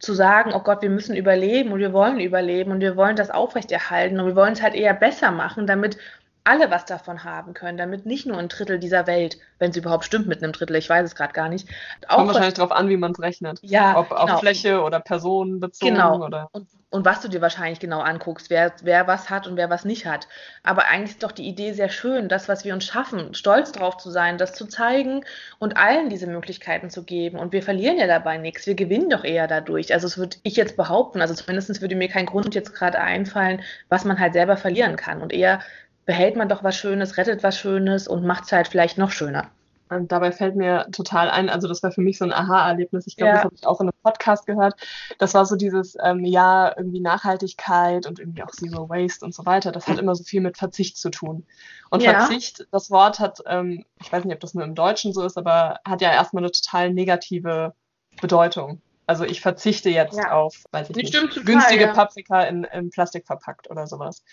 zu 0.00 0.12
sagen, 0.12 0.52
oh 0.54 0.60
Gott, 0.60 0.82
wir 0.82 0.90
müssen 0.90 1.14
überleben 1.14 1.70
und 1.70 1.78
wir 1.78 1.92
wollen 1.92 2.18
überleben 2.18 2.72
und 2.72 2.80
wir 2.80 2.96
wollen 2.96 3.14
das 3.14 3.30
aufrechterhalten 3.30 4.18
und 4.18 4.26
wir 4.26 4.36
wollen 4.36 4.54
es 4.54 4.62
halt 4.62 4.74
eher 4.74 4.92
besser 4.92 5.30
machen, 5.30 5.68
damit 5.68 5.98
alle 6.46 6.70
was 6.70 6.84
davon 6.84 7.24
haben 7.24 7.54
können, 7.54 7.76
damit 7.76 8.06
nicht 8.06 8.26
nur 8.26 8.38
ein 8.38 8.48
Drittel 8.48 8.78
dieser 8.78 9.06
Welt, 9.06 9.38
wenn 9.58 9.70
es 9.70 9.76
überhaupt 9.76 10.04
stimmt 10.04 10.26
mit 10.26 10.42
einem 10.42 10.52
Drittel, 10.52 10.76
ich 10.76 10.88
weiß 10.88 11.04
es 11.04 11.14
gerade 11.14 11.32
gar 11.32 11.48
nicht. 11.48 11.68
Auch 12.08 12.16
Kommt 12.16 12.28
wahrscheinlich 12.28 12.54
darauf 12.54 12.72
an, 12.72 12.88
wie 12.88 12.96
man 12.96 13.12
es 13.12 13.20
rechnet. 13.20 13.58
Ja, 13.62 13.98
Ob 13.98 14.10
genau. 14.10 14.20
auf 14.20 14.40
Fläche 14.40 14.82
oder 14.82 15.00
Personen 15.00 15.60
bezogen. 15.60 15.94
Genau. 15.94 16.24
Oder 16.24 16.48
und, 16.52 16.68
und 16.90 17.04
was 17.04 17.20
du 17.20 17.28
dir 17.28 17.40
wahrscheinlich 17.40 17.80
genau 17.80 18.00
anguckst, 18.00 18.48
wer, 18.48 18.72
wer 18.82 19.06
was 19.06 19.28
hat 19.28 19.46
und 19.46 19.56
wer 19.56 19.70
was 19.70 19.84
nicht 19.84 20.06
hat. 20.06 20.28
Aber 20.62 20.86
eigentlich 20.86 21.12
ist 21.12 21.22
doch 21.22 21.32
die 21.32 21.46
Idee 21.46 21.72
sehr 21.72 21.88
schön, 21.88 22.28
das, 22.28 22.48
was 22.48 22.64
wir 22.64 22.74
uns 22.74 22.84
schaffen, 22.84 23.34
stolz 23.34 23.72
drauf 23.72 23.96
zu 23.96 24.10
sein, 24.10 24.38
das 24.38 24.52
zu 24.54 24.66
zeigen 24.66 25.24
und 25.58 25.76
allen 25.76 26.10
diese 26.10 26.26
Möglichkeiten 26.26 26.90
zu 26.90 27.02
geben. 27.02 27.38
Und 27.38 27.52
wir 27.52 27.62
verlieren 27.62 27.98
ja 27.98 28.06
dabei 28.06 28.38
nichts. 28.38 28.66
Wir 28.66 28.74
gewinnen 28.74 29.10
doch 29.10 29.24
eher 29.24 29.48
dadurch. 29.48 29.92
Also 29.92 30.06
es 30.06 30.16
würde 30.16 30.36
ich 30.42 30.56
jetzt 30.56 30.76
behaupten, 30.76 31.20
also 31.20 31.34
zumindest 31.34 31.80
würde 31.80 31.96
mir 31.96 32.08
kein 32.08 32.26
Grund 32.26 32.54
jetzt 32.54 32.74
gerade 32.74 33.00
einfallen, 33.00 33.62
was 33.88 34.04
man 34.04 34.20
halt 34.20 34.34
selber 34.34 34.56
verlieren 34.56 34.96
kann. 34.96 35.22
Und 35.22 35.32
eher 35.32 35.60
behält 36.06 36.36
man 36.36 36.48
doch 36.48 36.64
was 36.64 36.76
Schönes, 36.76 37.16
rettet 37.18 37.42
was 37.42 37.58
Schönes 37.58 38.08
und 38.08 38.24
macht 38.24 38.44
es 38.44 38.52
halt 38.52 38.68
vielleicht 38.68 38.96
noch 38.96 39.10
schöner. 39.10 39.50
Und 39.88 40.10
dabei 40.10 40.32
fällt 40.32 40.56
mir 40.56 40.88
total 40.90 41.30
ein, 41.30 41.48
also 41.48 41.68
das 41.68 41.82
war 41.82 41.92
für 41.92 42.00
mich 42.00 42.18
so 42.18 42.24
ein 42.24 42.32
Aha-Erlebnis. 42.32 43.06
Ich 43.06 43.16
glaube, 43.16 43.28
ja. 43.28 43.34
das 43.34 43.44
habe 43.44 43.54
ich 43.54 43.66
auch 43.66 43.80
in 43.80 43.86
einem 43.86 44.02
Podcast 44.02 44.46
gehört. 44.46 44.74
Das 45.18 45.34
war 45.34 45.46
so 45.46 45.54
dieses, 45.54 45.96
ähm, 46.02 46.24
ja, 46.24 46.74
irgendwie 46.76 46.98
Nachhaltigkeit 47.00 48.06
und 48.06 48.18
irgendwie 48.18 48.42
auch 48.42 48.50
Zero 48.50 48.88
Waste 48.88 49.24
und 49.24 49.32
so 49.32 49.46
weiter. 49.46 49.70
Das 49.70 49.86
hat 49.86 49.98
immer 49.98 50.16
so 50.16 50.24
viel 50.24 50.40
mit 50.40 50.56
Verzicht 50.56 50.96
zu 50.96 51.10
tun. 51.10 51.46
Und 51.90 52.02
ja. 52.02 52.18
Verzicht, 52.18 52.66
das 52.72 52.90
Wort 52.90 53.20
hat, 53.20 53.40
ähm, 53.46 53.84
ich 54.00 54.12
weiß 54.12 54.24
nicht, 54.24 54.34
ob 54.34 54.40
das 54.40 54.54
nur 54.54 54.64
im 54.64 54.74
Deutschen 54.74 55.12
so 55.12 55.24
ist, 55.24 55.38
aber 55.38 55.78
hat 55.84 56.00
ja 56.00 56.10
erstmal 56.10 56.42
eine 56.42 56.50
total 56.50 56.92
negative 56.92 57.72
Bedeutung. 58.20 58.80
Also 59.06 59.24
ich 59.24 59.40
verzichte 59.40 59.88
jetzt 59.88 60.18
ja. 60.18 60.32
auf, 60.32 60.64
weiß 60.72 60.90
ich 60.90 60.96
nicht, 60.96 61.14
total, 61.14 61.44
günstige 61.44 61.88
Paprika 61.88 62.42
in, 62.42 62.64
in 62.64 62.90
Plastik 62.90 63.26
verpackt 63.26 63.70
oder 63.70 63.86
sowas. 63.86 64.24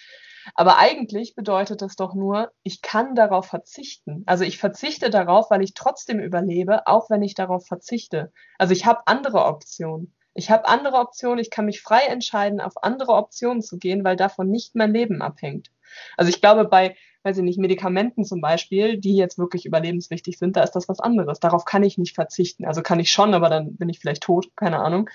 Aber 0.56 0.78
eigentlich 0.78 1.36
bedeutet 1.36 1.82
das 1.82 1.96
doch 1.96 2.16
nur, 2.16 2.52
ich 2.64 2.82
kann 2.82 3.16
darauf 3.16 3.46
verzichten. 3.46 4.24
Also 4.26 4.44
ich 4.44 4.58
verzichte 4.58 5.10
darauf, 5.10 5.50
weil 5.50 5.62
ich 5.62 5.74
trotzdem 5.74 6.20
überlebe, 6.20 6.88
auch 6.88 7.10
wenn 7.10 7.22
ich 7.22 7.34
darauf 7.34 7.66
verzichte. 7.66 8.34
Also 8.58 8.74
ich 8.74 8.86
habe 8.86 9.04
andere 9.06 9.46
Optionen. 9.46 10.14
Ich 10.34 10.50
habe 10.50 10.68
andere 10.68 10.98
Optionen, 10.98 11.40
ich 11.40 11.52
kann 11.52 11.66
mich 11.66 11.82
frei 11.82 12.06
entscheiden, 12.08 12.60
auf 12.60 12.84
andere 12.84 13.14
Optionen 13.14 13.62
zu 13.62 13.78
gehen, 13.78 14.04
weil 14.04 14.16
davon 14.16 14.50
nicht 14.50 14.76
mein 14.76 14.92
Leben 14.92 15.22
abhängt. 15.22 15.70
Also 16.18 16.30
ich 16.30 16.42
glaube, 16.42 16.66
bei, 16.66 16.96
weiß 17.24 17.38
ich 17.38 17.44
nicht, 17.44 17.58
Medikamenten 17.58 18.26
zum 18.26 18.42
Beispiel, 18.42 18.98
die 18.98 19.16
jetzt 19.16 19.38
wirklich 19.38 19.66
überlebenswichtig 19.66 20.38
sind, 20.38 20.56
da 20.56 20.64
ist 20.64 20.72
das 20.72 20.90
was 20.90 21.00
anderes. 21.00 21.40
Darauf 21.40 21.66
kann 21.66 21.84
ich 21.84 21.98
nicht 21.98 22.16
verzichten. 22.16 22.66
Also 22.66 22.82
kann 22.82 23.00
ich 23.00 23.12
schon, 23.12 23.34
aber 23.34 23.50
dann 23.50 23.76
bin 23.76 23.90
ich 23.90 24.00
vielleicht 24.00 24.24
tot, 24.24 24.50
keine 24.56 24.80
Ahnung. 24.80 25.10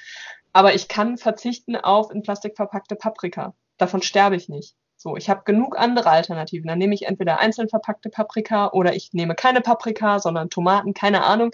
Aber 0.53 0.75
ich 0.75 0.89
kann 0.89 1.19
verzichten 1.19 1.77
auf 1.77 2.11
in 2.11 2.23
Plastik 2.23 2.57
verpackte 2.57 2.97
Paprika. 2.97 3.55
Davon 3.77 4.03
sterbe 4.03 4.37
ich 4.37 4.49
nicht. 4.49 4.75
So, 4.97 5.17
ich 5.17 5.31
habe 5.31 5.43
genug 5.45 5.79
andere 5.79 6.11
Alternativen. 6.11 6.67
Dann 6.67 6.79
nehme 6.79 6.95
ich 6.95 7.07
entweder 7.07 7.39
einzeln 7.39 7.69
verpackte 7.69 8.11
Paprika 8.11 8.71
oder 8.73 8.97
ich 8.97 9.13
nehme 9.13 9.37
keine 9.37 9.61
Paprika, 9.61 10.19
sondern 10.19 10.51
Tomaten, 10.51 10.95
keine 10.95 11.23
Ahnung. 11.25 11.53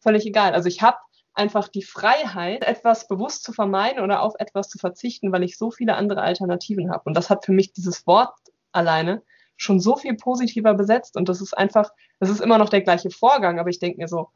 Völlig 0.00 0.26
egal. 0.26 0.54
Also 0.54 0.68
ich 0.68 0.82
habe 0.82 0.96
einfach 1.34 1.68
die 1.68 1.84
Freiheit, 1.84 2.64
etwas 2.64 3.06
bewusst 3.06 3.44
zu 3.44 3.52
vermeiden 3.52 4.02
oder 4.02 4.22
auf 4.22 4.34
etwas 4.38 4.68
zu 4.68 4.78
verzichten, 4.78 5.30
weil 5.30 5.44
ich 5.44 5.56
so 5.56 5.70
viele 5.70 5.94
andere 5.94 6.22
Alternativen 6.22 6.90
habe. 6.90 7.04
Und 7.04 7.16
das 7.16 7.30
hat 7.30 7.44
für 7.44 7.52
mich 7.52 7.72
dieses 7.72 8.06
Wort 8.06 8.34
alleine 8.72 9.22
schon 9.60 9.78
so 9.78 9.96
viel 9.96 10.14
positiver 10.14 10.74
besetzt. 10.74 11.16
Und 11.16 11.28
das 11.28 11.40
ist 11.40 11.56
einfach, 11.56 11.90
das 12.18 12.30
ist 12.30 12.40
immer 12.40 12.58
noch 12.58 12.70
der 12.70 12.80
gleiche 12.80 13.10
Vorgang, 13.10 13.60
aber 13.60 13.68
ich 13.68 13.78
denke 13.78 13.98
mir 13.98 14.08
so, 14.08 14.30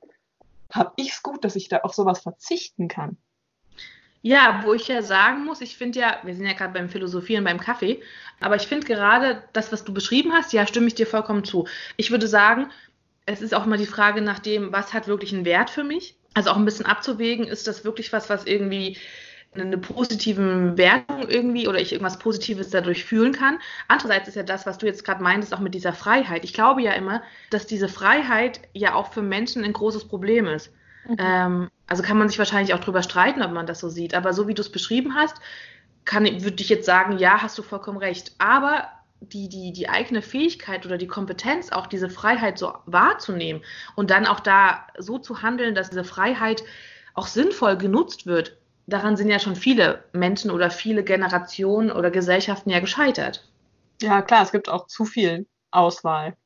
habe 0.71 0.93
ich 0.97 1.13
es 1.13 1.23
gut, 1.23 1.45
dass 1.45 1.57
ich 1.57 1.69
da 1.69 1.79
auf 1.79 1.95
sowas 1.95 2.21
verzichten 2.21 2.89
kann? 2.89 3.17
Ja, 4.21 4.63
wo 4.65 4.75
ich 4.75 4.89
ja 4.89 5.03
sagen 5.03 5.45
muss, 5.45 5.61
ich 5.61 5.77
finde 5.77 6.01
ja, 6.01 6.19
wir 6.23 6.35
sind 6.35 6.47
ja 6.47 6.53
gerade 6.53 6.73
beim 6.73 6.89
Philosophieren, 6.89 7.45
beim 7.45 7.61
Kaffee, 7.61 8.03
aber 8.41 8.57
ich 8.57 8.67
finde 8.67 8.87
gerade 8.87 9.43
das, 9.53 9.73
was 9.73 9.85
du 9.85 9.93
beschrieben 9.93 10.33
hast, 10.33 10.53
ja, 10.53 10.67
stimme 10.67 10.87
ich 10.87 10.95
dir 10.95 11.07
vollkommen 11.07 11.45
zu. 11.45 11.67
Ich 11.97 12.11
würde 12.11 12.29
sagen, 12.29 12.71
es 13.27 13.41
ist 13.41 13.55
auch 13.55 13.65
immer 13.65 13.77
die 13.77 13.87
Frage 13.87 14.21
nach 14.21 14.39
dem, 14.39 14.73
was 14.73 14.93
hat 14.93 15.07
wirklich 15.07 15.33
einen 15.35 15.45
Wert 15.45 15.71
für 15.71 15.85
mich? 15.85 16.17
Also 16.35 16.51
auch 16.51 16.57
ein 16.57 16.65
bisschen 16.65 16.87
abzuwägen, 16.87 17.47
ist 17.47 17.67
das 17.67 17.85
wirklich 17.85 18.13
was, 18.13 18.29
was 18.29 18.47
irgendwie 18.47 18.99
eine 19.55 19.79
positive 19.79 20.77
Wertung 20.77 21.29
irgendwie 21.29 21.69
oder 21.69 21.81
ich 21.81 21.93
irgendwas 21.93 22.19
Positives 22.19 22.71
dadurch 22.71 23.05
fühlen 23.05 23.33
kann. 23.33 23.59
Andererseits 23.89 24.29
ist 24.29 24.35
ja 24.35 24.43
das, 24.43 24.67
was 24.67 24.79
du 24.79 24.87
jetzt 24.87 25.05
gerade 25.05 25.23
meintest, 25.23 25.55
auch 25.55 25.61
mit 25.61 25.75
dieser 25.75 25.93
Freiheit. 25.93 26.45
Ich 26.45 26.53
glaube 26.53 26.83
ja 26.83 26.93
immer, 26.93 27.23
dass 27.51 27.67
diese 27.67 27.89
Freiheit 27.89 28.61
ja 28.73 28.95
auch 28.95 29.13
für 29.13 29.23
Menschen 29.23 29.65
ein 29.65 29.73
großes 29.73 30.07
Problem 30.09 30.47
ist. 30.47 30.73
Mhm. 31.09 31.17
Ähm, 31.19 31.71
also 31.87 32.03
kann 32.03 32.19
man 32.19 32.29
sich 32.29 32.39
wahrscheinlich 32.39 32.75
auch 32.75 32.81
drüber 32.81 33.03
streiten, 33.03 33.43
ob 33.43 33.53
man 33.53 33.67
das 33.67 33.81
so 33.81 33.89
sieht. 33.89 34.15
Aber 34.15 34.33
so 34.33 34.49
wie 34.49 34.55
du 34.55 34.63
es 34.63 34.73
beschrieben 34.73 35.15
hast, 35.15 35.37
kann, 36.05 36.25
würde 36.25 36.63
ich 36.63 36.69
jetzt 36.69 36.87
sagen, 36.87 37.19
ja, 37.19 37.43
hast 37.43 37.57
du 37.59 37.63
vollkommen 37.63 37.99
recht. 37.99 38.33
Aber 38.39 38.89
die, 39.21 39.49
die, 39.49 39.73
die 39.73 39.89
eigene 39.89 40.23
Fähigkeit 40.23 40.85
oder 40.85 40.99
die 40.99 41.07
Kompetenz, 41.07 41.71
auch 41.71 41.87
diese 41.87 42.11
Freiheit 42.11 42.59
so 42.59 42.75
wahrzunehmen 42.87 43.63
und 43.95 44.11
dann 44.11 44.27
auch 44.27 44.41
da 44.41 44.87
so 44.99 45.19
zu 45.19 45.43
handeln, 45.43 45.75
dass 45.75 45.91
diese 45.91 46.05
Freiheit 46.05 46.63
auch 47.15 47.27
sinnvoll 47.27 47.77
genutzt 47.77 48.27
wird, 48.27 48.59
daran 48.87 49.17
sind 49.17 49.29
ja 49.29 49.39
schon 49.39 49.57
viele 49.57 50.05
Menschen 50.13 50.51
oder 50.51 50.71
viele 50.71 51.05
Generationen 51.05 51.91
oder 51.91 52.11
Gesellschaften 52.11 52.71
ja 52.71 52.81
gescheitert. 52.81 53.49
Ja, 54.03 54.23
klar, 54.23 54.43
es 54.43 54.53
gibt 54.53 54.69
auch 54.69 54.87
zu 54.87 55.05
viel 55.05 55.47
Auswahl. 55.71 56.37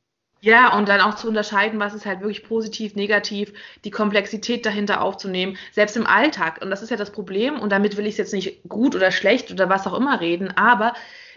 Ja, 0.40 0.77
und 0.77 0.88
dann 0.88 1.01
auch 1.01 1.16
zu 1.16 1.27
unterscheiden, 1.27 1.81
was 1.81 1.94
ist 1.94 2.07
halt 2.07 2.20
wirklich 2.20 2.44
positiv, 2.44 2.94
negativ, 2.94 3.53
die 3.85 3.90
Komplexität 3.90 4.64
dahinter 4.64 5.01
aufzunehmen, 5.01 5.57
selbst 5.72 5.96
im 5.96 6.07
Alltag. 6.07 6.61
Und 6.62 6.70
das 6.70 6.83
ist 6.83 6.90
ja 6.90 6.96
das 6.96 7.11
Problem. 7.11 7.59
Und 7.59 7.70
damit 7.70 7.96
will 7.96 8.07
ich 8.07 8.16
jetzt 8.18 8.33
nicht 8.33 8.62
gut 8.68 8.94
oder 8.94 9.11
schlecht 9.11 9.51
oder 9.51 9.68
was 9.68 9.87
auch 9.87 9.94
immer 9.94 10.20
reden, 10.20 10.57
aber 10.57 10.94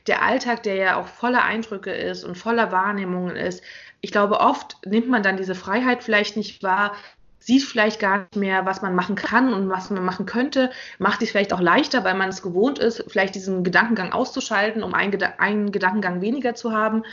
der 0.08 0.24
Alltag, 0.24 0.64
der 0.64 0.76
ja 0.76 1.00
auch 1.00 1.08
voller 1.08 1.44
Eindrücke 1.44 1.92
ist 1.92 2.24
und 2.24 2.38
voller 2.38 2.72
Wahrnehmungen 2.72 3.36
ist, 3.36 3.64
ich 4.02 4.12
glaube, 4.12 4.40
oft 4.40 4.78
nimmt 4.86 5.10
man 5.10 5.24
dann 5.24 5.38
diese 5.38 5.56
Freiheit 5.56 6.04
vielleicht 6.04 6.38
nicht 6.38 6.64
wahr, 6.64 6.96
sieht 7.41 7.63
vielleicht 7.63 7.99
gar 7.99 8.19
nicht 8.19 8.36
mehr, 8.38 8.65
was 8.65 8.82
man 8.82 8.95
machen 8.95 9.15
kann 9.15 9.54
und 9.54 9.67
was 9.67 9.89
man 9.89 10.06
machen 10.06 10.25
könnte, 10.25 10.71
macht 10.99 11.21
es 11.21 11.32
vielleicht 11.32 11.51
auch 11.51 11.60
leichter, 11.60 12.06
weil 12.06 12.15
man 12.15 12.30
es 12.30 12.41
gewohnt 12.41 12.80
ist, 12.80 13.04
vielleicht 13.08 13.36
diesen 13.36 13.63
Gedankengang 13.63 14.13
auszuschalten, 14.13 14.84
um 14.84 14.93
einen, 14.93 15.21
einen 15.38 15.71
Gedankengang 15.73 16.21
weniger 16.21 16.56
zu 16.56 16.71
haben 16.71 17.04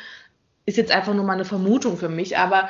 ist 0.68 0.76
jetzt 0.76 0.92
einfach 0.92 1.14
nur 1.14 1.24
mal 1.24 1.32
eine 1.32 1.46
Vermutung 1.46 1.96
für 1.96 2.10
mich, 2.10 2.36
aber 2.36 2.68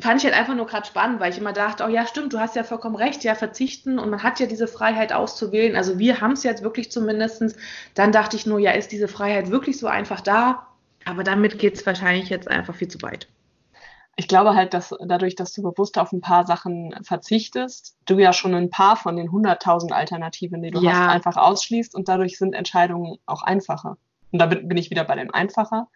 fand 0.00 0.20
ich 0.20 0.24
halt 0.24 0.38
einfach 0.38 0.54
nur 0.54 0.66
gerade 0.66 0.86
spannend, 0.86 1.18
weil 1.18 1.32
ich 1.32 1.38
immer 1.38 1.54
dachte, 1.54 1.84
oh 1.84 1.88
ja, 1.88 2.06
stimmt, 2.06 2.34
du 2.34 2.38
hast 2.38 2.56
ja 2.56 2.62
vollkommen 2.62 2.96
recht, 2.96 3.24
ja, 3.24 3.34
verzichten 3.34 3.98
und 3.98 4.10
man 4.10 4.22
hat 4.22 4.38
ja 4.38 4.46
diese 4.46 4.68
Freiheit 4.68 5.14
auszuwählen. 5.14 5.74
Also 5.74 5.98
wir 5.98 6.20
haben 6.20 6.32
es 6.32 6.42
jetzt 6.42 6.62
wirklich 6.62 6.90
zumindestens. 6.90 7.56
Dann 7.94 8.12
dachte 8.12 8.36
ich 8.36 8.44
nur, 8.44 8.58
ja, 8.58 8.72
ist 8.72 8.92
diese 8.92 9.08
Freiheit 9.08 9.50
wirklich 9.50 9.78
so 9.78 9.86
einfach 9.86 10.20
da? 10.20 10.66
Aber 11.06 11.24
damit 11.24 11.58
geht 11.58 11.74
es 11.74 11.86
wahrscheinlich 11.86 12.28
jetzt 12.28 12.48
einfach 12.48 12.74
viel 12.74 12.88
zu 12.88 13.00
weit. 13.00 13.28
Ich 14.16 14.28
glaube 14.28 14.54
halt, 14.54 14.74
dass 14.74 14.94
dadurch, 15.00 15.36
dass 15.36 15.52
du 15.52 15.62
bewusst 15.62 15.98
auf 15.98 16.12
ein 16.12 16.20
paar 16.20 16.46
Sachen 16.46 16.94
verzichtest, 17.02 17.96
du 18.04 18.18
ja 18.18 18.32
schon 18.32 18.54
ein 18.54 18.70
paar 18.70 18.96
von 18.96 19.16
den 19.16 19.30
100.000 19.30 19.92
Alternativen, 19.92 20.62
die 20.62 20.70
du 20.70 20.80
ja. 20.80 20.92
hast, 20.92 21.14
einfach 21.14 21.36
ausschließt 21.36 21.94
und 21.94 22.08
dadurch 22.08 22.36
sind 22.36 22.54
Entscheidungen 22.54 23.16
auch 23.24 23.42
einfacher. 23.42 23.96
Und 24.30 24.38
da 24.38 24.46
bin 24.46 24.76
ich 24.76 24.90
wieder 24.90 25.04
bei 25.04 25.16
dem 25.16 25.32
einfacher. 25.32 25.88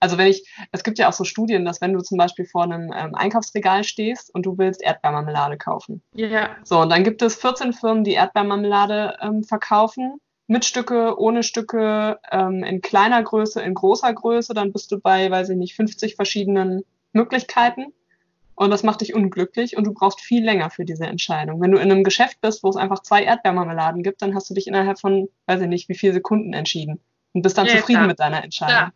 Also 0.00 0.18
wenn 0.18 0.26
ich, 0.26 0.46
es 0.70 0.84
gibt 0.84 0.98
ja 0.98 1.08
auch 1.08 1.12
so 1.12 1.24
Studien, 1.24 1.64
dass 1.64 1.80
wenn 1.80 1.94
du 1.94 2.00
zum 2.00 2.18
Beispiel 2.18 2.44
vor 2.44 2.64
einem 2.64 2.92
ähm, 2.94 3.14
Einkaufsregal 3.14 3.84
stehst 3.84 4.34
und 4.34 4.44
du 4.44 4.58
willst 4.58 4.82
Erdbeermarmelade 4.82 5.56
kaufen. 5.56 6.02
Ja. 6.14 6.50
So, 6.62 6.80
und 6.80 6.90
dann 6.90 7.04
gibt 7.04 7.22
es 7.22 7.36
14 7.36 7.72
Firmen, 7.72 8.04
die 8.04 8.12
Erdbeermarmelade 8.12 9.16
ähm, 9.22 9.44
verkaufen. 9.44 10.20
Mit 10.46 10.66
Stücke, 10.66 11.18
ohne 11.18 11.42
Stücke, 11.42 12.18
ähm, 12.30 12.64
in 12.64 12.82
kleiner 12.82 13.22
Größe, 13.22 13.62
in 13.62 13.72
großer 13.72 14.12
Größe, 14.12 14.52
dann 14.52 14.72
bist 14.72 14.92
du 14.92 15.00
bei, 15.00 15.30
weiß 15.30 15.48
ich 15.48 15.56
nicht, 15.56 15.74
50 15.74 16.16
verschiedenen 16.16 16.84
Möglichkeiten. 17.14 17.92
Und 18.56 18.70
das 18.70 18.84
macht 18.84 19.00
dich 19.00 19.14
unglücklich 19.14 19.76
und 19.76 19.84
du 19.84 19.92
brauchst 19.92 20.20
viel 20.20 20.44
länger 20.44 20.70
für 20.70 20.84
diese 20.84 21.06
Entscheidung. 21.06 21.60
Wenn 21.60 21.72
du 21.72 21.78
in 21.78 21.90
einem 21.90 22.04
Geschäft 22.04 22.40
bist, 22.40 22.62
wo 22.62 22.68
es 22.68 22.76
einfach 22.76 23.00
zwei 23.00 23.24
Erdbeermarmeladen 23.24 24.04
gibt, 24.04 24.22
dann 24.22 24.34
hast 24.34 24.48
du 24.48 24.54
dich 24.54 24.68
innerhalb 24.68 25.00
von, 25.00 25.28
weiß 25.46 25.60
ich 25.62 25.66
nicht, 25.66 25.88
wie 25.88 25.96
viele 25.96 26.12
Sekunden 26.12 26.52
entschieden 26.52 27.00
und 27.32 27.42
bist 27.42 27.58
dann 27.58 27.66
ja, 27.66 27.72
zufrieden 27.72 27.98
klar. 27.98 28.06
mit 28.06 28.20
deiner 28.20 28.44
Entscheidung. 28.44 28.76
Ja. 28.76 28.92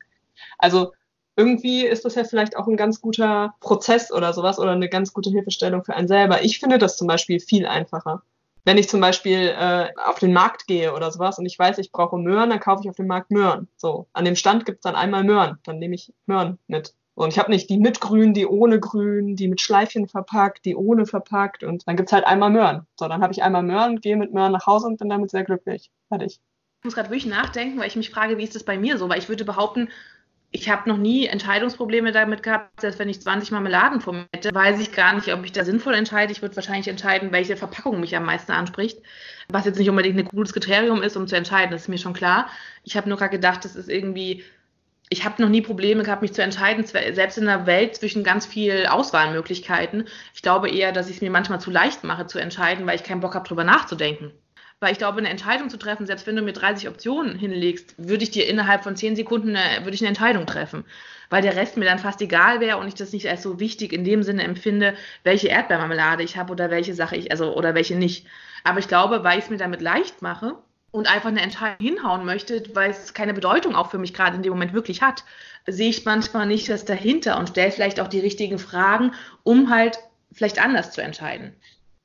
Also 0.59 0.92
irgendwie 1.37 1.85
ist 1.85 2.04
das 2.04 2.14
ja 2.14 2.24
vielleicht 2.24 2.57
auch 2.57 2.66
ein 2.66 2.76
ganz 2.76 3.00
guter 3.00 3.54
Prozess 3.61 4.12
oder 4.12 4.33
sowas 4.33 4.59
oder 4.59 4.72
eine 4.72 4.88
ganz 4.88 5.12
gute 5.12 5.31
Hilfestellung 5.31 5.85
für 5.85 5.94
einen 5.94 6.09
selber. 6.09 6.42
Ich 6.42 6.59
finde 6.59 6.78
das 6.78 6.96
zum 6.96 7.07
Beispiel 7.07 7.40
viel 7.40 7.66
einfacher. 7.66 8.22
Wenn 8.64 8.76
ich 8.76 8.88
zum 8.88 9.00
Beispiel 9.00 9.54
äh, 9.59 9.88
auf 10.04 10.18
den 10.18 10.33
Markt 10.33 10.66
gehe 10.66 10.92
oder 10.92 11.11
sowas 11.11 11.38
und 11.38 11.46
ich 11.46 11.59
weiß, 11.59 11.78
ich 11.78 11.92
brauche 11.92 12.18
Möhren, 12.18 12.50
dann 12.50 12.61
kaufe 12.61 12.83
ich 12.83 12.90
auf 12.90 12.96
dem 12.96 13.07
Markt 13.07 13.31
Möhren. 13.31 13.68
So, 13.76 14.09
an 14.12 14.24
dem 14.24 14.37
Stand 14.37 14.66
gibt 14.66 14.78
es 14.78 14.83
dann 14.83 14.96
einmal 14.96 15.24
Möhren, 15.24 15.59
dann 15.64 15.78
nehme 15.78 15.94
ich 15.94 16.12
Möhren 16.26 16.59
mit. 16.66 16.94
Und 17.18 17.33
ich 17.33 17.38
habe 17.40 17.50
nicht 17.50 17.68
die 17.68 17.78
mit 17.78 18.00
Grün, 18.00 18.33
die 18.33 18.46
ohne 18.46 18.78
Grün, 18.78 19.35
die 19.35 19.48
mit 19.48 19.61
Schleifchen 19.61 20.07
verpackt, 20.07 20.64
die 20.64 20.76
ohne 20.76 21.04
verpackt 21.04 21.64
und 21.64 21.88
dann 21.88 21.96
gibt's 21.96 22.12
halt 22.12 22.24
einmal 22.24 22.50
Möhren. 22.50 22.87
So, 22.94 23.09
dann 23.09 23.22
habe 23.22 23.33
ich 23.33 23.42
einmal 23.42 23.64
Möhren, 23.64 24.00
gehe 24.00 24.16
mit 24.16 24.33
Möhren 24.33 24.52
nach 24.52 24.66
Hause 24.66 24.87
und 24.87 24.98
bin 24.98 25.09
damit 25.09 25.33
sehr 25.33 25.42
glücklich. 25.42 25.90
Fertig. 26.07 26.38
Ich 26.78 26.85
muss 26.85 26.94
gerade 26.94 27.11
wirklich 27.11 27.26
nachdenken, 27.26 27.81
weil 27.81 27.88
ich 27.88 27.96
mich 27.96 28.11
frage, 28.11 28.38
wie 28.38 28.44
ist 28.44 28.54
das 28.54 28.62
bei 28.62 28.78
mir 28.78 28.98
so? 28.98 29.09
Weil 29.09 29.18
ich 29.18 29.28
würde 29.28 29.44
behaupten, 29.44 29.88
ich 30.52 30.70
habe 30.70 30.88
noch 30.88 30.96
nie 30.96 31.26
Entscheidungsprobleme 31.26 32.12
damit 32.12 32.44
gehabt, 32.44 32.81
selbst 32.81 33.00
wenn 33.00 33.09
ich 33.09 33.20
20 33.20 33.50
Marmeladen 33.50 34.00
vor 34.00 34.12
mir 34.12 34.26
hätte, 34.33 34.54
weiß 34.54 34.78
ich 34.78 34.92
gar 34.92 35.12
nicht, 35.16 35.33
ob 35.35 35.44
ich 35.44 35.50
da 35.50 35.64
sinnvoll 35.64 35.94
entscheide. 35.94 36.31
Ich 36.31 36.40
würde 36.40 36.54
wahrscheinlich 36.54 36.87
entscheiden, 36.87 37.33
welche 37.33 37.57
Verpackung 37.57 37.98
mich 37.98 38.14
am 38.14 38.26
meisten 38.26 38.52
anspricht, 38.52 39.02
was 39.48 39.64
jetzt 39.64 39.78
nicht 39.81 39.90
unbedingt 39.90 40.16
ein 40.20 40.24
gutes 40.26 40.52
Kriterium 40.52 41.02
ist, 41.02 41.16
um 41.16 41.26
zu 41.26 41.35
entscheiden, 41.35 41.72
das 41.72 41.83
ist 41.83 41.88
mir 41.88 41.98
schon 41.98 42.12
klar. 42.12 42.48
Ich 42.85 42.96
habe 42.96 43.09
nur 43.09 43.18
gerade 43.18 43.33
gedacht, 43.33 43.64
das 43.64 43.74
ist 43.74 43.90
irgendwie, 43.90 44.44
ich 45.10 45.24
habe 45.24 45.40
noch 45.40 45.48
nie 45.48 45.62
Probleme 45.62 46.02
gehabt, 46.02 46.22
mich 46.22 46.34
zu 46.34 46.42
entscheiden, 46.42 46.84
selbst 46.84 47.38
in 47.38 47.48
einer 47.48 47.66
Welt 47.66 47.96
zwischen 47.96 48.24
ganz 48.24 48.46
viel 48.46 48.86
Auswahlmöglichkeiten. 48.86 50.06
Ich 50.34 50.42
glaube 50.42 50.70
eher, 50.70 50.92
dass 50.92 51.08
ich 51.08 51.16
es 51.16 51.22
mir 51.22 51.30
manchmal 51.30 51.60
zu 51.60 51.70
leicht 51.70 52.04
mache 52.04 52.26
zu 52.26 52.38
entscheiden, 52.38 52.86
weil 52.86 52.96
ich 52.96 53.04
keinen 53.04 53.20
Bock 53.20 53.34
habe, 53.34 53.48
drüber 53.48 53.64
nachzudenken. 53.64 54.32
Weil 54.80 54.92
ich 54.92 54.98
glaube, 54.98 55.18
eine 55.18 55.30
Entscheidung 55.30 55.70
zu 55.70 55.76
treffen, 55.76 56.06
selbst 56.06 56.26
wenn 56.26 56.36
du 56.36 56.42
mir 56.42 56.52
30 56.52 56.88
Optionen 56.88 57.36
hinlegst, 57.36 57.94
würde 57.96 58.22
ich 58.22 58.30
dir 58.30 58.46
innerhalb 58.46 58.84
von 58.84 58.94
10 58.94 59.16
Sekunden 59.16 59.56
eine, 59.56 59.84
würde 59.84 59.94
ich 59.94 60.02
eine 60.02 60.08
Entscheidung 60.08 60.46
treffen. 60.46 60.84
Weil 61.30 61.42
der 61.42 61.56
Rest 61.56 61.76
mir 61.76 61.84
dann 61.84 61.98
fast 61.98 62.20
egal 62.20 62.60
wäre 62.60 62.76
und 62.78 62.86
ich 62.86 62.94
das 62.94 63.12
nicht 63.12 63.28
als 63.28 63.42
so 63.42 63.58
wichtig 63.58 63.92
in 63.92 64.04
dem 64.04 64.22
Sinne 64.22 64.44
empfinde, 64.44 64.94
welche 65.24 65.48
Erdbeermarmelade 65.48 66.22
ich 66.22 66.36
habe 66.36 66.52
oder 66.52 66.70
welche 66.70 66.94
Sache 66.94 67.16
ich, 67.16 67.32
also 67.32 67.56
oder 67.56 67.74
welche 67.74 67.96
nicht. 67.96 68.26
Aber 68.62 68.78
ich 68.78 68.88
glaube, 68.88 69.24
weil 69.24 69.38
ich 69.38 69.44
es 69.44 69.50
mir 69.50 69.56
damit 69.56 69.80
leicht 69.80 70.22
mache 70.22 70.56
und 70.90 71.07
einfach 71.07 71.29
eine 71.29 71.42
Entscheidung 71.42 71.87
hinhauen 71.87 72.24
möchte, 72.24 72.62
weil 72.74 72.90
es 72.90 73.14
keine 73.14 73.35
Bedeutung 73.35 73.74
auch 73.74 73.90
für 73.90 73.98
mich 73.98 74.14
gerade 74.14 74.37
in 74.37 74.42
dem 74.42 74.53
Moment 74.53 74.72
wirklich 74.72 75.03
hat, 75.03 75.24
sehe 75.66 75.90
ich 75.90 76.05
manchmal 76.05 76.46
nicht 76.46 76.68
das 76.68 76.85
dahinter 76.85 77.38
und 77.38 77.51
stelle 77.51 77.70
vielleicht 77.70 78.01
auch 78.01 78.09
die 78.09 78.20
richtigen 78.20 78.59
Fragen, 78.59 79.12
um 79.42 79.70
halt 79.70 79.98
vielleicht 80.33 80.62
anders 80.62 80.92
zu 80.92 81.03
entscheiden. 81.03 81.55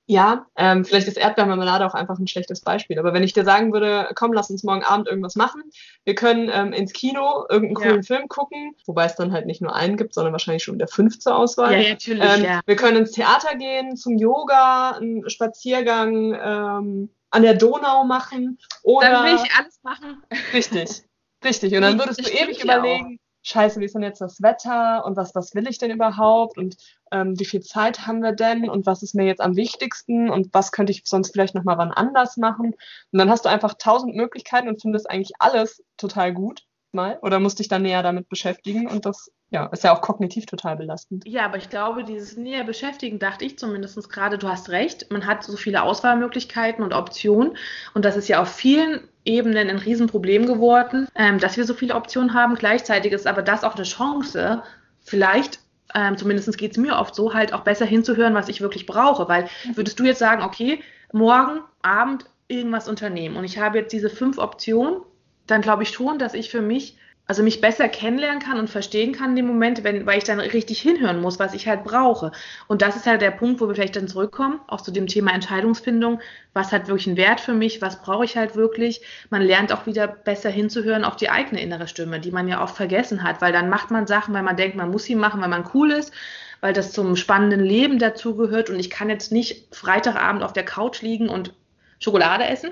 Ja, 0.06 0.48
ähm, 0.58 0.84
vielleicht 0.84 1.08
ist 1.08 1.18
Erdbeermarmelade 1.18 1.86
auch 1.86 1.94
einfach 1.94 2.20
ein 2.20 2.28
schlechtes 2.28 2.60
Beispiel. 2.60 3.00
Aber 3.00 3.14
wenn 3.14 3.24
ich 3.24 3.32
dir 3.32 3.46
sagen 3.46 3.72
würde, 3.72 4.10
komm, 4.16 4.34
lass 4.34 4.50
uns 4.50 4.64
morgen 4.64 4.84
Abend 4.84 5.08
irgendwas 5.08 5.36
machen, 5.36 5.64
wir 6.04 6.14
können 6.14 6.52
ähm, 6.54 6.74
ins 6.74 6.92
Kino 6.92 7.46
irgendeinen 7.50 7.76
coolen 7.76 8.02
ja. 8.02 8.16
Film 8.18 8.28
gucken, 8.28 8.76
wobei 8.86 9.06
es 9.06 9.16
dann 9.16 9.32
halt 9.32 9.46
nicht 9.46 9.62
nur 9.62 9.74
einen 9.74 9.96
gibt, 9.96 10.14
sondern 10.14 10.34
wahrscheinlich 10.34 10.64
schon 10.64 10.76
wieder 10.76 10.90
fünf 10.90 11.20
zur 11.20 11.38
Auswahl. 11.38 11.82
Ja, 11.82 11.90
natürlich. 11.92 12.22
Ähm, 12.22 12.44
ja. 12.44 12.60
Wir 12.66 12.76
können 12.76 12.98
ins 12.98 13.12
Theater 13.12 13.56
gehen, 13.56 13.96
zum 13.96 14.18
Yoga, 14.18 14.92
einen 14.92 15.30
Spaziergang 15.30 16.34
ähm, 16.34 17.10
an 17.34 17.42
der 17.42 17.56
Donau 17.56 18.04
machen. 18.06 18.60
Oder 18.84 19.10
dann 19.10 19.26
will 19.26 19.44
ich 19.44 19.52
alles 19.58 19.80
machen. 19.82 20.24
Richtig, 20.54 21.04
richtig. 21.44 21.76
Und 21.76 21.82
dann 21.82 22.00
würdest 22.00 22.26
du 22.26 22.32
ewig 22.32 22.64
überlegen, 22.64 23.20
scheiße, 23.42 23.80
wie 23.80 23.86
ist 23.86 23.96
denn 23.96 24.04
jetzt 24.04 24.22
das 24.22 24.42
Wetter 24.42 25.04
und 25.06 25.18
was, 25.18 25.34
was 25.34 25.56
will 25.56 25.68
ich 25.68 25.80
denn 25.80 25.92
überhaupt 25.92 26.58
und 26.58 26.78
ähm, 27.12 27.38
wie 27.40 27.46
viel 27.46 27.62
Zeit 27.62 28.06
haben 28.06 28.22
wir 28.22 28.34
denn 28.34 28.70
und 28.70 28.86
was 28.86 29.02
ist 29.04 29.16
mir 29.16 29.26
jetzt 29.26 29.42
am 29.42 29.56
wichtigsten 29.56 30.30
und 30.30 30.54
was 30.54 30.72
könnte 30.72 30.92
ich 30.92 31.02
sonst 31.06 31.32
vielleicht 31.32 31.56
nochmal 31.56 31.78
wann 31.78 31.92
anders 31.92 32.38
machen. 32.38 32.76
Und 33.12 33.20
dann 33.20 33.30
hast 33.30 33.46
du 33.46 33.50
einfach 33.50 33.74
tausend 33.80 34.16
Möglichkeiten 34.16 34.70
und 34.70 34.82
findest 34.82 35.10
eigentlich 35.10 35.34
alles 35.40 35.84
total 35.98 36.34
gut 36.34 36.64
mal. 36.94 37.20
Oder 37.22 37.40
musst 37.40 37.60
dich 37.60 37.68
dann 37.68 37.82
näher 37.82 38.04
damit 38.04 38.30
beschäftigen? 38.30 38.88
Und 38.88 39.06
das 39.06 39.32
ja, 39.50 39.68
ist 39.68 39.84
ja 39.84 39.96
auch 39.96 40.02
kognitiv 40.02 40.46
total 40.46 40.76
belastend. 40.76 41.24
Ja, 41.28 41.46
aber 41.46 41.58
ich 41.58 41.70
glaube, 41.70 42.04
dieses 42.04 42.38
näher 42.38 42.64
beschäftigen, 42.64 43.20
dachte 43.20 43.46
ich 43.46 43.58
zumindest 43.58 44.10
gerade, 44.10 44.38
du 44.38 44.48
hast 44.48 44.70
recht, 44.70 45.12
man 45.12 45.26
hat 45.26 45.44
so 45.44 45.58
viele 45.58 45.84
Auswahlmöglichkeiten 45.84 46.84
und 46.84 46.94
Optionen. 46.94 47.58
Und 47.94 48.06
das 48.06 48.18
ist 48.18 48.28
ja 48.28 48.42
auf 48.42 48.50
vielen 48.50 49.02
Ebenen 49.26 49.70
ein 49.70 49.78
Riesenproblem 49.78 50.48
geworden, 50.48 51.08
ähm, 51.16 51.40
dass 51.40 51.58
wir 51.58 51.66
so 51.66 51.74
viele 51.74 51.96
Optionen 51.96 52.34
haben. 52.34 52.56
Gleichzeitig 52.56 53.14
ist 53.14 53.28
aber 53.28 53.42
das 53.42 53.64
auch 53.64 53.76
eine 53.76 53.84
Chance, 53.84 54.64
vielleicht 55.02 55.60
ähm, 55.96 56.18
zumindest 56.18 56.58
geht 56.58 56.72
es 56.72 56.78
mir 56.78 56.98
oft 56.98 57.14
so, 57.14 57.34
halt 57.34 57.54
auch 57.54 57.62
besser 57.62 57.86
hinzuhören, 57.86 58.34
was 58.34 58.50
ich 58.50 58.62
wirklich 58.62 58.86
brauche. 58.86 59.28
Weil 59.28 59.48
würdest 59.76 60.00
du 60.00 60.04
jetzt 60.04 60.20
sagen, 60.20 60.44
okay, 60.44 60.82
morgen 61.12 61.62
Abend 61.82 62.26
irgendwas 62.48 62.88
unternehmen. 62.88 63.36
Und 63.36 63.44
ich 63.44 63.60
habe 63.60 63.80
jetzt 63.80 63.94
diese 63.94 64.10
fünf 64.10 64.38
Optionen, 64.38 65.02
dann 65.48 65.62
glaube 65.62 65.84
ich 65.84 65.90
schon, 65.90 66.20
dass 66.20 66.34
ich 66.34 66.50
für 66.50 66.62
mich 66.62 66.98
also 67.26 67.42
mich 67.42 67.62
besser 67.62 67.88
kennenlernen 67.88 68.42
kann 68.42 68.60
und 68.60 68.70
verstehen 68.70 69.14
kann 69.14 69.32
in 69.32 69.38
dem 69.38 69.48
Moment, 69.48 69.84
wenn, 69.84 70.06
weil 70.06 70.18
ich 70.18 70.26
dann 70.26 70.42
richtig 70.42 70.82
hinhören 70.82 71.22
muss, 71.22 71.40
was 71.40 71.54
ich 71.54 71.68
halt 71.68 71.86
brauche. 71.86 72.34
Und 72.68 72.82
das 72.82 72.98
ist 72.98 73.08
halt 73.08 73.22
der 73.22 73.32
Punkt, 73.32 73.62
wo 73.62 73.68
wir 73.68 73.76
vielleicht 73.76 73.96
dann 73.96 74.10
zurückkommen, 74.10 74.60
auch 74.68 74.82
zu 74.82 74.92
dem 74.92 75.08
Thema 75.08 75.32
Entscheidungsfindung. 75.32 76.20
Was 76.52 76.74
hat 76.74 76.88
wirklich 76.88 77.08
einen 77.08 77.18
Wert 77.18 77.40
für 77.40 77.54
mich? 77.54 77.82
Was 77.82 78.02
brauche 78.02 78.26
ich 78.26 78.36
halt 78.36 78.56
wirklich? 78.56 79.02
Man 79.30 79.42
lernt 79.42 79.72
auch 79.72 79.86
wieder 79.86 80.08
besser 80.08 80.50
hinzuhören 80.50 81.06
auf 81.06 81.16
die 81.16 81.30
eigene 81.30 81.62
innere 81.62 81.88
Stimme, 81.88 82.20
die 82.20 82.32
man 82.32 82.50
ja 82.50 82.62
oft 82.62 82.76
vergessen 82.76 83.24
hat, 83.24 83.42
weil 83.42 83.54
dann 83.54 83.70
macht 83.70 83.90
man 83.90 84.06
Sachen, 84.06 84.34
weil 84.34 84.44
man 84.44 84.58
denkt, 84.58 84.76
man 84.76 84.92
muss 84.92 85.06
sie 85.06 85.16
machen, 85.16 85.42
weil 85.42 85.50
man 85.50 85.70
cool 85.74 85.92
ist, 85.92 86.14
weil 86.60 86.74
das 86.74 86.92
zum 86.92 87.16
spannenden 87.16 87.64
Leben 87.64 88.00
dazugehört 88.00 88.70
und 88.70 88.80
ich 88.80 88.90
kann 88.90 89.10
jetzt 89.10 89.32
nicht 89.32 89.74
Freitagabend 89.74 90.44
auf 90.44 90.52
der 90.52 90.66
Couch 90.66 91.02
liegen 91.02 91.30
und 91.30 91.54
Schokolade 92.00 92.46
essen 92.46 92.72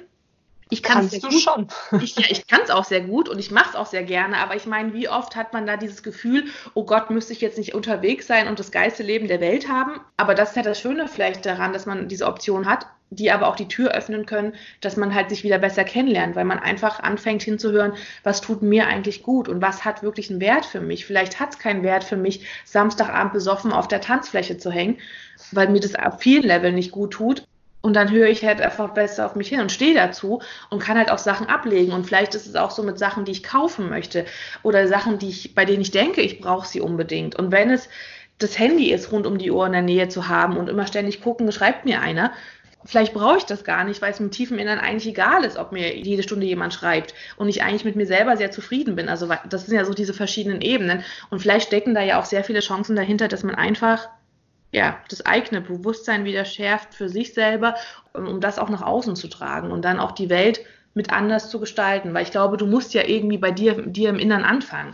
ich 0.72 0.82
kann 0.82 1.08
du 1.10 1.20
gut. 1.20 1.34
schon. 1.34 1.68
Ich, 2.02 2.16
ja, 2.16 2.26
ich 2.30 2.48
kann 2.48 2.62
es 2.64 2.72
auch 2.72 2.86
sehr 2.86 3.02
gut 3.02 3.30
und 3.30 3.38
ich 3.38 3.52
mache 3.52 3.70
es 3.70 3.76
auch 3.76 3.86
sehr 3.86 4.04
gerne, 4.04 4.38
aber 4.38 4.56
ich 4.56 4.66
meine, 4.66 4.94
wie 4.94 5.10
oft 5.10 5.36
hat 5.36 5.54
man 5.54 5.68
da 5.68 5.78
dieses 5.78 6.02
Gefühl, 6.02 6.46
oh 6.74 6.86
Gott, 6.86 7.10
müsste 7.10 7.34
ich 7.34 7.42
jetzt 7.42 7.58
nicht 7.58 7.76
unterwegs 7.76 8.26
sein 8.26 8.48
und 8.48 8.58
das 8.58 8.72
geilste 8.72 9.04
Leben 9.04 9.28
der 9.28 9.42
Welt 9.42 9.68
haben? 9.68 10.00
Aber 10.18 10.34
das 10.34 10.52
ist 10.52 10.56
ja 10.56 10.64
das 10.64 10.80
Schöne 10.80 11.08
vielleicht 11.08 11.46
daran, 11.46 11.74
dass 11.74 11.86
man 11.86 12.08
diese 12.08 12.26
Option 12.26 12.66
hat, 12.66 12.88
die 13.10 13.32
aber 13.32 13.48
auch 13.48 13.58
die 13.58 13.68
Tür 13.68 13.92
öffnen 13.92 14.26
können, 14.26 14.54
dass 14.80 14.96
man 14.96 15.14
halt 15.14 15.30
sich 15.30 15.44
wieder 15.44 15.60
besser 15.60 15.84
kennenlernt, 15.84 16.38
weil 16.38 16.46
man 16.46 16.60
einfach 16.60 17.02
anfängt 17.02 17.44
hinzuhören, 17.44 17.94
was 18.24 18.40
tut 18.40 18.62
mir 18.62 18.88
eigentlich 18.88 19.24
gut 19.24 19.50
und 19.50 19.62
was 19.62 19.84
hat 19.84 20.02
wirklich 20.02 20.30
einen 20.30 20.40
Wert 20.40 20.66
für 20.66 20.80
mich. 20.80 21.06
Vielleicht 21.06 21.40
hat 21.42 21.52
es 21.52 21.60
keinen 21.60 21.84
Wert 21.84 22.06
für 22.06 22.16
mich, 22.16 22.46
Samstagabend 22.64 23.34
besoffen 23.34 23.74
auf 23.74 23.90
der 23.90 24.00
Tanzfläche 24.00 24.58
zu 24.58 24.72
hängen, 24.72 25.00
weil 25.52 25.68
mir 25.68 25.82
das 25.82 25.96
auf 25.96 26.22
vielen 26.22 26.44
Leveln 26.44 26.76
nicht 26.76 26.92
gut 26.92 27.12
tut. 27.12 27.44
Und 27.82 27.96
dann 27.96 28.12
höre 28.12 28.28
ich 28.28 28.46
halt 28.46 28.62
einfach 28.62 28.94
besser 28.94 29.26
auf 29.26 29.36
mich 29.36 29.50
hin 29.50 29.60
und 29.60 29.72
stehe 29.72 29.96
dazu 29.96 30.42
und 30.70 30.80
kann 30.80 30.98
halt 30.98 31.12
auch 31.12 31.18
Sachen 31.18 31.48
ablegen. 31.48 31.94
Und 31.94 32.06
vielleicht 32.06 32.36
ist 32.36 32.46
es 32.46 32.56
auch 32.56 32.72
so 32.72 32.84
mit 32.84 33.00
Sachen, 33.00 33.26
die 33.26 33.32
ich 33.32 33.44
kaufen 33.44 33.90
möchte 33.90 34.26
oder 34.62 34.88
Sachen, 34.88 35.18
die 35.18 35.30
ich, 35.30 35.56
bei 35.56 35.66
denen 35.66 35.82
ich 35.82 35.92
denke, 35.92 36.22
ich 36.22 36.40
brauche 36.40 36.68
sie 36.68 36.82
unbedingt. 36.82 37.36
Und 37.36 37.52
wenn 37.52 37.72
es 37.72 37.90
das 38.38 38.58
Handy 38.58 38.92
ist, 38.92 39.12
rund 39.12 39.28
um 39.28 39.38
die 39.38 39.52
Uhr 39.52 39.66
in 39.66 39.72
der 39.72 39.82
Nähe 39.82 40.10
zu 40.10 40.28
haben 40.28 40.58
und 40.58 40.70
immer 40.70 40.88
ständig 40.88 41.22
gucken, 41.22 41.52
schreibt 41.52 41.86
mir 41.86 42.02
einer. 42.02 42.32
Vielleicht 42.84 43.14
brauche 43.14 43.38
ich 43.38 43.46
das 43.46 43.64
gar 43.64 43.84
nicht, 43.84 44.02
weil 44.02 44.12
es 44.12 44.20
mir 44.20 44.26
im 44.26 44.32
tiefen 44.32 44.58
Innern 44.58 44.80
eigentlich 44.80 45.06
egal 45.06 45.44
ist, 45.44 45.58
ob 45.58 45.72
mir 45.72 45.96
jede 45.96 46.24
Stunde 46.24 46.48
jemand 46.48 46.74
schreibt 46.74 47.14
und 47.38 47.48
ich 47.48 47.62
eigentlich 47.62 47.86
mit 47.86 47.96
mir 47.96 48.08
selber 48.08 48.38
sehr 48.38 48.50
zufrieden 48.50 48.96
bin. 48.96 49.08
Also 49.08 49.30
das 49.48 49.68
sind 49.68 49.76
ja 49.76 49.86
so 49.86 49.94
diese 49.94 50.16
verschiedenen 50.16 50.62
Ebenen. 50.62 51.04
Und 51.30 51.40
vielleicht 51.40 51.68
stecken 51.68 51.94
da 51.94 52.02
ja 52.02 52.20
auch 52.20 52.26
sehr 52.26 52.44
viele 52.44 52.62
Chancen 52.62 52.96
dahinter, 52.96 53.28
dass 53.28 53.44
man 53.44 53.54
einfach 53.54 54.10
ja, 54.72 55.00
das 55.10 55.26
eigene 55.26 55.62
Bewusstsein 55.62 56.26
wieder 56.26 56.46
schärft 56.46 56.94
für 56.94 57.10
sich 57.10 57.34
selber, 57.34 57.76
um 58.14 58.40
das 58.40 58.60
auch 58.60 58.70
nach 58.70 58.82
außen 58.82 59.16
zu 59.16 59.28
tragen 59.28 59.72
und 59.72 59.84
dann 59.84 60.00
auch 60.00 60.12
die 60.12 60.30
Welt 60.30 60.62
mit 60.94 61.12
anders 61.12 61.50
zu 61.50 61.60
gestalten. 61.60 62.14
Weil 62.14 62.24
ich 62.24 62.32
glaube, 62.32 62.58
du 62.58 62.66
musst 62.66 62.94
ja 62.94 63.04
irgendwie 63.06 63.38
bei 63.38 63.52
dir, 63.52 63.86
dir 63.86 64.10
im 64.10 64.20
Innern 64.20 64.44
anfangen. 64.44 64.94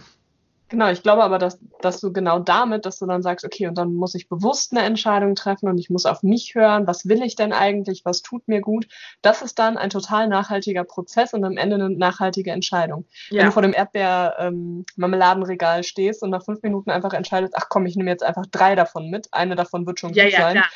Genau, 0.69 0.89
ich 0.89 1.01
glaube 1.01 1.23
aber, 1.23 1.37
dass, 1.37 1.59
dass 1.81 2.01
du 2.01 2.11
genau 2.11 2.39
damit, 2.39 2.85
dass 2.85 2.99
du 2.99 3.05
dann 3.05 3.23
sagst, 3.23 3.45
okay, 3.45 3.67
und 3.67 3.77
dann 3.77 3.93
muss 3.93 4.15
ich 4.15 4.27
bewusst 4.27 4.73
eine 4.73 4.83
Entscheidung 4.83 5.35
treffen 5.35 5.69
und 5.69 5.77
ich 5.77 5.89
muss 5.89 6.05
auf 6.05 6.23
mich 6.23 6.55
hören, 6.55 6.87
was 6.87 7.07
will 7.07 7.23
ich 7.23 7.35
denn 7.35 7.53
eigentlich, 7.53 8.03
was 8.03 8.21
tut 8.21 8.45
mir 8.47 8.59
gut, 8.59 8.87
das 9.21 9.41
ist 9.41 9.59
dann 9.59 9.77
ein 9.77 9.89
total 9.89 10.27
nachhaltiger 10.27 10.83
Prozess 10.83 11.33
und 11.33 11.45
am 11.45 11.55
Ende 11.55 11.75
eine 11.75 11.89
nachhaltige 11.89 12.51
Entscheidung. 12.51 13.05
Ja. 13.29 13.39
Wenn 13.39 13.45
du 13.45 13.51
vor 13.53 13.61
dem 13.61 13.73
Erdbeer-Marmeladenregal 13.73 15.77
ähm, 15.77 15.83
stehst 15.83 16.21
und 16.21 16.31
nach 16.31 16.43
fünf 16.43 16.61
Minuten 16.63 16.89
einfach 16.89 17.13
entscheidest, 17.13 17.53
ach 17.55 17.67
komm, 17.69 17.85
ich 17.85 17.95
nehme 17.95 18.11
jetzt 18.11 18.23
einfach 18.23 18.45
drei 18.51 18.75
davon 18.75 19.09
mit, 19.09 19.29
eine 19.31 19.55
davon 19.55 19.87
wird 19.87 20.01
schon 20.01 20.13
ja, 20.13 20.25
gut 20.25 20.33
ja, 20.33 20.41
sein. 20.41 20.53
Klar 20.53 20.69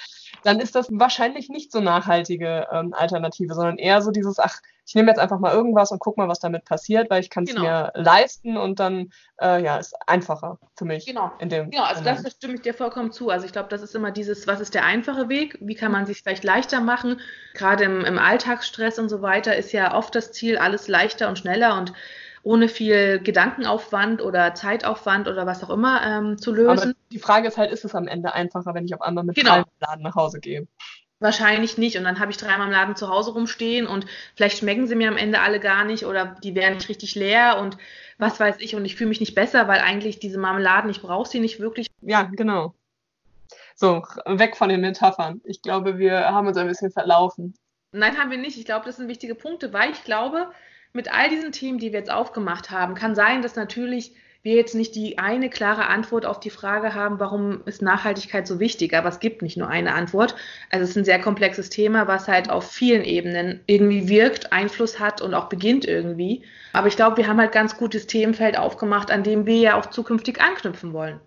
dann 0.44 0.60
ist 0.60 0.76
das 0.76 0.88
wahrscheinlich 0.92 1.50
nicht 1.50 1.72
so 1.72 1.80
nachhaltige 1.80 2.68
ähm, 2.72 2.94
Alternative, 2.94 3.54
sondern 3.54 3.78
eher 3.78 4.02
so 4.02 4.12
dieses, 4.12 4.40
ach, 4.40 4.60
ich 4.86 4.96
nehme 4.96 5.10
jetzt 5.10 5.20
einfach 5.20 5.40
mal 5.40 5.54
irgendwas 5.54 5.92
und 5.92 6.00
guck 6.00 6.18
mal, 6.18 6.28
was 6.28 6.40
damit 6.40 6.66
passiert, 6.66 7.10
weil 7.10 7.22
ich 7.22 7.30
kann 7.30 7.44
es 7.44 7.52
genau. 7.52 7.62
mir 7.62 7.92
leisten 7.96 8.58
und 8.58 8.80
dann 8.80 9.12
äh, 9.40 9.64
ja, 9.64 9.78
ist 9.78 9.96
einfacher 10.08 10.60
für 10.76 10.86
mich. 10.86 11.06
Genau. 11.06 11.32
In 11.40 11.50
dem 11.50 11.70
genau, 11.70 11.84
also 11.84 12.04
das 12.04 12.30
stimme 12.32 12.56
ich 12.56 12.62
dir 12.62 12.74
vollkommen 12.74 13.12
zu. 13.12 13.30
Also 13.30 13.46
ich 13.46 13.52
glaube, 13.52 13.70
das 13.70 13.82
ist 13.82 13.96
immer 13.96 14.12
dieses, 14.12 14.48
was 14.48 14.60
ist 14.60 14.74
der 14.74 14.86
einfache 14.86 15.30
Weg? 15.30 15.58
Wie 15.62 15.76
kann 15.76 15.92
man 15.92 16.06
sich 16.06 16.22
vielleicht 16.22 16.44
leichter 16.44 16.82
machen? 16.82 17.22
Gerade 17.54 17.84
im, 17.86 18.04
im 18.04 18.18
Alltagsstress 18.18 19.00
und 19.00 19.10
so 19.10 19.22
weiter 19.22 19.56
ist 19.56 19.72
ja 19.72 19.96
oft 19.96 20.14
das 20.16 20.32
Ziel, 20.32 20.58
alles 20.58 20.88
leichter 20.88 21.30
und 21.30 21.38
schneller 21.38 21.78
und 21.78 21.94
ohne 22.44 22.68
viel 22.68 23.20
Gedankenaufwand 23.20 24.22
oder 24.22 24.56
Zeitaufwand 24.56 25.28
oder 25.28 25.46
was 25.46 25.64
auch 25.64 25.70
immer 25.70 26.02
ähm, 26.04 26.38
zu 26.38 26.54
lösen. 26.54 26.70
Aber 26.70 26.94
die 27.12 27.20
Frage 27.20 27.48
ist 27.48 27.58
halt, 27.58 27.72
ist 27.72 27.86
es 27.86 27.96
am 27.96 28.08
Ende 28.08 28.34
einfacher, 28.34 28.74
wenn 28.74 28.86
ich 28.86 28.94
auf 28.94 29.02
einmal 29.02 29.24
mit 29.24 29.36
genau. 29.36 29.62
drei 29.62 29.64
Laden 29.80 30.04
nach 30.04 30.16
Hause 30.16 30.40
gehe? 30.40 30.68
Wahrscheinlich 31.20 31.78
nicht. 31.78 31.98
Und 31.98 32.04
dann 32.04 32.20
habe 32.20 32.32
ich 32.32 32.38
dreimal 32.38 32.66
im 32.66 32.74
Laden 32.74 32.96
zu 32.96 33.08
Hause 33.10 33.34
rumstehen 33.34 33.86
und 33.86 34.08
vielleicht 34.36 34.58
schmecken 34.58 34.88
sie 34.88 34.96
mir 34.96 35.08
am 35.08 35.18
Ende 35.18 35.40
alle 35.42 35.60
gar 35.60 35.86
nicht 35.86 36.06
oder 36.06 36.36
die 36.44 36.56
wären 36.56 36.74
nicht 36.74 36.90
richtig 36.90 37.14
leer 37.14 37.60
und 37.60 37.78
was 38.18 38.40
weiß 38.40 38.56
ich. 38.60 38.76
Und 38.76 38.86
ich 38.86 38.96
fühle 38.96 39.10
mich 39.10 39.20
nicht 39.20 39.36
besser, 39.36 39.68
weil 39.68 39.82
eigentlich 39.82 40.18
diese 40.18 40.40
Marmeladen, 40.40 40.90
ich 40.90 41.02
brauche 41.02 41.30
sie 41.30 41.40
nicht 41.40 41.60
wirklich. 41.60 41.88
Ja, 42.02 42.24
genau. 42.24 42.74
So, 43.76 44.04
weg 44.26 44.58
von 44.58 44.70
den 44.70 44.82
Metaphern. 44.82 45.42
Ich 45.44 45.62
glaube, 45.62 46.00
wir 46.00 46.32
haben 46.32 46.48
uns 46.48 46.58
ein 46.58 46.68
bisschen 46.68 46.92
verlaufen. 46.92 47.54
Nein, 47.92 48.18
haben 48.18 48.32
wir 48.32 48.38
nicht. 48.38 48.58
Ich 48.58 48.66
glaube, 48.66 48.86
das 48.86 48.98
sind 48.98 49.08
wichtige 49.08 49.36
Punkte, 49.36 49.74
weil 49.74 49.92
ich 49.92 50.04
glaube, 50.04 50.52
mit 50.94 51.14
all 51.14 51.30
diesen 51.30 51.52
Themen, 51.52 51.78
die 51.78 51.92
wir 51.92 52.00
jetzt 52.00 52.12
aufgemacht 52.12 52.72
haben, 52.72 52.96
kann 52.96 53.16
sein, 53.16 53.42
dass 53.42 53.56
natürlich 53.56 54.14
wir 54.44 54.56
jetzt 54.56 54.74
nicht 54.74 54.96
die 54.96 55.20
eine 55.20 55.50
klare 55.50 55.88
Antwort 55.88 56.26
auf 56.26 56.40
die 56.40 56.50
Frage 56.50 56.96
haben, 56.96 57.20
warum 57.20 57.62
ist 57.66 57.82
Nachhaltigkeit 57.82 58.48
so 58.48 58.60
wichtig. 58.60 58.96
Aber 58.96 59.10
es 59.10 59.20
gibt 59.20 59.44
nicht 59.44 59.56
nur 59.56 59.68
eine 59.68 59.94
Antwort. 59.94 60.36
Also 60.72 60.84
es 60.84 60.92
ist 60.92 60.98
ein 60.98 61.06
sehr 61.06 61.22
komplexes 61.22 61.70
Thema, 61.70 62.08
was 62.08 62.28
halt 62.28 62.50
auf 62.50 62.72
vielen 62.72 63.04
Ebenen 63.04 63.62
irgendwie 63.68 64.10
wirkt, 64.10 64.52
Einfluss 64.52 65.00
hat 65.00 65.22
und 65.22 65.36
auch 65.36 65.48
beginnt 65.48 65.86
irgendwie. 65.86 66.44
Aber 66.74 66.88
ich 66.88 66.96
glaube, 66.96 67.18
wir 67.18 67.28
haben 67.28 67.40
halt 67.40 67.52
ganz 67.52 67.78
gutes 67.78 68.08
Themenfeld 68.08 68.58
aufgemacht, 68.58 69.12
an 69.12 69.24
dem 69.24 69.46
wir 69.46 69.58
ja 69.58 69.80
auch 69.80 69.86
zukünftig 69.88 70.42
anknüpfen 70.42 70.92
wollen. 70.94 71.20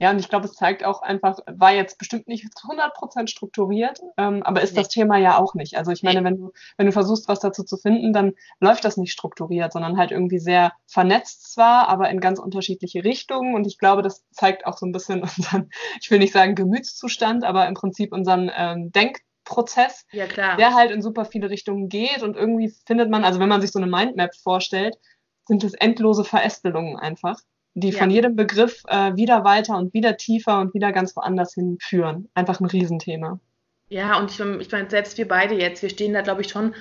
Ja, 0.00 0.10
und 0.10 0.18
ich 0.18 0.30
glaube, 0.30 0.46
es 0.46 0.54
zeigt 0.54 0.82
auch 0.82 1.02
einfach, 1.02 1.40
war 1.46 1.74
jetzt 1.74 1.98
bestimmt 1.98 2.26
nicht 2.26 2.46
zu 2.58 2.68
100 2.68 2.94
Prozent 2.94 3.28
strukturiert, 3.28 4.00
ähm, 4.16 4.42
aber 4.42 4.62
ist 4.62 4.72
nee. 4.72 4.80
das 4.80 4.88
Thema 4.88 5.18
ja 5.18 5.36
auch 5.36 5.52
nicht. 5.52 5.76
Also 5.76 5.92
ich 5.92 6.02
meine, 6.02 6.24
wenn 6.24 6.38
du, 6.38 6.52
wenn 6.78 6.86
du 6.86 6.92
versuchst, 6.92 7.28
was 7.28 7.40
dazu 7.40 7.64
zu 7.64 7.76
finden, 7.76 8.14
dann 8.14 8.32
läuft 8.60 8.86
das 8.86 8.96
nicht 8.96 9.12
strukturiert, 9.12 9.74
sondern 9.74 9.98
halt 9.98 10.10
irgendwie 10.10 10.38
sehr 10.38 10.72
vernetzt 10.86 11.52
zwar, 11.52 11.88
aber 11.90 12.08
in 12.08 12.20
ganz 12.20 12.38
unterschiedliche 12.38 13.04
Richtungen. 13.04 13.54
Und 13.54 13.66
ich 13.66 13.76
glaube, 13.76 14.00
das 14.00 14.24
zeigt 14.30 14.64
auch 14.64 14.78
so 14.78 14.86
ein 14.86 14.92
bisschen 14.92 15.20
unseren, 15.36 15.68
ich 16.00 16.10
will 16.10 16.18
nicht 16.18 16.32
sagen 16.32 16.54
Gemütszustand, 16.54 17.44
aber 17.44 17.68
im 17.68 17.74
Prinzip 17.74 18.14
unseren 18.14 18.50
ähm, 18.56 18.90
Denk 18.92 19.20
Prozess, 19.44 20.06
ja, 20.12 20.26
klar. 20.26 20.56
der 20.56 20.74
halt 20.74 20.92
in 20.92 21.02
super 21.02 21.26
viele 21.26 21.50
Richtungen 21.50 21.88
geht 21.90 22.22
und 22.22 22.36
irgendwie 22.36 22.72
findet 22.86 23.10
man, 23.10 23.24
also 23.24 23.38
wenn 23.40 23.48
man 23.48 23.60
sich 23.60 23.72
so 23.72 23.80
eine 23.80 23.90
Mindmap 23.90 24.34
vorstellt, 24.34 24.96
sind 25.44 25.62
es 25.64 25.74
endlose 25.74 26.24
Verästelungen 26.24 26.96
einfach 26.96 27.36
die 27.80 27.90
ja. 27.90 27.98
von 27.98 28.10
jedem 28.10 28.36
Begriff 28.36 28.82
äh, 28.88 29.16
wieder 29.16 29.44
weiter 29.44 29.76
und 29.76 29.92
wieder 29.94 30.16
tiefer 30.16 30.60
und 30.60 30.74
wieder 30.74 30.92
ganz 30.92 31.16
woanders 31.16 31.54
hinführen. 31.54 32.28
Einfach 32.34 32.60
ein 32.60 32.66
Riesenthema. 32.66 33.40
Ja, 33.88 34.18
und 34.18 34.30
ich, 34.30 34.38
ich 34.38 34.72
meine, 34.72 34.88
selbst 34.88 35.18
wir 35.18 35.26
beide 35.26 35.54
jetzt, 35.54 35.82
wir 35.82 35.90
stehen 35.90 36.12
da, 36.12 36.20
glaube 36.20 36.42
ich, 36.42 36.48
schon 36.48 36.74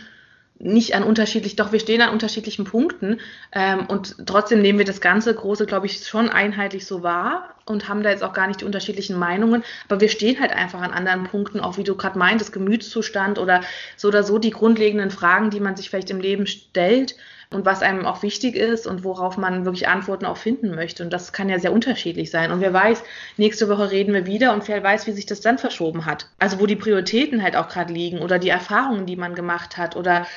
nicht 0.59 0.93
an 0.93 1.03
unterschiedlich, 1.03 1.55
doch 1.55 1.71
wir 1.71 1.79
stehen 1.79 2.01
an 2.01 2.12
unterschiedlichen 2.12 2.65
Punkten 2.65 3.21
ähm, 3.53 3.85
und 3.88 4.27
trotzdem 4.27 4.62
nehmen 4.62 4.77
wir 4.77 4.85
das 4.85 4.99
ganze 4.99 5.33
Große, 5.33 5.65
glaube 5.65 5.85
ich, 5.85 6.05
schon 6.05 6.29
einheitlich 6.29 6.85
so 6.85 7.01
wahr 7.01 7.55
und 7.65 7.88
haben 7.88 8.03
da 8.03 8.09
jetzt 8.09 8.23
auch 8.23 8.33
gar 8.33 8.47
nicht 8.47 8.59
die 8.59 8.65
unterschiedlichen 8.65 9.17
Meinungen, 9.17 9.63
aber 9.88 10.01
wir 10.01 10.09
stehen 10.09 10.39
halt 10.39 10.51
einfach 10.51 10.81
an 10.81 10.91
anderen 10.91 11.23
Punkten, 11.23 11.62
auch 11.62 11.77
wie 11.77 11.85
du 11.85 11.95
gerade 11.95 12.19
meintest, 12.19 12.51
Gemütszustand 12.51 13.39
oder 13.39 13.62
so 13.95 14.09
oder 14.09 14.23
so 14.23 14.38
die 14.38 14.49
grundlegenden 14.49 15.12
Fragen, 15.12 15.49
die 15.49 15.62
man 15.62 15.77
sich 15.77 15.89
vielleicht 15.89 16.12
im 16.12 16.19
Leben 16.19 16.45
stellt 16.45 17.15
und 17.51 17.65
was 17.65 17.81
einem 17.81 18.05
auch 18.05 18.21
wichtig 18.21 18.55
ist 18.55 18.85
und 18.85 19.03
worauf 19.03 19.38
man 19.38 19.65
wirklich 19.65 19.88
Antworten 19.88 20.25
auch 20.25 20.38
finden 20.38 20.75
möchte. 20.75 21.03
Und 21.03 21.12
das 21.12 21.33
kann 21.33 21.49
ja 21.49 21.57
sehr 21.57 21.73
unterschiedlich 21.73 22.29
sein. 22.29 22.51
Und 22.51 22.62
wer 22.62 22.73
weiß, 22.73 23.03
nächste 23.38 23.67
Woche 23.69 23.89
reden 23.89 24.13
wir 24.13 24.27
wieder 24.27 24.53
und 24.53 24.67
wer 24.67 24.83
weiß, 24.83 25.07
wie 25.07 25.13
sich 25.13 25.25
das 25.25 25.41
dann 25.41 25.57
verschoben 25.57 26.05
hat. 26.05 26.27
Also 26.38 26.59
wo 26.59 26.67
die 26.67 26.75
Prioritäten 26.75 27.41
halt 27.41 27.55
auch 27.55 27.67
gerade 27.67 27.91
liegen 27.91 28.19
oder 28.19 28.38
die 28.38 28.49
Erfahrungen, 28.49 29.07
die 29.07 29.15
man 29.15 29.33
gemacht 29.33 29.77
hat 29.77 29.95
oder 29.95 30.27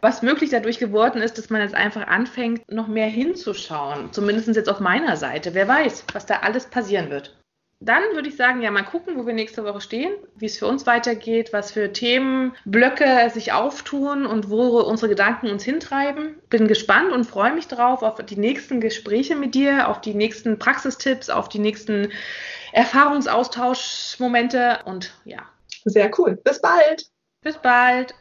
was 0.00 0.22
möglich 0.22 0.50
dadurch 0.50 0.78
geworden 0.78 1.22
ist, 1.22 1.38
dass 1.38 1.50
man 1.50 1.60
jetzt 1.60 1.74
einfach 1.74 2.08
anfängt, 2.08 2.70
noch 2.70 2.88
mehr 2.88 3.06
hinzuschauen. 3.06 4.12
Zumindest 4.12 4.48
jetzt 4.48 4.68
auf 4.68 4.80
meiner 4.80 5.16
Seite. 5.16 5.54
Wer 5.54 5.68
weiß, 5.68 6.04
was 6.12 6.26
da 6.26 6.40
alles 6.40 6.66
passieren 6.66 7.10
wird 7.10 7.35
dann 7.80 8.02
würde 8.14 8.28
ich 8.28 8.36
sagen, 8.36 8.62
ja, 8.62 8.70
mal 8.70 8.84
gucken, 8.84 9.18
wo 9.18 9.26
wir 9.26 9.34
nächste 9.34 9.64
Woche 9.64 9.82
stehen, 9.82 10.14
wie 10.34 10.46
es 10.46 10.56
für 10.58 10.66
uns 10.66 10.86
weitergeht, 10.86 11.52
was 11.52 11.72
für 11.72 11.92
Themenblöcke 11.92 13.28
sich 13.30 13.52
auftun 13.52 14.24
und 14.24 14.48
wo 14.48 14.80
unsere 14.80 15.10
Gedanken 15.10 15.50
uns 15.50 15.62
hintreiben. 15.62 16.36
Bin 16.48 16.68
gespannt 16.68 17.12
und 17.12 17.24
freue 17.24 17.52
mich 17.54 17.68
drauf 17.68 18.02
auf 18.02 18.24
die 18.24 18.38
nächsten 18.38 18.80
Gespräche 18.80 19.36
mit 19.36 19.54
dir, 19.54 19.88
auf 19.88 20.00
die 20.00 20.14
nächsten 20.14 20.58
Praxistipps, 20.58 21.28
auf 21.28 21.50
die 21.50 21.58
nächsten 21.58 22.12
Erfahrungsaustauschmomente 22.72 24.78
und 24.86 25.12
ja. 25.24 25.42
Sehr 25.84 26.10
cool. 26.18 26.40
Bis 26.42 26.60
bald. 26.60 27.10
Bis 27.42 27.58
bald. 27.58 28.14